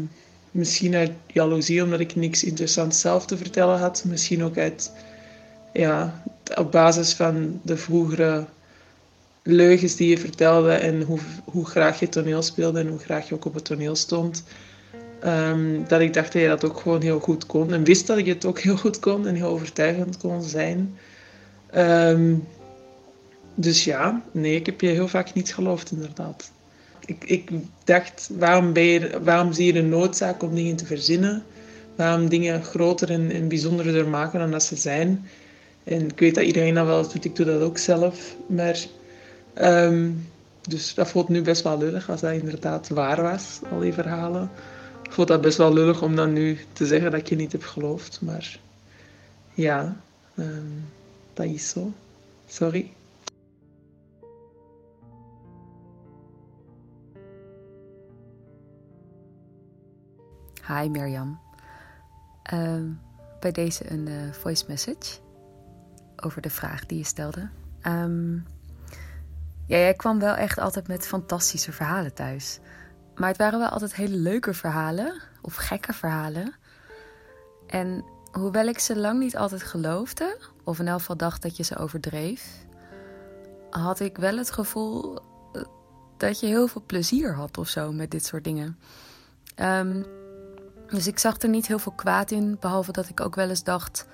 misschien 0.50 0.94
uit 0.94 1.12
jaloezie, 1.26 1.82
omdat 1.82 2.00
ik 2.00 2.16
niks 2.16 2.44
interessants 2.44 3.00
zelf 3.00 3.26
te 3.26 3.36
vertellen 3.36 3.78
had. 3.78 4.04
Misschien 4.06 4.44
ook 4.44 4.58
uit, 4.58 4.92
ja, 5.72 6.22
op 6.54 6.72
basis 6.72 7.12
van 7.12 7.60
de 7.62 7.76
vroegere 7.76 8.46
leugens 9.42 9.96
die 9.96 10.08
je 10.08 10.18
vertelde 10.18 10.72
en 10.72 11.02
hoe, 11.02 11.18
hoe 11.44 11.66
graag 11.66 12.00
je 12.00 12.08
toneel 12.08 12.42
speelde 12.42 12.80
en 12.80 12.88
hoe 12.88 12.98
graag 12.98 13.28
je 13.28 13.34
ook 13.34 13.44
op 13.44 13.54
het 13.54 13.64
toneel 13.64 13.96
stond. 13.96 14.44
Ehm, 15.22 15.80
dat 15.88 16.00
ik 16.00 16.14
dacht 16.14 16.32
dat 16.32 16.42
je 16.42 16.48
dat 16.48 16.64
ook 16.64 16.80
gewoon 16.80 17.00
heel 17.00 17.20
goed 17.20 17.46
kon. 17.46 17.72
En 17.72 17.84
wist 17.84 18.06
dat 18.06 18.18
ik 18.18 18.26
het 18.26 18.44
ook 18.44 18.60
heel 18.60 18.76
goed 18.76 18.98
kon 18.98 19.26
en 19.26 19.34
heel 19.34 19.48
overtuigend 19.48 20.16
kon 20.16 20.42
zijn. 20.42 20.98
Ehm, 21.70 22.34
dus 23.54 23.84
ja, 23.84 24.22
nee, 24.32 24.56
ik 24.56 24.66
heb 24.66 24.80
je 24.80 24.86
heel 24.86 25.08
vaak 25.08 25.34
niet 25.34 25.54
geloofd, 25.54 25.90
inderdaad. 25.90 26.50
Ik, 27.04 27.24
ik 27.24 27.50
dacht, 27.84 28.30
waarom, 28.38 28.72
ben 28.72 28.82
je, 28.82 29.20
waarom 29.22 29.52
zie 29.52 29.66
je 29.66 29.72
de 29.72 29.82
noodzaak 29.82 30.42
om 30.42 30.54
dingen 30.54 30.76
te 30.76 30.86
verzinnen? 30.86 31.42
Waarom 31.96 32.28
dingen 32.28 32.64
groter 32.64 33.10
en, 33.10 33.30
en 33.30 34.10
maken 34.10 34.38
dan 34.38 34.50
dat 34.50 34.62
ze 34.62 34.76
zijn? 34.76 35.28
En 35.84 36.08
ik 36.08 36.18
weet 36.18 36.34
dat 36.34 36.44
iedereen 36.44 36.74
dat 36.74 36.86
wel 36.86 37.08
doet, 37.08 37.24
ik 37.24 37.36
doe 37.36 37.46
dat 37.46 37.60
ook 37.60 37.78
zelf. 37.78 38.36
Maar, 38.46 38.78
ehm, 39.54 40.10
dus 40.68 40.94
dat 40.94 41.08
voelt 41.08 41.28
nu 41.28 41.42
best 41.42 41.62
wel 41.62 41.78
lullig 41.78 42.10
als 42.10 42.20
dat 42.20 42.32
inderdaad 42.32 42.88
waar 42.88 43.22
was, 43.22 43.60
al 43.72 43.78
die 43.78 43.92
verhalen. 43.92 44.50
Ik 45.12 45.18
voel 45.18 45.26
dat 45.26 45.40
best 45.40 45.58
wel 45.58 45.72
lullig 45.72 46.02
om 46.02 46.16
dan 46.16 46.32
nu 46.32 46.58
te 46.72 46.86
zeggen 46.86 47.10
dat 47.10 47.28
je 47.28 47.36
niet 47.36 47.52
heb 47.52 47.62
geloofd. 47.62 48.20
Maar 48.20 48.58
ja, 49.54 49.96
ehm, 50.34 50.66
dat 51.32 51.46
is 51.46 51.68
zo. 51.68 51.92
Sorry. 52.46 52.92
Hi 60.66 60.88
Mirjam. 60.88 61.40
Ehm, 62.42 62.84
bij 63.40 63.52
deze 63.52 63.90
een 63.90 64.08
eh, 64.08 64.32
voice 64.32 64.64
message 64.68 65.18
over 66.16 66.42
de 66.42 66.50
vraag 66.50 66.86
die 66.86 66.98
je 66.98 67.04
stelde. 67.04 67.48
Ehm, 67.80 68.34
ja, 69.66 69.76
jij 69.76 69.94
kwam 69.94 70.18
wel 70.18 70.34
echt 70.34 70.58
altijd 70.58 70.88
met 70.88 71.06
fantastische 71.06 71.72
verhalen 71.72 72.14
thuis. 72.14 72.58
Maar 73.14 73.28
het 73.28 73.38
waren 73.38 73.58
wel 73.58 73.68
altijd 73.68 73.94
hele 73.94 74.16
leuke 74.16 74.54
verhalen 74.54 75.20
of 75.40 75.54
gekke 75.54 75.92
verhalen. 75.92 76.54
En 77.66 78.04
hoewel 78.32 78.66
ik 78.66 78.78
ze 78.78 78.96
lang 78.96 79.18
niet 79.18 79.36
altijd 79.36 79.62
geloofde, 79.62 80.38
of 80.64 80.78
in 80.78 80.88
elk 80.88 80.98
geval 80.98 81.16
dacht 81.16 81.42
dat 81.42 81.56
je 81.56 81.62
ze 81.62 81.76
overdreef, 81.76 82.64
had 83.70 84.00
ik 84.00 84.16
wel 84.16 84.36
het 84.36 84.50
gevoel 84.50 85.18
eh, 85.52 85.62
dat 86.16 86.40
je 86.40 86.46
heel 86.46 86.66
veel 86.68 86.82
plezier 86.86 87.34
had 87.34 87.58
of 87.58 87.68
zo 87.68 87.92
met 87.92 88.10
dit 88.10 88.24
soort 88.26 88.44
dingen. 88.44 88.78
Um, 89.56 90.06
dus 90.88 91.06
ik 91.06 91.18
zag 91.18 91.38
er 91.38 91.48
niet 91.48 91.66
heel 91.66 91.78
veel 91.78 91.92
kwaad 91.92 92.30
in, 92.30 92.56
behalve 92.60 92.92
dat 92.92 93.08
ik 93.08 93.20
ook 93.20 93.34
wel 93.34 93.48
eens 93.48 93.64
dacht: 93.64 94.06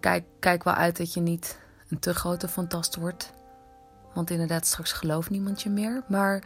kijk, 0.00 0.24
kijk 0.38 0.64
wel 0.64 0.74
uit 0.74 0.96
dat 0.96 1.14
je 1.14 1.20
niet 1.20 1.58
een 1.88 1.98
te 1.98 2.14
grote 2.14 2.48
fantast 2.48 2.96
wordt. 2.96 3.32
Want 4.14 4.30
inderdaad, 4.30 4.66
straks 4.66 4.92
gelooft 4.92 5.30
niemand 5.30 5.62
je 5.62 5.70
meer. 5.70 6.02
Maar 6.08 6.42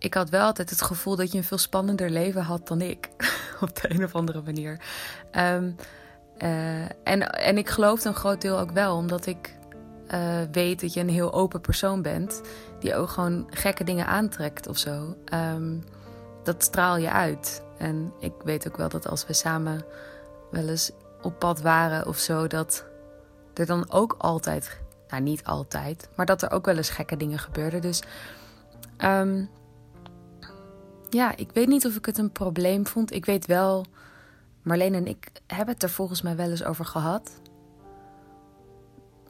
ik 0.00 0.14
had 0.14 0.30
wel 0.30 0.44
altijd 0.44 0.70
het 0.70 0.82
gevoel 0.82 1.16
dat 1.16 1.32
je 1.32 1.38
een 1.38 1.44
veel 1.44 1.58
spannender 1.58 2.10
leven 2.10 2.42
had 2.42 2.68
dan 2.68 2.80
ik. 2.80 3.08
Op 3.60 3.80
de 3.80 3.90
een 3.90 4.04
of 4.04 4.14
andere 4.14 4.42
manier. 4.42 4.80
Um, 5.32 5.76
uh, 6.38 6.80
en, 6.82 7.30
en 7.32 7.58
ik 7.58 7.68
geloof 7.68 8.04
een 8.04 8.14
groot 8.14 8.40
deel 8.40 8.58
ook 8.58 8.70
wel, 8.70 8.96
omdat 8.96 9.26
ik 9.26 9.56
uh, 10.14 10.40
weet 10.52 10.80
dat 10.80 10.92
je 10.92 11.00
een 11.00 11.08
heel 11.08 11.32
open 11.32 11.60
persoon 11.60 12.02
bent. 12.02 12.40
Die 12.78 12.94
ook 12.94 13.08
gewoon 13.08 13.46
gekke 13.50 13.84
dingen 13.84 14.06
aantrekt 14.06 14.66
of 14.66 14.78
zo. 14.78 15.16
Um, 15.34 15.84
dat 16.42 16.62
straal 16.62 16.96
je 16.96 17.10
uit. 17.10 17.62
En 17.78 18.12
ik 18.20 18.32
weet 18.44 18.68
ook 18.68 18.76
wel 18.76 18.88
dat 18.88 19.08
als 19.08 19.26
we 19.26 19.32
samen 19.32 19.84
wel 20.50 20.68
eens 20.68 20.90
op 21.22 21.38
pad 21.38 21.60
waren 21.60 22.06
of 22.06 22.18
zo, 22.18 22.46
dat 22.46 22.84
er 23.54 23.66
dan 23.66 23.90
ook 23.90 24.14
altijd, 24.18 24.78
nou 25.08 25.22
niet 25.22 25.44
altijd, 25.44 26.08
maar 26.16 26.26
dat 26.26 26.42
er 26.42 26.50
ook 26.50 26.64
wel 26.64 26.76
eens 26.76 26.90
gekke 26.90 27.16
dingen 27.16 27.38
gebeurden. 27.38 27.80
Dus 27.80 28.02
um, 28.98 29.50
ja, 31.10 31.36
ik 31.36 31.50
weet 31.52 31.68
niet 31.68 31.86
of 31.86 31.96
ik 31.96 32.06
het 32.06 32.18
een 32.18 32.32
probleem 32.32 32.86
vond. 32.86 33.12
Ik 33.12 33.24
weet 33.24 33.46
wel, 33.46 33.86
Marleen 34.62 34.94
en 34.94 35.06
ik 35.06 35.30
hebben 35.46 35.74
het 35.74 35.82
er 35.82 35.90
volgens 35.90 36.22
mij 36.22 36.36
wel 36.36 36.50
eens 36.50 36.64
over 36.64 36.84
gehad. 36.84 37.40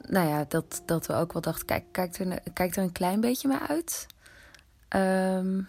Nou 0.01 0.27
ja, 0.27 0.45
dat, 0.47 0.81
dat 0.85 1.05
we 1.05 1.13
ook 1.13 1.33
wel 1.33 1.41
dachten, 1.41 1.65
kijk, 1.65 1.83
kijk 1.91 2.17
er, 2.17 2.39
kijk 2.53 2.75
er 2.75 2.83
een 2.83 2.91
klein 2.91 3.21
beetje 3.21 3.47
mee 3.47 3.57
uit. 3.57 4.05
Um, 4.95 5.67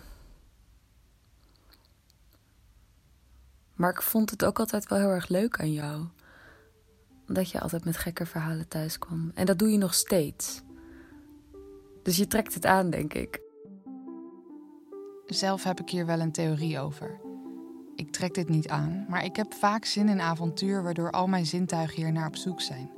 Maar 3.82 3.90
ik 3.90 4.02
vond 4.02 4.30
het 4.30 4.44
ook 4.44 4.58
altijd 4.58 4.88
wel 4.88 4.98
heel 4.98 5.08
erg 5.08 5.28
leuk 5.28 5.60
aan 5.60 5.72
jou. 5.72 6.04
Dat 7.26 7.50
je 7.50 7.60
altijd 7.60 7.84
met 7.84 7.96
gekke 7.96 8.26
verhalen 8.26 8.68
thuis 8.68 8.98
kwam. 8.98 9.30
En 9.34 9.46
dat 9.46 9.58
doe 9.58 9.70
je 9.70 9.78
nog 9.78 9.94
steeds. 9.94 10.62
Dus 12.02 12.16
je 12.16 12.26
trekt 12.26 12.54
het 12.54 12.66
aan, 12.66 12.90
denk 12.90 13.14
ik. 13.14 13.40
Zelf 15.26 15.62
heb 15.62 15.80
ik 15.80 15.90
hier 15.90 16.06
wel 16.06 16.20
een 16.20 16.32
theorie 16.32 16.78
over. 16.78 17.20
Ik 17.94 18.12
trek 18.12 18.34
dit 18.34 18.48
niet 18.48 18.68
aan, 18.68 19.06
maar 19.08 19.24
ik 19.24 19.36
heb 19.36 19.54
vaak 19.54 19.84
zin 19.84 20.08
in 20.08 20.20
avontuur 20.20 20.82
waardoor 20.82 21.10
al 21.10 21.26
mijn 21.26 21.46
zintuigen 21.46 21.96
hier 21.96 22.12
naar 22.12 22.26
op 22.26 22.36
zoek 22.36 22.60
zijn. 22.60 22.90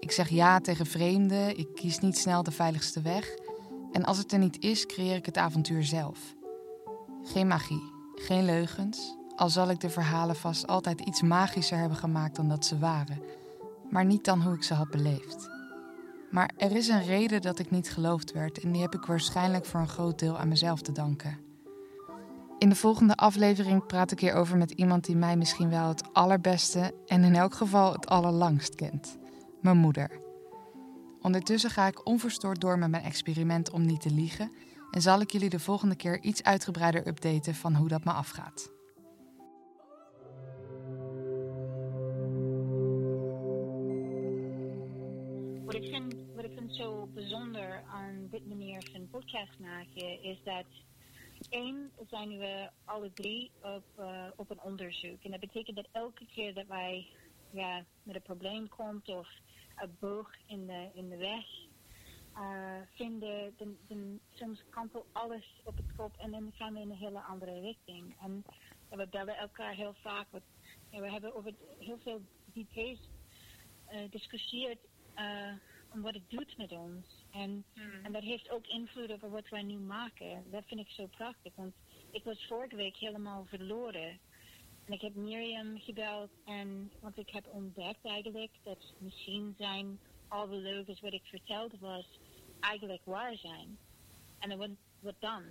Ik 0.00 0.10
zeg 0.10 0.28
ja 0.28 0.60
tegen 0.60 0.86
vreemden, 0.86 1.58
ik 1.58 1.74
kies 1.74 1.98
niet 1.98 2.18
snel 2.18 2.42
de 2.42 2.50
veiligste 2.50 3.00
weg. 3.00 3.34
En 3.92 4.04
als 4.04 4.18
het 4.18 4.32
er 4.32 4.38
niet 4.38 4.62
is, 4.62 4.86
creëer 4.86 5.16
ik 5.16 5.26
het 5.26 5.36
avontuur 5.36 5.84
zelf. 5.84 6.34
Geen 7.22 7.46
magie, 7.46 7.92
geen 8.14 8.44
leugens, 8.44 9.16
al 9.36 9.48
zal 9.48 9.70
ik 9.70 9.80
de 9.80 9.90
verhalen 9.90 10.36
vast 10.36 10.66
altijd 10.66 11.00
iets 11.00 11.22
magischer 11.22 11.78
hebben 11.78 11.98
gemaakt 11.98 12.36
dan 12.36 12.48
dat 12.48 12.64
ze 12.66 12.78
waren, 12.78 13.22
maar 13.90 14.04
niet 14.04 14.24
dan 14.24 14.42
hoe 14.42 14.54
ik 14.54 14.62
ze 14.62 14.74
had 14.74 14.90
beleefd. 14.90 15.50
Maar 16.30 16.50
er 16.56 16.76
is 16.76 16.88
een 16.88 17.04
reden 17.04 17.42
dat 17.42 17.58
ik 17.58 17.70
niet 17.70 17.90
geloofd 17.90 18.32
werd 18.32 18.60
en 18.60 18.72
die 18.72 18.82
heb 18.82 18.94
ik 18.94 19.04
waarschijnlijk 19.04 19.66
voor 19.66 19.80
een 19.80 19.88
groot 19.88 20.18
deel 20.18 20.38
aan 20.38 20.48
mezelf 20.48 20.80
te 20.80 20.92
danken. 20.92 21.43
In 22.64 22.70
de 22.70 22.76
volgende 22.76 23.14
aflevering 23.14 23.86
praat 23.86 24.10
ik 24.10 24.20
hierover 24.20 24.56
met 24.56 24.70
iemand 24.70 25.04
die 25.04 25.16
mij 25.16 25.36
misschien 25.36 25.70
wel 25.70 25.88
het 25.88 26.12
allerbeste 26.12 26.94
en 27.06 27.24
in 27.24 27.34
elk 27.34 27.54
geval 27.54 27.92
het 27.92 28.06
allerlangst 28.06 28.74
kent: 28.74 29.18
mijn 29.60 29.76
moeder. 29.76 30.20
Ondertussen 31.20 31.70
ga 31.70 31.86
ik 31.86 32.06
onverstoord 32.06 32.60
door 32.60 32.78
met 32.78 32.90
mijn 32.90 33.02
experiment 33.02 33.70
om 33.70 33.86
niet 33.86 34.00
te 34.00 34.10
liegen 34.10 34.52
en 34.90 35.02
zal 35.02 35.20
ik 35.20 35.30
jullie 35.30 35.48
de 35.48 35.58
volgende 35.58 35.96
keer 35.96 36.22
iets 36.22 36.42
uitgebreider 36.42 37.06
updaten 37.06 37.54
van 37.54 37.74
hoe 37.74 37.88
dat 37.88 38.04
me 38.04 38.12
afgaat. 38.12 38.72
Wat 45.64 45.74
ik, 45.74 45.88
vind, 45.90 46.14
wat 46.34 46.74
zo 46.76 47.08
bijzonder 47.14 47.82
aan 47.86 48.28
dit 48.30 48.46
manier 48.46 48.88
van 48.92 49.08
podcast 49.10 49.58
maken 49.58 50.22
is 50.22 50.38
dat 50.44 50.64
één 51.48 51.92
zijn 52.08 52.38
we 52.38 52.70
alle 52.84 53.12
drie 53.12 53.50
op, 53.62 53.84
uh, 53.98 54.26
op 54.36 54.50
een 54.50 54.60
onderzoek. 54.60 55.22
En 55.22 55.30
dat 55.30 55.40
betekent 55.40 55.76
dat 55.76 55.88
elke 55.92 56.26
keer 56.26 56.54
dat 56.54 56.66
wij 56.66 57.06
ja, 57.50 57.84
met 58.02 58.14
een 58.14 58.22
probleem 58.22 58.68
komt 58.68 59.08
of 59.08 59.28
een 59.76 59.96
boog 60.00 60.30
in 60.46 60.66
de, 60.66 60.90
in 60.94 61.08
de 61.08 61.16
weg 61.16 61.46
uh, 62.36 62.80
vinden, 62.94 63.54
dan, 63.56 63.76
dan 63.88 64.20
soms 64.30 64.64
kantelt 64.70 65.06
alles 65.12 65.60
op 65.64 65.76
het 65.76 65.96
kop 65.96 66.16
en 66.16 66.30
dan 66.30 66.52
gaan 66.54 66.74
we 66.74 66.80
in 66.80 66.90
een 66.90 66.96
hele 66.96 67.20
andere 67.20 67.60
richting. 67.60 68.16
En, 68.20 68.44
we 68.88 69.06
bellen 69.06 69.36
elkaar 69.36 69.74
heel 69.74 69.94
vaak. 69.94 70.26
Wat, 70.30 70.42
ja, 70.90 71.00
we 71.00 71.10
hebben 71.10 71.34
over 71.34 71.54
heel 71.78 71.98
veel 71.98 72.20
details 72.44 73.08
uh, 73.92 74.10
discussieerd 74.10 74.78
uh, 75.16 75.52
om 75.92 76.02
wat 76.02 76.14
het 76.14 76.30
doet 76.30 76.56
met 76.56 76.72
ons. 76.72 77.23
En, 77.34 77.64
mm. 77.74 78.04
en 78.04 78.12
dat 78.12 78.22
heeft 78.22 78.50
ook 78.50 78.66
invloed 78.66 79.12
over 79.12 79.30
wat 79.30 79.48
wij 79.48 79.62
nu 79.62 79.78
maken. 79.78 80.44
Dat 80.50 80.64
vind 80.66 80.80
ik 80.80 80.88
zo 80.88 81.06
prachtig, 81.06 81.52
want 81.54 81.74
ik 82.10 82.24
was 82.24 82.46
vorige 82.46 82.76
week 82.76 82.96
helemaal 82.96 83.44
verloren. 83.44 84.18
En 84.84 84.92
ik 84.92 85.00
heb 85.00 85.14
Miriam 85.14 85.78
gebeld, 85.78 86.30
en, 86.44 86.92
want 87.00 87.18
ik 87.18 87.30
heb 87.30 87.46
ontdekt 87.46 88.04
eigenlijk 88.04 88.52
dat 88.62 88.92
misschien 88.98 89.54
zijn 89.58 89.98
al 90.28 90.48
de 90.48 90.56
leugens 90.56 91.00
wat 91.00 91.12
ik 91.12 91.24
vertelde 91.24 91.76
was 91.80 92.18
eigenlijk 92.60 93.04
waar 93.04 93.36
zijn. 93.36 93.78
En 94.38 94.48
dan 94.48 94.58
wat, 94.58 94.70
wat 95.00 95.14
dan? 95.18 95.42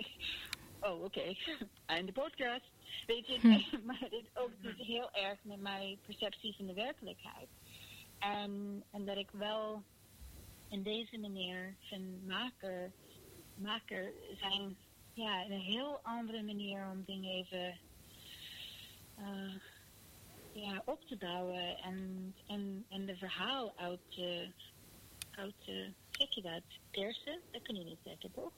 oh, 0.80 1.02
oké. 1.02 1.04
Okay. 1.04 1.36
Einde 1.86 2.12
podcast. 2.12 2.70
Weet 3.06 3.26
je, 3.26 3.38
hm. 3.40 3.84
maar 3.86 4.00
het 4.00 4.12
is 4.12 4.26
ook 4.34 4.50
dus 4.60 4.86
heel 4.86 5.12
erg 5.12 5.38
met 5.42 5.60
mijn 5.60 5.98
perceptie 6.06 6.54
van 6.56 6.66
de 6.66 6.74
werkelijkheid. 6.74 7.48
En, 8.18 8.84
en 8.90 9.04
dat 9.04 9.16
ik 9.16 9.30
wel 9.30 9.82
in 10.70 10.82
deze 10.82 11.18
manier 11.18 11.74
van 11.80 12.26
maken, 12.26 12.92
maker 13.54 14.12
zijn 14.38 14.76
ja, 15.12 15.44
een 15.44 15.60
heel 15.60 16.00
andere 16.02 16.42
manier 16.42 16.88
om 16.92 17.02
dingen 17.06 17.30
even 17.30 17.78
uh, 19.18 19.54
ja, 20.52 20.82
op 20.84 21.00
te 21.06 21.16
bouwen 21.16 21.78
en, 21.78 22.34
en, 22.46 22.84
en 22.88 23.06
de 23.06 23.16
verhaal 23.16 23.72
uit 23.76 24.00
te, 24.08 24.50
uit 25.30 25.54
te, 25.64 25.92
zeg 26.10 26.34
je 26.34 26.42
dat, 26.42 26.62
eerste, 26.90 27.40
dat 27.50 27.62
kun 27.62 27.76
je 27.76 27.84
niet 27.84 27.98
zeggen 28.04 28.32
toch? 28.32 28.52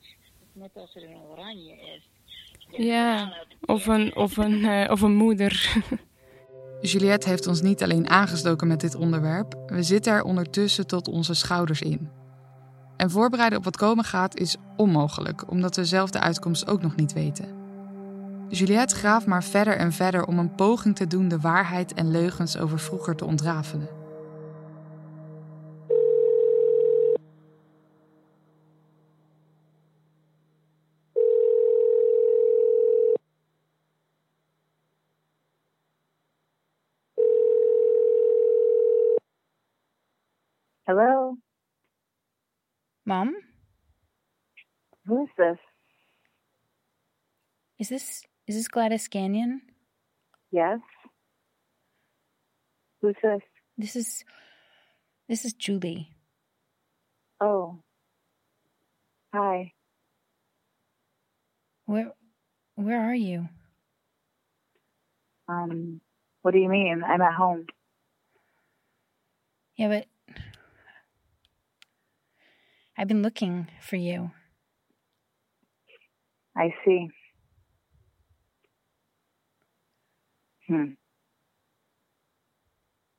Net 0.53 0.71
als 0.75 0.95
er 0.95 1.03
een 1.03 1.21
oranje 1.21 1.75
is. 1.75 2.09
Ja, 2.77 3.45
of 3.61 3.85
een, 3.85 4.15
of 4.15 4.37
een, 4.37 4.59
uh, 4.59 4.87
of 4.89 5.01
een 5.01 5.15
moeder. 5.15 5.53
Juliette 6.81 7.29
heeft 7.29 7.47
ons 7.47 7.61
niet 7.61 7.83
alleen 7.83 8.09
aangestoken 8.09 8.67
met 8.67 8.81
dit 8.81 8.95
onderwerp, 8.95 9.55
we 9.67 9.83
zitten 9.83 10.13
er 10.13 10.23
ondertussen 10.23 10.87
tot 10.87 11.07
onze 11.07 11.33
schouders 11.33 11.81
in. 11.81 12.09
En 12.97 13.11
voorbereiden 13.11 13.57
op 13.57 13.63
wat 13.63 13.77
komen 13.77 14.03
gaat 14.03 14.35
is 14.35 14.55
onmogelijk, 14.75 15.51
omdat 15.51 15.75
we 15.75 15.85
zelf 15.85 16.09
de 16.09 16.19
uitkomst 16.19 16.67
ook 16.67 16.81
nog 16.81 16.95
niet 16.95 17.13
weten. 17.13 17.45
Juliette 18.49 18.95
graaft 18.95 19.25
maar 19.25 19.43
verder 19.43 19.77
en 19.77 19.91
verder 19.91 20.25
om 20.25 20.39
een 20.39 20.55
poging 20.55 20.95
te 20.95 21.07
doen 21.07 21.27
de 21.27 21.39
waarheid 21.39 21.93
en 21.93 22.11
leugens 22.11 22.57
over 22.57 22.79
vroeger 22.79 23.15
te 23.15 23.25
ontrafelen. 23.25 24.02
This? 45.37 45.57
Is 47.79 47.89
this 47.89 48.23
is 48.47 48.55
this 48.55 48.67
Gladys 48.67 49.07
Canyon? 49.07 49.61
Yes. 50.51 50.79
Who's 53.01 53.15
this? 53.21 53.41
This 53.77 53.95
is 53.95 54.23
this 55.27 55.45
is 55.45 55.53
Julie. 55.53 56.11
Oh. 57.41 57.79
Hi. 59.33 59.73
Where 61.85 62.13
where 62.75 63.01
are 63.01 63.15
you? 63.15 63.49
Um 65.47 66.01
what 66.41 66.51
do 66.51 66.59
you 66.59 66.69
mean? 66.69 67.03
I'm 67.05 67.21
at 67.21 67.33
home. 67.33 67.65
Yeah, 69.75 69.87
but 69.87 70.07
I've 72.97 73.07
been 73.07 73.23
looking 73.23 73.67
for 73.81 73.95
you. 73.95 74.31
I 76.55 76.73
see. 76.85 77.09
Hmm. 80.67 80.93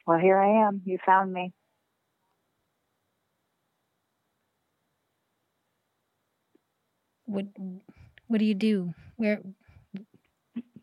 Well, 0.06 0.18
here 0.18 0.38
I 0.38 0.66
am. 0.68 0.82
You 0.84 0.98
found 1.04 1.32
me. 1.32 1.52
What 7.26 7.46
what 8.28 8.38
do 8.38 8.44
you 8.44 8.54
do? 8.54 8.94
Where 9.16 9.40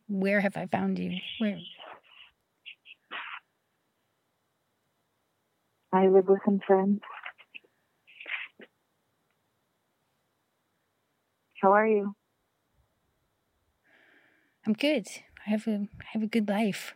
where 0.07 0.41
have 0.41 0.57
I 0.57 0.67
found 0.67 0.99
you? 0.99 1.17
Where 1.39 1.59
I 5.93 6.07
live 6.07 6.27
with 6.27 6.39
some 6.45 6.59
friends. 6.65 7.01
How 11.61 11.73
are 11.73 11.87
you? 11.87 12.15
I'm 14.66 14.74
good. 14.74 15.07
I 15.45 15.49
have 15.49 15.68
a 15.68 15.88
I 15.99 16.05
have 16.14 16.22
a 16.22 16.28
good 16.28 16.47
life. 16.47 16.93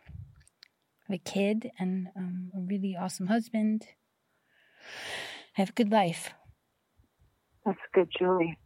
I 1.08 1.12
have 1.12 1.20
a 1.20 1.30
kid 1.30 1.70
and 1.78 2.08
um, 2.16 2.50
a 2.54 2.60
really 2.60 2.96
awesome 2.96 3.26
husband. 3.26 3.86
I 5.56 5.60
have 5.62 5.70
a 5.70 5.72
good 5.72 5.90
life. 5.90 6.30
That's 7.64 7.78
good, 7.92 8.08
Julie. 8.16 8.56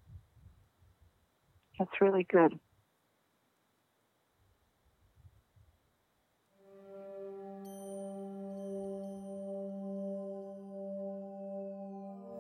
That's 1.78 1.90
really 2.00 2.26
good. 2.30 2.58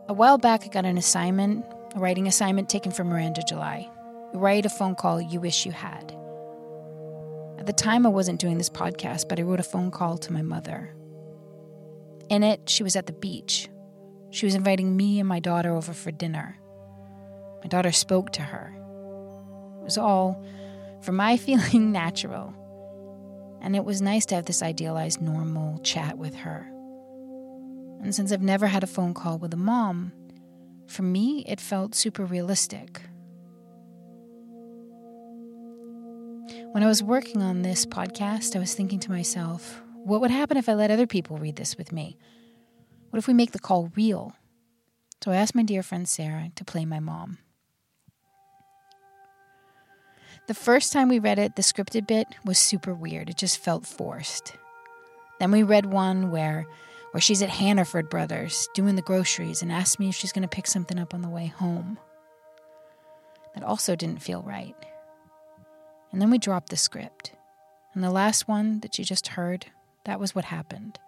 A 0.08 0.12
while 0.12 0.36
back, 0.36 0.64
I 0.64 0.68
got 0.68 0.84
an 0.84 0.98
assignment, 0.98 1.64
a 1.94 2.00
writing 2.00 2.26
assignment 2.26 2.68
taken 2.68 2.92
from 2.92 3.08
Miranda 3.08 3.42
July. 3.48 3.88
Write 4.34 4.66
a 4.66 4.68
phone 4.68 4.96
call 4.96 5.20
you 5.20 5.40
wish 5.40 5.64
you 5.64 5.72
had. 5.72 6.19
At 7.60 7.66
the 7.66 7.74
time, 7.74 8.06
I 8.06 8.08
wasn't 8.08 8.40
doing 8.40 8.56
this 8.56 8.70
podcast, 8.70 9.28
but 9.28 9.38
I 9.38 9.42
wrote 9.42 9.60
a 9.60 9.62
phone 9.62 9.90
call 9.90 10.16
to 10.16 10.32
my 10.32 10.40
mother. 10.40 10.94
In 12.30 12.42
it, 12.42 12.70
she 12.70 12.82
was 12.82 12.96
at 12.96 13.04
the 13.04 13.12
beach. 13.12 13.68
She 14.30 14.46
was 14.46 14.54
inviting 14.54 14.96
me 14.96 15.20
and 15.20 15.28
my 15.28 15.40
daughter 15.40 15.74
over 15.74 15.92
for 15.92 16.10
dinner. 16.10 16.56
My 17.62 17.68
daughter 17.68 17.92
spoke 17.92 18.32
to 18.32 18.42
her. 18.42 18.72
It 19.78 19.84
was 19.84 19.98
all, 19.98 20.42
for 21.02 21.12
my 21.12 21.36
feeling, 21.36 21.92
natural. 21.92 22.54
And 23.60 23.76
it 23.76 23.84
was 23.84 24.00
nice 24.00 24.24
to 24.26 24.36
have 24.36 24.46
this 24.46 24.62
idealized, 24.62 25.20
normal 25.20 25.80
chat 25.80 26.16
with 26.16 26.34
her. 26.36 26.66
And 28.02 28.14
since 28.14 28.32
I've 28.32 28.40
never 28.40 28.68
had 28.68 28.82
a 28.82 28.86
phone 28.86 29.12
call 29.12 29.36
with 29.36 29.52
a 29.52 29.58
mom, 29.58 30.12
for 30.86 31.02
me, 31.02 31.44
it 31.46 31.60
felt 31.60 31.94
super 31.94 32.24
realistic. 32.24 33.02
When 36.72 36.84
I 36.84 36.86
was 36.86 37.02
working 37.02 37.42
on 37.42 37.62
this 37.62 37.84
podcast, 37.84 38.54
I 38.54 38.60
was 38.60 38.74
thinking 38.74 39.00
to 39.00 39.10
myself, 39.10 39.82
what 40.04 40.20
would 40.20 40.30
happen 40.30 40.56
if 40.56 40.68
I 40.68 40.74
let 40.74 40.92
other 40.92 41.06
people 41.06 41.36
read 41.36 41.56
this 41.56 41.76
with 41.76 41.90
me? 41.90 42.16
What 43.10 43.18
if 43.18 43.26
we 43.26 43.34
make 43.34 43.50
the 43.50 43.58
call 43.58 43.90
real? 43.96 44.36
So 45.20 45.32
I 45.32 45.36
asked 45.36 45.56
my 45.56 45.64
dear 45.64 45.82
friend 45.82 46.08
Sarah 46.08 46.52
to 46.54 46.64
play 46.64 46.84
my 46.84 47.00
mom. 47.00 47.38
The 50.46 50.54
first 50.54 50.92
time 50.92 51.08
we 51.08 51.18
read 51.18 51.40
it, 51.40 51.56
the 51.56 51.62
scripted 51.62 52.06
bit 52.06 52.28
was 52.44 52.56
super 52.56 52.94
weird. 52.94 53.28
It 53.28 53.36
just 53.36 53.58
felt 53.58 53.84
forced. 53.84 54.56
Then 55.40 55.50
we 55.50 55.64
read 55.64 55.86
one 55.86 56.30
where 56.30 56.68
where 57.10 57.20
she's 57.20 57.42
at 57.42 57.48
Hannaford 57.48 58.08
Brothers 58.08 58.68
doing 58.74 58.94
the 58.94 59.02
groceries 59.02 59.60
and 59.60 59.72
asks 59.72 59.98
me 59.98 60.10
if 60.10 60.14
she's 60.14 60.30
going 60.30 60.42
to 60.42 60.48
pick 60.48 60.68
something 60.68 61.00
up 61.00 61.14
on 61.14 61.22
the 61.22 61.28
way 61.28 61.46
home. 61.46 61.98
That 63.54 63.64
also 63.64 63.96
didn't 63.96 64.22
feel 64.22 64.42
right. 64.42 64.76
And 66.12 66.20
then 66.20 66.30
we 66.30 66.38
dropped 66.38 66.70
the 66.70 66.76
script. 66.76 67.32
And 67.94 68.02
the 68.02 68.10
last 68.10 68.48
one 68.48 68.80
that 68.80 68.98
you 68.98 69.04
just 69.04 69.28
heard, 69.28 69.66
that 70.04 70.20
was 70.20 70.34
what 70.34 70.46
happened. 70.46 70.98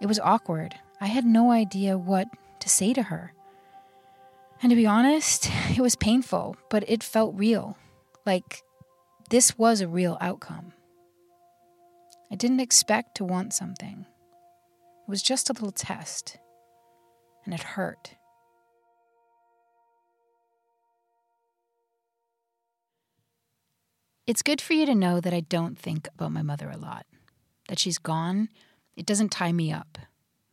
It 0.00 0.06
was 0.06 0.20
awkward. 0.20 0.76
I 1.00 1.06
had 1.06 1.24
no 1.24 1.50
idea 1.50 1.98
what 1.98 2.28
to 2.60 2.68
say 2.68 2.92
to 2.94 3.04
her. 3.04 3.32
And 4.62 4.70
to 4.70 4.76
be 4.76 4.86
honest, 4.86 5.50
it 5.70 5.80
was 5.80 5.96
painful, 5.96 6.56
but 6.70 6.84
it 6.88 7.02
felt 7.02 7.34
real. 7.36 7.76
Like 8.24 8.62
this 9.30 9.58
was 9.58 9.80
a 9.80 9.88
real 9.88 10.16
outcome. 10.20 10.72
I 12.30 12.34
didn't 12.34 12.60
expect 12.60 13.16
to 13.16 13.24
want 13.24 13.54
something. 13.54 14.06
It 15.06 15.10
was 15.10 15.22
just 15.22 15.48
a 15.48 15.54
little 15.54 15.72
test, 15.72 16.36
and 17.44 17.54
it 17.54 17.62
hurt. 17.62 18.14
It's 24.28 24.42
good 24.42 24.60
for 24.60 24.74
you 24.74 24.84
to 24.84 24.94
know 24.94 25.20
that 25.20 25.32
I 25.32 25.40
don't 25.40 25.78
think 25.78 26.06
about 26.14 26.32
my 26.32 26.42
mother 26.42 26.68
a 26.68 26.76
lot. 26.76 27.06
That 27.68 27.78
she's 27.78 27.96
gone, 27.96 28.50
it 28.94 29.06
doesn't 29.06 29.30
tie 29.30 29.52
me 29.52 29.72
up, 29.72 29.96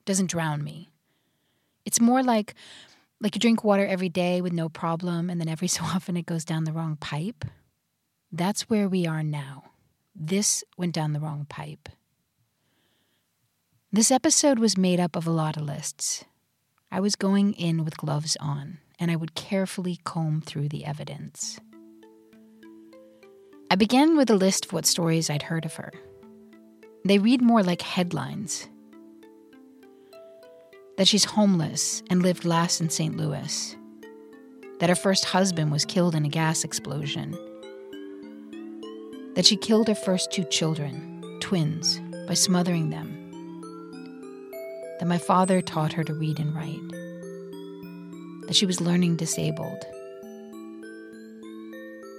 doesn't 0.05 0.29
drown 0.29 0.63
me. 0.63 0.93
It's 1.83 1.99
more 1.99 2.23
like 2.23 2.55
like 3.19 3.35
you 3.35 3.39
drink 3.41 3.65
water 3.65 3.85
every 3.85 4.07
day 4.07 4.39
with 4.39 4.53
no 4.53 4.69
problem 4.69 5.29
and 5.29 5.41
then 5.41 5.49
every 5.49 5.67
so 5.77 5.83
often 5.83 6.15
it 6.15 6.25
goes 6.25 6.45
down 6.45 6.63
the 6.63 6.71
wrong 6.71 6.95
pipe. 6.95 7.43
That's 8.31 8.69
where 8.69 8.87
we 8.87 9.05
are 9.05 9.23
now. 9.23 9.65
This 10.15 10.63
went 10.77 10.95
down 10.95 11.11
the 11.11 11.19
wrong 11.19 11.45
pipe. 11.49 11.89
This 13.91 14.09
episode 14.09 14.57
was 14.57 14.77
made 14.77 15.01
up 15.01 15.17
of 15.17 15.27
a 15.27 15.31
lot 15.31 15.57
of 15.57 15.63
lists. 15.63 16.23
I 16.89 17.01
was 17.01 17.17
going 17.17 17.51
in 17.51 17.83
with 17.83 17.97
gloves 17.97 18.37
on, 18.39 18.77
and 18.97 19.11
I 19.11 19.17
would 19.17 19.35
carefully 19.35 19.99
comb 20.05 20.39
through 20.39 20.69
the 20.69 20.85
evidence. 20.85 21.59
I 23.71 23.75
began 23.75 24.15
with 24.15 24.29
a 24.29 24.35
list 24.35 24.65
of 24.65 24.73
what 24.73 24.85
stories 24.85 25.29
I'd 25.29 25.41
heard 25.41 25.65
of 25.65 25.75
her. 25.75 25.91
They 27.03 27.17
read 27.17 27.41
more 27.41 27.63
like 27.63 27.81
headlines. 27.81 28.67
That 30.97 31.07
she's 31.07 31.25
homeless 31.25 32.03
and 32.09 32.21
lived 32.21 32.45
last 32.45 32.79
in 32.79 32.89
St. 32.89 33.17
Louis, 33.17 33.75
that 34.79 34.89
her 34.89 34.95
first 34.95 35.25
husband 35.25 35.71
was 35.71 35.83
killed 35.83 36.13
in 36.13 36.25
a 36.25 36.29
gas 36.29 36.63
explosion, 36.63 37.31
that 39.33 39.45
she 39.45 39.57
killed 39.57 39.87
her 39.87 39.95
first 39.95 40.31
two 40.31 40.43
children, 40.45 41.39
twins, 41.41 41.99
by 42.27 42.35
smothering 42.35 42.91
them. 42.91 43.11
That 44.99 45.07
my 45.07 45.17
father 45.17 45.61
taught 45.61 45.93
her 45.93 46.03
to 46.03 46.13
read 46.13 46.39
and 46.39 46.55
write, 46.55 46.89
that 48.47 48.55
she 48.55 48.67
was 48.67 48.79
learning 48.79 49.15
disabled, 49.17 49.85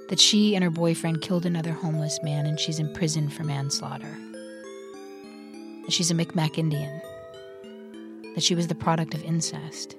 that 0.09 0.21
she 0.21 0.55
and 0.55 0.63
her 0.63 0.71
boyfriend 0.71 1.21
killed 1.21 1.47
another 1.47 1.73
homeless 1.73 2.23
man 2.23 2.47
and 2.47 2.59
she's 2.61 2.79
in 2.79 2.93
prison 2.93 3.29
for 3.29 3.45
manslaughter, 3.45 4.17
that 5.85 5.93
she's 5.93 6.11
a 6.11 6.15
Micmac 6.15 6.59
Indian, 6.59 7.01
that 8.35 8.43
she 8.43 8.55
was 8.55 8.69
the 8.69 8.75
product 8.75 9.15
of 9.15 9.23
incest, 9.25 9.97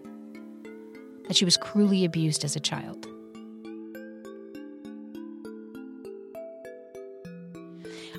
that 1.27 1.35
she 1.35 1.45
was 1.45 1.57
cruelly 1.57 2.05
abused 2.05 2.43
as 2.43 2.55
a 2.55 2.59
child. 2.59 3.07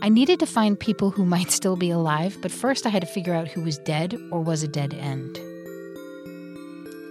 I 0.00 0.08
needed 0.08 0.38
to 0.40 0.46
find 0.46 0.78
people 0.78 1.10
who 1.10 1.24
might 1.24 1.50
still 1.50 1.76
be 1.76 1.90
alive, 1.90 2.38
but 2.40 2.52
first 2.52 2.86
I 2.86 2.90
had 2.90 3.02
to 3.02 3.08
figure 3.08 3.34
out 3.34 3.48
who 3.48 3.62
was 3.62 3.78
dead 3.78 4.16
or 4.30 4.40
was 4.40 4.62
a 4.62 4.68
dead 4.68 4.94
end. 4.94 5.38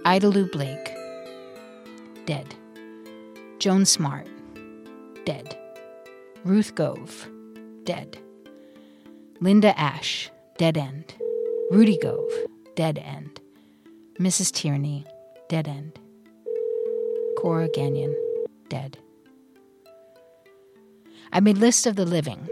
Ida 0.06 0.28
Lou 0.28 0.46
Blake, 0.46 0.96
dead. 2.24 2.54
Joan 3.58 3.84
Smart, 3.84 4.26
dead. 5.28 5.58
Ruth 6.42 6.74
Gove, 6.74 7.28
dead. 7.84 8.16
Linda 9.42 9.78
Ash, 9.78 10.30
dead 10.56 10.78
end. 10.78 11.14
Rudy 11.70 11.98
Gove, 11.98 12.32
dead 12.76 12.96
end. 12.96 13.38
Mrs. 14.18 14.50
Tierney, 14.50 15.04
dead 15.50 15.68
end. 15.68 15.98
Cora 17.36 17.68
Gagnon, 17.68 18.16
dead. 18.70 18.96
I 21.30 21.40
made 21.40 21.58
lists 21.58 21.84
of 21.84 21.96
the 21.96 22.06
living, 22.06 22.48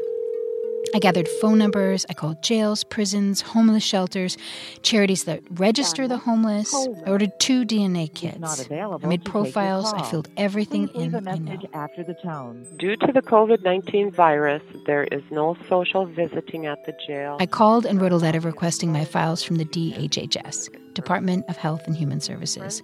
I 0.96 0.98
gathered 0.98 1.28
phone 1.28 1.58
numbers. 1.58 2.06
I 2.08 2.14
called 2.14 2.42
jails, 2.42 2.82
prisons, 2.82 3.42
homeless 3.42 3.84
shelters, 3.84 4.38
charities 4.80 5.24
that 5.24 5.42
register 5.50 6.08
the 6.08 6.16
homeless. 6.16 6.74
I 6.74 7.10
ordered 7.10 7.38
two 7.38 7.66
DNA 7.66 8.08
kits. 8.14 8.66
I 8.70 9.06
made 9.06 9.22
profiles. 9.22 9.92
I 9.92 10.02
filled 10.04 10.30
everything 10.38 10.88
in 10.94 11.14
I 11.28 11.36
know. 11.36 11.58
After 11.74 12.02
the 12.02 12.14
tone. 12.14 12.66
Due 12.78 12.96
to 12.96 13.12
the 13.12 13.20
COVID 13.20 13.62
19 13.62 14.10
virus, 14.10 14.62
there 14.86 15.04
is 15.04 15.22
no 15.30 15.54
social 15.68 16.06
visiting 16.06 16.64
at 16.64 16.86
the 16.86 16.94
jail. 17.06 17.36
I 17.40 17.44
called 17.44 17.84
and 17.84 18.00
wrote 18.00 18.12
a 18.12 18.16
letter 18.16 18.40
requesting 18.40 18.90
my 18.90 19.04
files 19.04 19.42
from 19.42 19.56
the 19.56 19.66
DHHS, 19.66 20.94
Department 20.94 21.44
of 21.50 21.58
Health 21.58 21.82
and 21.86 21.94
Human 21.94 22.22
Services. 22.22 22.80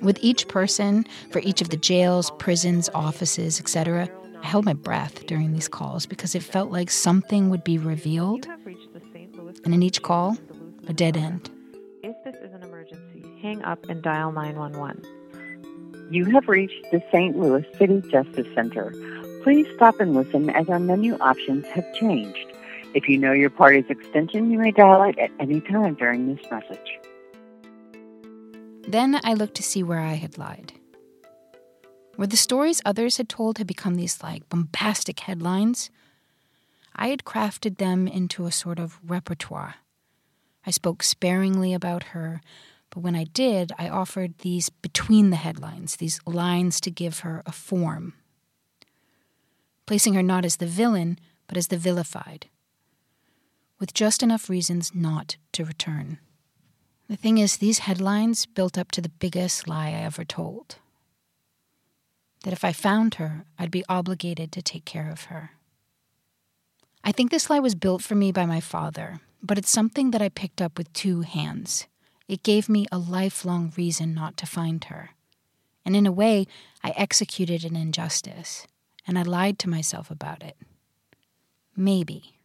With 0.00 0.18
each 0.22 0.46
person, 0.46 1.04
for 1.32 1.40
each 1.40 1.60
of 1.60 1.70
the 1.70 1.76
jails, 1.76 2.30
prisons, 2.38 2.88
offices, 2.94 3.58
etc., 3.58 4.08
I 4.46 4.48
held 4.48 4.64
my 4.64 4.74
breath 4.74 5.26
during 5.26 5.52
these 5.52 5.66
calls 5.66 6.06
because 6.06 6.36
it 6.36 6.42
felt 6.44 6.70
like 6.70 6.88
something 6.88 7.50
would 7.50 7.64
be 7.64 7.78
revealed. 7.78 8.46
And 9.64 9.74
in 9.74 9.82
each 9.82 10.02
call, 10.02 10.38
a 10.86 10.92
dead 10.92 11.16
end. 11.16 11.50
If 12.04 12.14
this 12.22 12.36
is 12.36 12.54
an 12.54 12.62
emergency, 12.62 13.24
hang 13.42 13.64
up 13.64 13.84
and 13.88 14.00
dial 14.00 14.30
911. 14.30 15.04
You 16.12 16.26
have 16.26 16.46
reached 16.46 16.80
the 16.92 17.02
St. 17.10 17.36
Louis 17.36 17.66
City 17.76 18.00
Justice 18.08 18.46
Center. 18.54 18.92
Please 19.42 19.66
stop 19.74 19.98
and 19.98 20.14
listen 20.14 20.48
as 20.50 20.68
our 20.68 20.78
menu 20.78 21.16
options 21.16 21.66
have 21.66 21.92
changed. 21.94 22.46
If 22.94 23.08
you 23.08 23.18
know 23.18 23.32
your 23.32 23.50
party's 23.50 23.90
extension, 23.90 24.52
you 24.52 24.60
may 24.60 24.70
dial 24.70 25.02
it 25.02 25.18
at 25.18 25.32
any 25.40 25.60
time 25.60 25.94
during 25.94 26.32
this 26.32 26.46
message. 26.52 27.00
Then 28.86 29.20
I 29.24 29.34
looked 29.34 29.56
to 29.56 29.64
see 29.64 29.82
where 29.82 29.98
I 29.98 30.14
had 30.14 30.38
lied. 30.38 30.72
Where 32.16 32.26
the 32.26 32.36
stories 32.36 32.80
others 32.84 33.18
had 33.18 33.28
told 33.28 33.58
had 33.58 33.66
become 33.66 33.94
these 33.94 34.22
like 34.22 34.48
bombastic 34.48 35.20
headlines, 35.20 35.90
I 36.94 37.08
had 37.08 37.24
crafted 37.24 37.76
them 37.76 38.08
into 38.08 38.46
a 38.46 38.52
sort 38.52 38.78
of 38.78 38.98
repertoire. 39.06 39.76
I 40.64 40.70
spoke 40.70 41.02
sparingly 41.02 41.74
about 41.74 42.04
her, 42.14 42.40
but 42.88 43.00
when 43.00 43.14
I 43.14 43.24
did, 43.24 43.70
I 43.78 43.90
offered 43.90 44.38
these 44.38 44.70
between 44.70 45.28
the 45.28 45.36
headlines, 45.36 45.96
these 45.96 46.18
lines 46.24 46.80
to 46.80 46.90
give 46.90 47.20
her 47.20 47.42
a 47.44 47.52
form, 47.52 48.14
placing 49.84 50.14
her 50.14 50.22
not 50.22 50.46
as 50.46 50.56
the 50.56 50.66
villain, 50.66 51.18
but 51.46 51.58
as 51.58 51.68
the 51.68 51.76
vilified, 51.76 52.48
with 53.78 53.92
just 53.92 54.22
enough 54.22 54.48
reasons 54.48 54.94
not 54.94 55.36
to 55.52 55.66
return. 55.66 56.18
The 57.08 57.16
thing 57.16 57.36
is, 57.36 57.58
these 57.58 57.80
headlines 57.80 58.46
built 58.46 58.78
up 58.78 58.90
to 58.92 59.02
the 59.02 59.10
biggest 59.10 59.68
lie 59.68 59.88
I 59.88 60.00
ever 60.00 60.24
told 60.24 60.76
that 62.46 62.52
if 62.52 62.64
I 62.64 62.70
found 62.70 63.16
her, 63.16 63.44
I'd 63.58 63.72
be 63.72 63.84
obligated 63.88 64.52
to 64.52 64.62
take 64.62 64.84
care 64.84 65.10
of 65.10 65.24
her. 65.24 65.50
I 67.02 67.10
think 67.10 67.32
this 67.32 67.50
lie 67.50 67.58
was 67.58 67.74
built 67.74 68.02
for 68.02 68.14
me 68.14 68.30
by 68.30 68.46
my 68.46 68.60
father, 68.60 69.18
but 69.42 69.58
it's 69.58 69.68
something 69.68 70.12
that 70.12 70.22
I 70.22 70.28
picked 70.28 70.62
up 70.62 70.78
with 70.78 70.92
two 70.92 71.22
hands. 71.22 71.88
It 72.28 72.44
gave 72.44 72.68
me 72.68 72.86
a 72.92 72.98
lifelong 72.98 73.72
reason 73.76 74.14
not 74.14 74.36
to 74.36 74.46
find 74.46 74.84
her. 74.84 75.10
And 75.84 75.96
in 75.96 76.06
a 76.06 76.12
way, 76.12 76.46
I 76.84 76.90
executed 76.90 77.64
an 77.64 77.74
injustice, 77.74 78.68
and 79.08 79.18
I 79.18 79.22
lied 79.22 79.58
to 79.58 79.68
myself 79.68 80.08
about 80.08 80.44
it. 80.44 80.56
Maybe. 81.76 82.36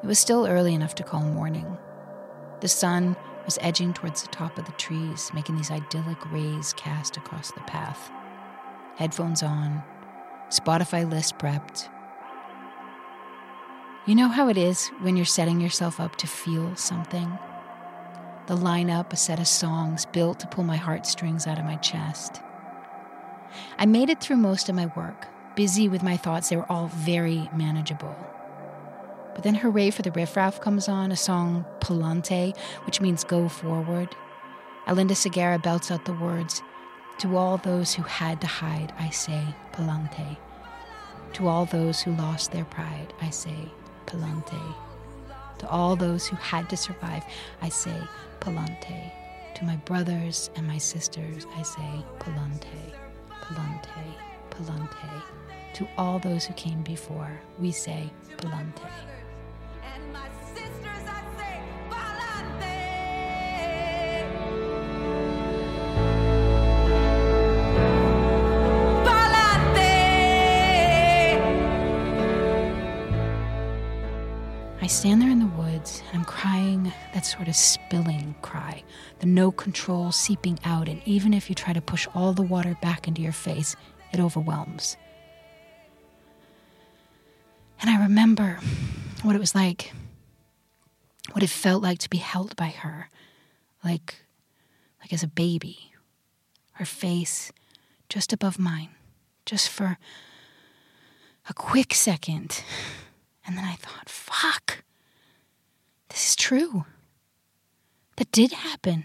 It 0.00 0.06
was 0.06 0.20
still 0.20 0.46
early 0.46 0.74
enough 0.74 0.94
to 0.94 1.02
call 1.02 1.22
morning. 1.22 1.76
The 2.60 2.68
sun 2.68 3.16
was 3.44 3.58
edging 3.60 3.92
towards 3.92 4.22
the 4.22 4.28
top 4.28 4.58
of 4.58 4.64
the 4.64 4.72
trees, 4.72 5.30
making 5.34 5.56
these 5.56 5.70
idyllic 5.70 6.32
rays 6.32 6.72
cast 6.74 7.16
across 7.16 7.50
the 7.52 7.60
path. 7.60 8.10
Headphones 8.96 9.42
on, 9.42 9.82
Spotify 10.48 11.08
list 11.10 11.38
prepped. 11.38 11.88
You 14.06 14.14
know 14.14 14.28
how 14.28 14.48
it 14.48 14.58
is 14.58 14.88
when 15.00 15.16
you're 15.16 15.24
setting 15.24 15.60
yourself 15.60 15.98
up 15.98 16.16
to 16.16 16.26
feel 16.26 16.76
something? 16.76 17.38
The 18.46 18.56
lineup, 18.56 19.12
a 19.12 19.16
set 19.16 19.40
of 19.40 19.48
songs 19.48 20.04
built 20.04 20.40
to 20.40 20.46
pull 20.46 20.64
my 20.64 20.76
heartstrings 20.76 21.46
out 21.46 21.58
of 21.58 21.64
my 21.64 21.76
chest. 21.76 22.42
I 23.78 23.86
made 23.86 24.10
it 24.10 24.20
through 24.20 24.36
most 24.36 24.68
of 24.68 24.74
my 24.74 24.86
work, 24.94 25.28
busy 25.54 25.88
with 25.88 26.02
my 26.02 26.16
thoughts. 26.16 26.50
They 26.50 26.56
were 26.56 26.70
all 26.70 26.88
very 26.88 27.48
manageable. 27.54 28.14
But 29.34 29.42
then 29.42 29.56
Hooray 29.56 29.90
for 29.90 30.02
the 30.02 30.12
Riffraff 30.12 30.60
comes 30.60 30.88
on, 30.88 31.10
a 31.10 31.16
song 31.16 31.64
Palante, 31.80 32.56
which 32.86 33.00
means 33.00 33.24
go 33.24 33.48
forward. 33.48 34.14
Alinda 34.86 35.12
Segarra 35.12 35.62
belts 35.62 35.90
out 35.90 36.04
the 36.04 36.12
words 36.12 36.62
To 37.18 37.36
all 37.36 37.58
those 37.58 37.94
who 37.94 38.02
had 38.02 38.40
to 38.40 38.46
hide, 38.46 38.92
I 38.98 39.10
say 39.10 39.42
Palante. 39.72 40.36
To 41.34 41.48
all 41.48 41.64
those 41.66 42.00
who 42.00 42.12
lost 42.12 42.52
their 42.52 42.64
pride, 42.64 43.12
I 43.20 43.30
say 43.30 43.70
Palante. 44.06 44.74
To 45.58 45.68
all 45.68 45.96
those 45.96 46.26
who 46.26 46.36
had 46.36 46.68
to 46.70 46.76
survive, 46.76 47.24
I 47.60 47.70
say 47.70 47.96
Palante. 48.40 49.10
To 49.56 49.64
my 49.64 49.76
brothers 49.78 50.50
and 50.56 50.66
my 50.66 50.78
sisters, 50.78 51.46
I 51.56 51.62
say 51.62 52.04
Palante, 52.18 52.92
Palante, 53.40 54.14
Palante. 54.50 55.22
To 55.74 55.88
all 55.96 56.18
those 56.18 56.44
who 56.44 56.54
came 56.54 56.82
before, 56.82 57.40
we 57.58 57.72
say 57.72 58.10
Palante. 58.36 58.90
I 74.84 74.86
stand 74.86 75.22
there 75.22 75.30
in 75.30 75.38
the 75.38 75.46
woods 75.46 76.02
and 76.08 76.18
I'm 76.18 76.26
crying 76.26 76.92
that 77.14 77.24
sort 77.24 77.48
of 77.48 77.56
spilling 77.56 78.34
cry, 78.42 78.82
the 79.18 79.24
no 79.24 79.50
control 79.50 80.12
seeping 80.12 80.58
out, 80.62 80.90
and 80.90 81.00
even 81.06 81.32
if 81.32 81.48
you 81.48 81.54
try 81.54 81.72
to 81.72 81.80
push 81.80 82.06
all 82.14 82.34
the 82.34 82.42
water 82.42 82.76
back 82.82 83.08
into 83.08 83.22
your 83.22 83.32
face, 83.32 83.76
it 84.12 84.20
overwhelms. 84.20 84.98
And 87.80 87.88
I 87.88 87.98
remember 88.02 88.58
what 89.22 89.34
it 89.34 89.38
was 89.38 89.54
like, 89.54 89.94
what 91.32 91.42
it 91.42 91.48
felt 91.48 91.82
like 91.82 92.00
to 92.00 92.10
be 92.10 92.18
held 92.18 92.54
by 92.54 92.68
her, 92.68 93.08
like, 93.82 94.16
like 95.00 95.14
as 95.14 95.22
a 95.22 95.28
baby, 95.28 95.94
her 96.72 96.84
face 96.84 97.52
just 98.10 98.34
above 98.34 98.58
mine, 98.58 98.90
just 99.46 99.70
for 99.70 99.96
a 101.48 101.54
quick 101.54 101.94
second. 101.94 102.62
And 103.46 103.56
then 103.56 103.64
I 103.64 103.74
thought, 103.74 104.08
fuck, 104.08 104.84
this 106.08 106.28
is 106.28 106.36
true. 106.36 106.84
That 108.16 108.32
did 108.32 108.52
happen. 108.52 109.04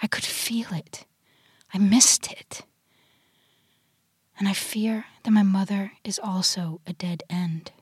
I 0.00 0.06
could 0.06 0.24
feel 0.24 0.68
it. 0.72 1.04
I 1.74 1.78
missed 1.78 2.30
it. 2.32 2.62
And 4.38 4.48
I 4.48 4.52
fear 4.52 5.06
that 5.22 5.30
my 5.30 5.42
mother 5.42 5.92
is 6.04 6.20
also 6.22 6.80
a 6.86 6.92
dead 6.92 7.22
end. 7.28 7.72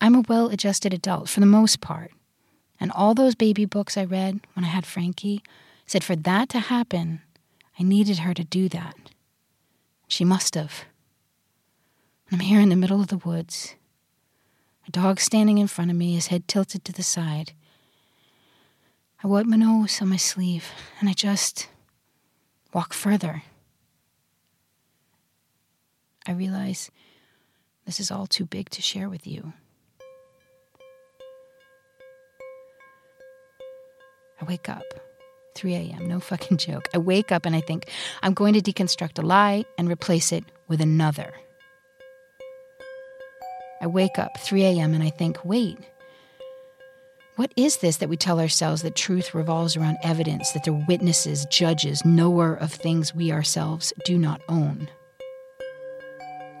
I'm 0.00 0.14
a 0.14 0.24
well 0.28 0.48
adjusted 0.48 0.94
adult 0.94 1.28
for 1.28 1.40
the 1.40 1.46
most 1.46 1.80
part. 1.80 2.12
And 2.78 2.92
all 2.92 3.14
those 3.14 3.34
baby 3.34 3.64
books 3.64 3.96
I 3.96 4.04
read 4.04 4.40
when 4.54 4.64
I 4.64 4.68
had 4.68 4.86
Frankie 4.86 5.42
said 5.86 6.04
for 6.04 6.16
that 6.16 6.48
to 6.50 6.60
happen, 6.60 7.22
I 7.78 7.82
needed 7.82 8.18
her 8.18 8.34
to 8.34 8.44
do 8.44 8.68
that. 8.68 8.96
She 10.08 10.24
must 10.24 10.54
have. 10.54 10.84
I'm 12.32 12.40
here 12.40 12.60
in 12.60 12.70
the 12.70 12.76
middle 12.76 13.00
of 13.00 13.06
the 13.06 13.18
woods. 13.18 13.76
A 14.88 14.90
dog 14.90 15.20
standing 15.20 15.58
in 15.58 15.68
front 15.68 15.90
of 15.90 15.96
me, 15.96 16.14
his 16.14 16.26
head 16.26 16.48
tilted 16.48 16.84
to 16.84 16.92
the 16.92 17.02
side. 17.02 17.52
I 19.22 19.28
wipe 19.28 19.46
my 19.46 19.56
nose 19.56 20.02
on 20.02 20.08
my 20.08 20.16
sleeve 20.16 20.70
and 21.00 21.08
I 21.08 21.12
just 21.12 21.68
walk 22.72 22.92
further. 22.92 23.42
I 26.26 26.32
realize 26.32 26.90
this 27.84 28.00
is 28.00 28.10
all 28.10 28.26
too 28.26 28.44
big 28.44 28.70
to 28.70 28.82
share 28.82 29.08
with 29.08 29.26
you. 29.26 29.52
I 34.40 34.44
wake 34.44 34.68
up. 34.68 34.82
3 35.54 35.74
a.m., 35.74 36.06
no 36.06 36.20
fucking 36.20 36.58
joke. 36.58 36.88
I 36.92 36.98
wake 36.98 37.32
up 37.32 37.46
and 37.46 37.56
I 37.56 37.60
think, 37.60 37.88
I'm 38.22 38.34
going 38.34 38.52
to 38.52 38.60
deconstruct 38.60 39.18
a 39.18 39.22
lie 39.22 39.64
and 39.78 39.88
replace 39.88 40.32
it 40.32 40.44
with 40.68 40.80
another. 40.82 41.32
I 43.86 43.88
wake 43.88 44.18
up 44.18 44.36
3 44.38 44.64
a.m. 44.64 44.94
and 44.94 45.02
I 45.04 45.10
think, 45.10 45.44
wait, 45.44 45.78
what 47.36 47.52
is 47.54 47.76
this 47.76 47.98
that 47.98 48.08
we 48.08 48.16
tell 48.16 48.40
ourselves 48.40 48.82
that 48.82 48.96
truth 48.96 49.32
revolves 49.32 49.76
around 49.76 49.98
evidence, 50.02 50.50
that 50.50 50.64
they're 50.64 50.84
witnesses, 50.88 51.46
judges, 51.52 52.04
knower 52.04 52.54
of 52.54 52.72
things 52.72 53.14
we 53.14 53.30
ourselves 53.30 53.92
do 54.04 54.18
not 54.18 54.40
own? 54.48 54.88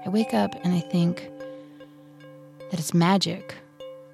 I 0.04 0.08
wake 0.08 0.34
up 0.34 0.54
and 0.62 0.72
I 0.72 0.78
think 0.78 1.28
that 2.70 2.78
it's 2.78 2.94
magic 2.94 3.56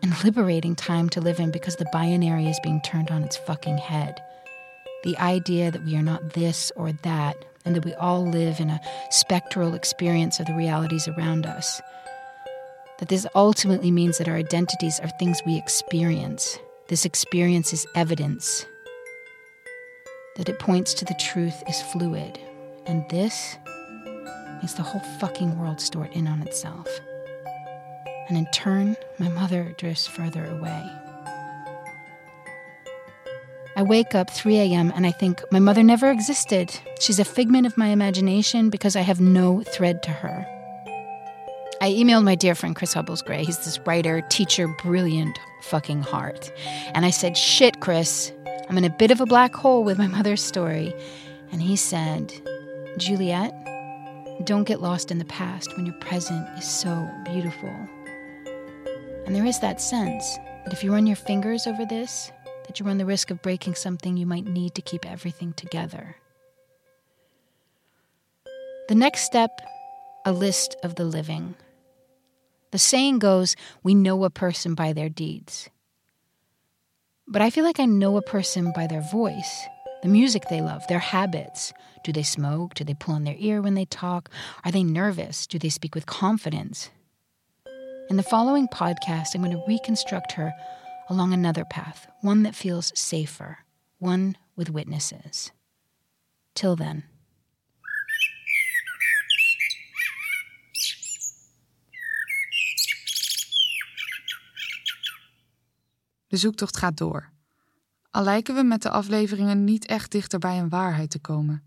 and 0.02 0.14
liberating 0.24 0.74
time 0.74 1.10
to 1.10 1.20
live 1.20 1.38
in 1.38 1.50
because 1.50 1.76
the 1.76 1.90
binary 1.92 2.48
is 2.48 2.58
being 2.62 2.80
turned 2.80 3.10
on 3.10 3.22
its 3.24 3.36
fucking 3.36 3.76
head. 3.76 4.22
The 5.04 5.18
idea 5.18 5.70
that 5.70 5.84
we 5.84 5.96
are 5.96 6.02
not 6.02 6.32
this 6.32 6.72
or 6.76 6.92
that, 7.02 7.36
and 7.66 7.76
that 7.76 7.84
we 7.84 7.92
all 7.92 8.26
live 8.26 8.58
in 8.58 8.70
a 8.70 8.80
spectral 9.10 9.74
experience 9.74 10.40
of 10.40 10.46
the 10.46 10.54
realities 10.54 11.08
around 11.08 11.44
us 11.44 11.82
that 13.02 13.08
this 13.08 13.26
ultimately 13.34 13.90
means 13.90 14.18
that 14.18 14.28
our 14.28 14.36
identities 14.36 15.00
are 15.00 15.08
things 15.18 15.42
we 15.44 15.58
experience. 15.58 16.60
This 16.86 17.04
experience 17.04 17.72
is 17.72 17.84
evidence. 17.96 18.64
That 20.36 20.48
it 20.48 20.60
points 20.60 20.94
to 20.94 21.04
the 21.04 21.16
truth 21.18 21.64
is 21.68 21.82
fluid. 21.82 22.38
And 22.86 23.04
this 23.10 23.56
makes 24.60 24.74
the 24.74 24.84
whole 24.84 25.00
fucking 25.18 25.58
world 25.58 25.80
start 25.80 26.12
in 26.12 26.28
on 26.28 26.42
itself. 26.42 26.86
And 28.28 28.38
in 28.38 28.46
turn, 28.52 28.96
my 29.18 29.30
mother 29.30 29.74
drifts 29.78 30.06
further 30.06 30.44
away. 30.44 30.88
I 33.74 33.82
wake 33.82 34.14
up 34.14 34.30
3 34.30 34.58
a.m. 34.58 34.92
and 34.94 35.08
I 35.08 35.10
think 35.10 35.42
my 35.50 35.58
mother 35.58 35.82
never 35.82 36.08
existed. 36.08 36.78
She's 37.00 37.18
a 37.18 37.24
figment 37.24 37.66
of 37.66 37.76
my 37.76 37.88
imagination 37.88 38.70
because 38.70 38.94
I 38.94 39.00
have 39.00 39.20
no 39.20 39.62
thread 39.62 40.04
to 40.04 40.10
her. 40.12 40.61
I 41.82 41.90
emailed 41.90 42.22
my 42.22 42.36
dear 42.36 42.54
friend 42.54 42.76
Chris 42.76 42.92
Hubbles 42.92 43.22
Gray. 43.22 43.42
He's 43.42 43.58
this 43.58 43.80
writer, 43.80 44.20
teacher, 44.30 44.68
brilliant 44.68 45.36
fucking 45.62 46.02
heart. 46.02 46.52
And 46.94 47.04
I 47.04 47.10
said, 47.10 47.36
Shit, 47.36 47.80
Chris, 47.80 48.32
I'm 48.68 48.78
in 48.78 48.84
a 48.84 48.90
bit 48.90 49.10
of 49.10 49.20
a 49.20 49.26
black 49.26 49.52
hole 49.52 49.82
with 49.82 49.98
my 49.98 50.06
mother's 50.06 50.40
story. 50.40 50.94
And 51.50 51.60
he 51.60 51.74
said, 51.74 52.32
Juliet, 52.98 53.52
don't 54.44 54.62
get 54.62 54.80
lost 54.80 55.10
in 55.10 55.18
the 55.18 55.24
past 55.24 55.76
when 55.76 55.84
your 55.84 55.96
present 55.96 56.46
is 56.56 56.70
so 56.70 57.10
beautiful. 57.24 57.74
And 59.26 59.34
there 59.34 59.44
is 59.44 59.58
that 59.58 59.80
sense 59.80 60.36
that 60.62 60.72
if 60.72 60.84
you 60.84 60.92
run 60.92 61.08
your 61.08 61.16
fingers 61.16 61.66
over 61.66 61.84
this, 61.84 62.30
that 62.68 62.78
you 62.78 62.86
run 62.86 62.98
the 62.98 63.06
risk 63.06 63.32
of 63.32 63.42
breaking 63.42 63.74
something 63.74 64.16
you 64.16 64.26
might 64.26 64.46
need 64.46 64.76
to 64.76 64.82
keep 64.82 65.04
everything 65.04 65.52
together. 65.54 66.14
The 68.86 68.94
next 68.94 69.22
step 69.22 69.50
a 70.24 70.32
list 70.32 70.76
of 70.84 70.94
the 70.94 71.04
living. 71.04 71.56
The 72.72 72.78
saying 72.78 73.18
goes, 73.18 73.54
we 73.82 73.94
know 73.94 74.24
a 74.24 74.30
person 74.30 74.74
by 74.74 74.92
their 74.92 75.10
deeds. 75.10 75.68
But 77.28 77.42
I 77.42 77.50
feel 77.50 77.64
like 77.64 77.78
I 77.78 77.84
know 77.84 78.16
a 78.16 78.22
person 78.22 78.72
by 78.74 78.86
their 78.86 79.02
voice, 79.02 79.66
the 80.02 80.08
music 80.08 80.48
they 80.48 80.60
love, 80.60 80.86
their 80.88 80.98
habits. 80.98 81.72
Do 82.02 82.12
they 82.12 82.22
smoke? 82.22 82.74
Do 82.74 82.82
they 82.82 82.94
pull 82.94 83.14
on 83.14 83.24
their 83.24 83.36
ear 83.38 83.62
when 83.62 83.74
they 83.74 83.84
talk? 83.84 84.30
Are 84.64 84.72
they 84.72 84.82
nervous? 84.82 85.46
Do 85.46 85.58
they 85.58 85.68
speak 85.68 85.94
with 85.94 86.06
confidence? 86.06 86.90
In 88.10 88.16
the 88.16 88.22
following 88.22 88.68
podcast, 88.68 89.34
I'm 89.34 89.42
going 89.42 89.52
to 89.52 89.64
reconstruct 89.68 90.32
her 90.32 90.52
along 91.08 91.32
another 91.32 91.64
path, 91.64 92.06
one 92.22 92.42
that 92.42 92.54
feels 92.54 92.92
safer, 92.98 93.58
one 93.98 94.36
with 94.56 94.70
witnesses. 94.70 95.52
Till 96.54 96.74
then. 96.74 97.04
De 106.32 106.38
zoektocht 106.38 106.76
gaat 106.76 106.96
door. 106.96 107.32
Al 108.10 108.22
lijken 108.22 108.54
we 108.54 108.62
met 108.62 108.82
de 108.82 108.90
afleveringen 108.90 109.64
niet 109.64 109.86
echt 109.86 110.10
dichter 110.10 110.38
bij 110.38 110.58
een 110.58 110.68
waarheid 110.68 111.10
te 111.10 111.18
komen. 111.18 111.62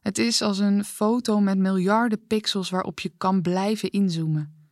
Het 0.00 0.18
is 0.18 0.42
als 0.42 0.58
een 0.58 0.84
foto 0.84 1.40
met 1.40 1.58
miljarden 1.58 2.26
pixels 2.26 2.70
waarop 2.70 3.00
je 3.00 3.12
kan 3.16 3.42
blijven 3.42 3.90
inzoomen. 3.90 4.70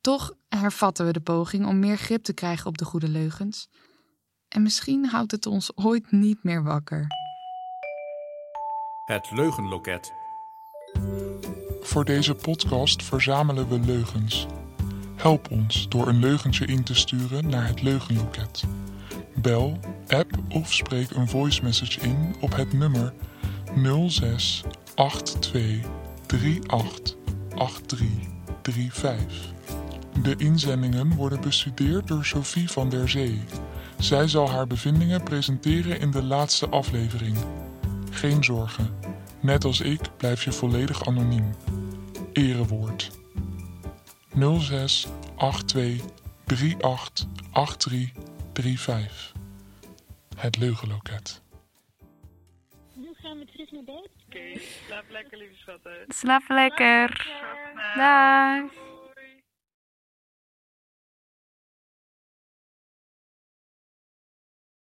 Toch 0.00 0.34
hervatten 0.48 1.06
we 1.06 1.12
de 1.12 1.20
poging 1.20 1.66
om 1.66 1.78
meer 1.78 1.96
grip 1.96 2.24
te 2.24 2.32
krijgen 2.32 2.66
op 2.66 2.78
de 2.78 2.84
goede 2.84 3.08
leugens. 3.08 3.68
En 4.48 4.62
misschien 4.62 5.06
houdt 5.06 5.30
het 5.30 5.46
ons 5.46 5.76
ooit 5.76 6.10
niet 6.10 6.42
meer 6.42 6.62
wakker. 6.62 7.06
Het 9.06 9.30
leugenloket. 9.30 10.12
Voor 11.80 12.04
deze 12.04 12.34
podcast 12.34 13.02
verzamelen 13.02 13.68
we 13.68 13.78
leugens. 13.78 14.46
Help 15.26 15.50
ons 15.50 15.88
door 15.88 16.08
een 16.08 16.18
leugentje 16.18 16.66
in 16.66 16.82
te 16.82 16.94
sturen 16.94 17.48
naar 17.48 17.66
het 17.66 17.82
leugenloket. 17.82 18.64
Bel, 19.34 19.78
app 20.08 20.30
of 20.48 20.72
spreek 20.72 21.10
een 21.10 21.28
voice 21.28 21.62
message 21.62 22.00
in 22.00 22.36
op 22.40 22.56
het 22.56 22.72
nummer 22.72 23.12
06 24.08 24.64
82 24.94 25.86
38 26.26 27.14
8335. 27.54 29.52
De 30.22 30.34
inzendingen 30.36 31.14
worden 31.14 31.40
bestudeerd 31.40 32.08
door 32.08 32.24
Sophie 32.24 32.70
van 32.70 32.88
der 32.88 33.08
Zee. 33.08 33.40
Zij 33.98 34.28
zal 34.28 34.50
haar 34.50 34.66
bevindingen 34.66 35.22
presenteren 35.22 36.00
in 36.00 36.10
de 36.10 36.22
laatste 36.22 36.68
aflevering. 36.68 37.36
Geen 38.10 38.44
zorgen, 38.44 38.90
net 39.40 39.64
als 39.64 39.80
ik 39.80 40.00
blijf 40.16 40.44
je 40.44 40.52
volledig 40.52 41.06
anoniem. 41.06 41.54
Erewoord 42.32 43.24
06 44.36 45.06
82 45.36 46.04
38 46.46 47.26
83 47.52 48.12
35. 48.52 49.32
Het 50.36 50.56
leugenloket. 50.58 51.42
Nu 52.94 53.08
gaan 53.14 53.38
we 53.38 53.44
terug 53.44 53.70
naar 53.70 53.84
bed. 53.84 54.08
Oké, 54.26 54.58
slaap 54.86 55.04
lekker, 55.10 55.38
lieve 55.38 55.54
schatten. 55.54 56.04
Slaap 56.08 56.48
lekker. 56.48 57.26
Dag. 57.96 58.85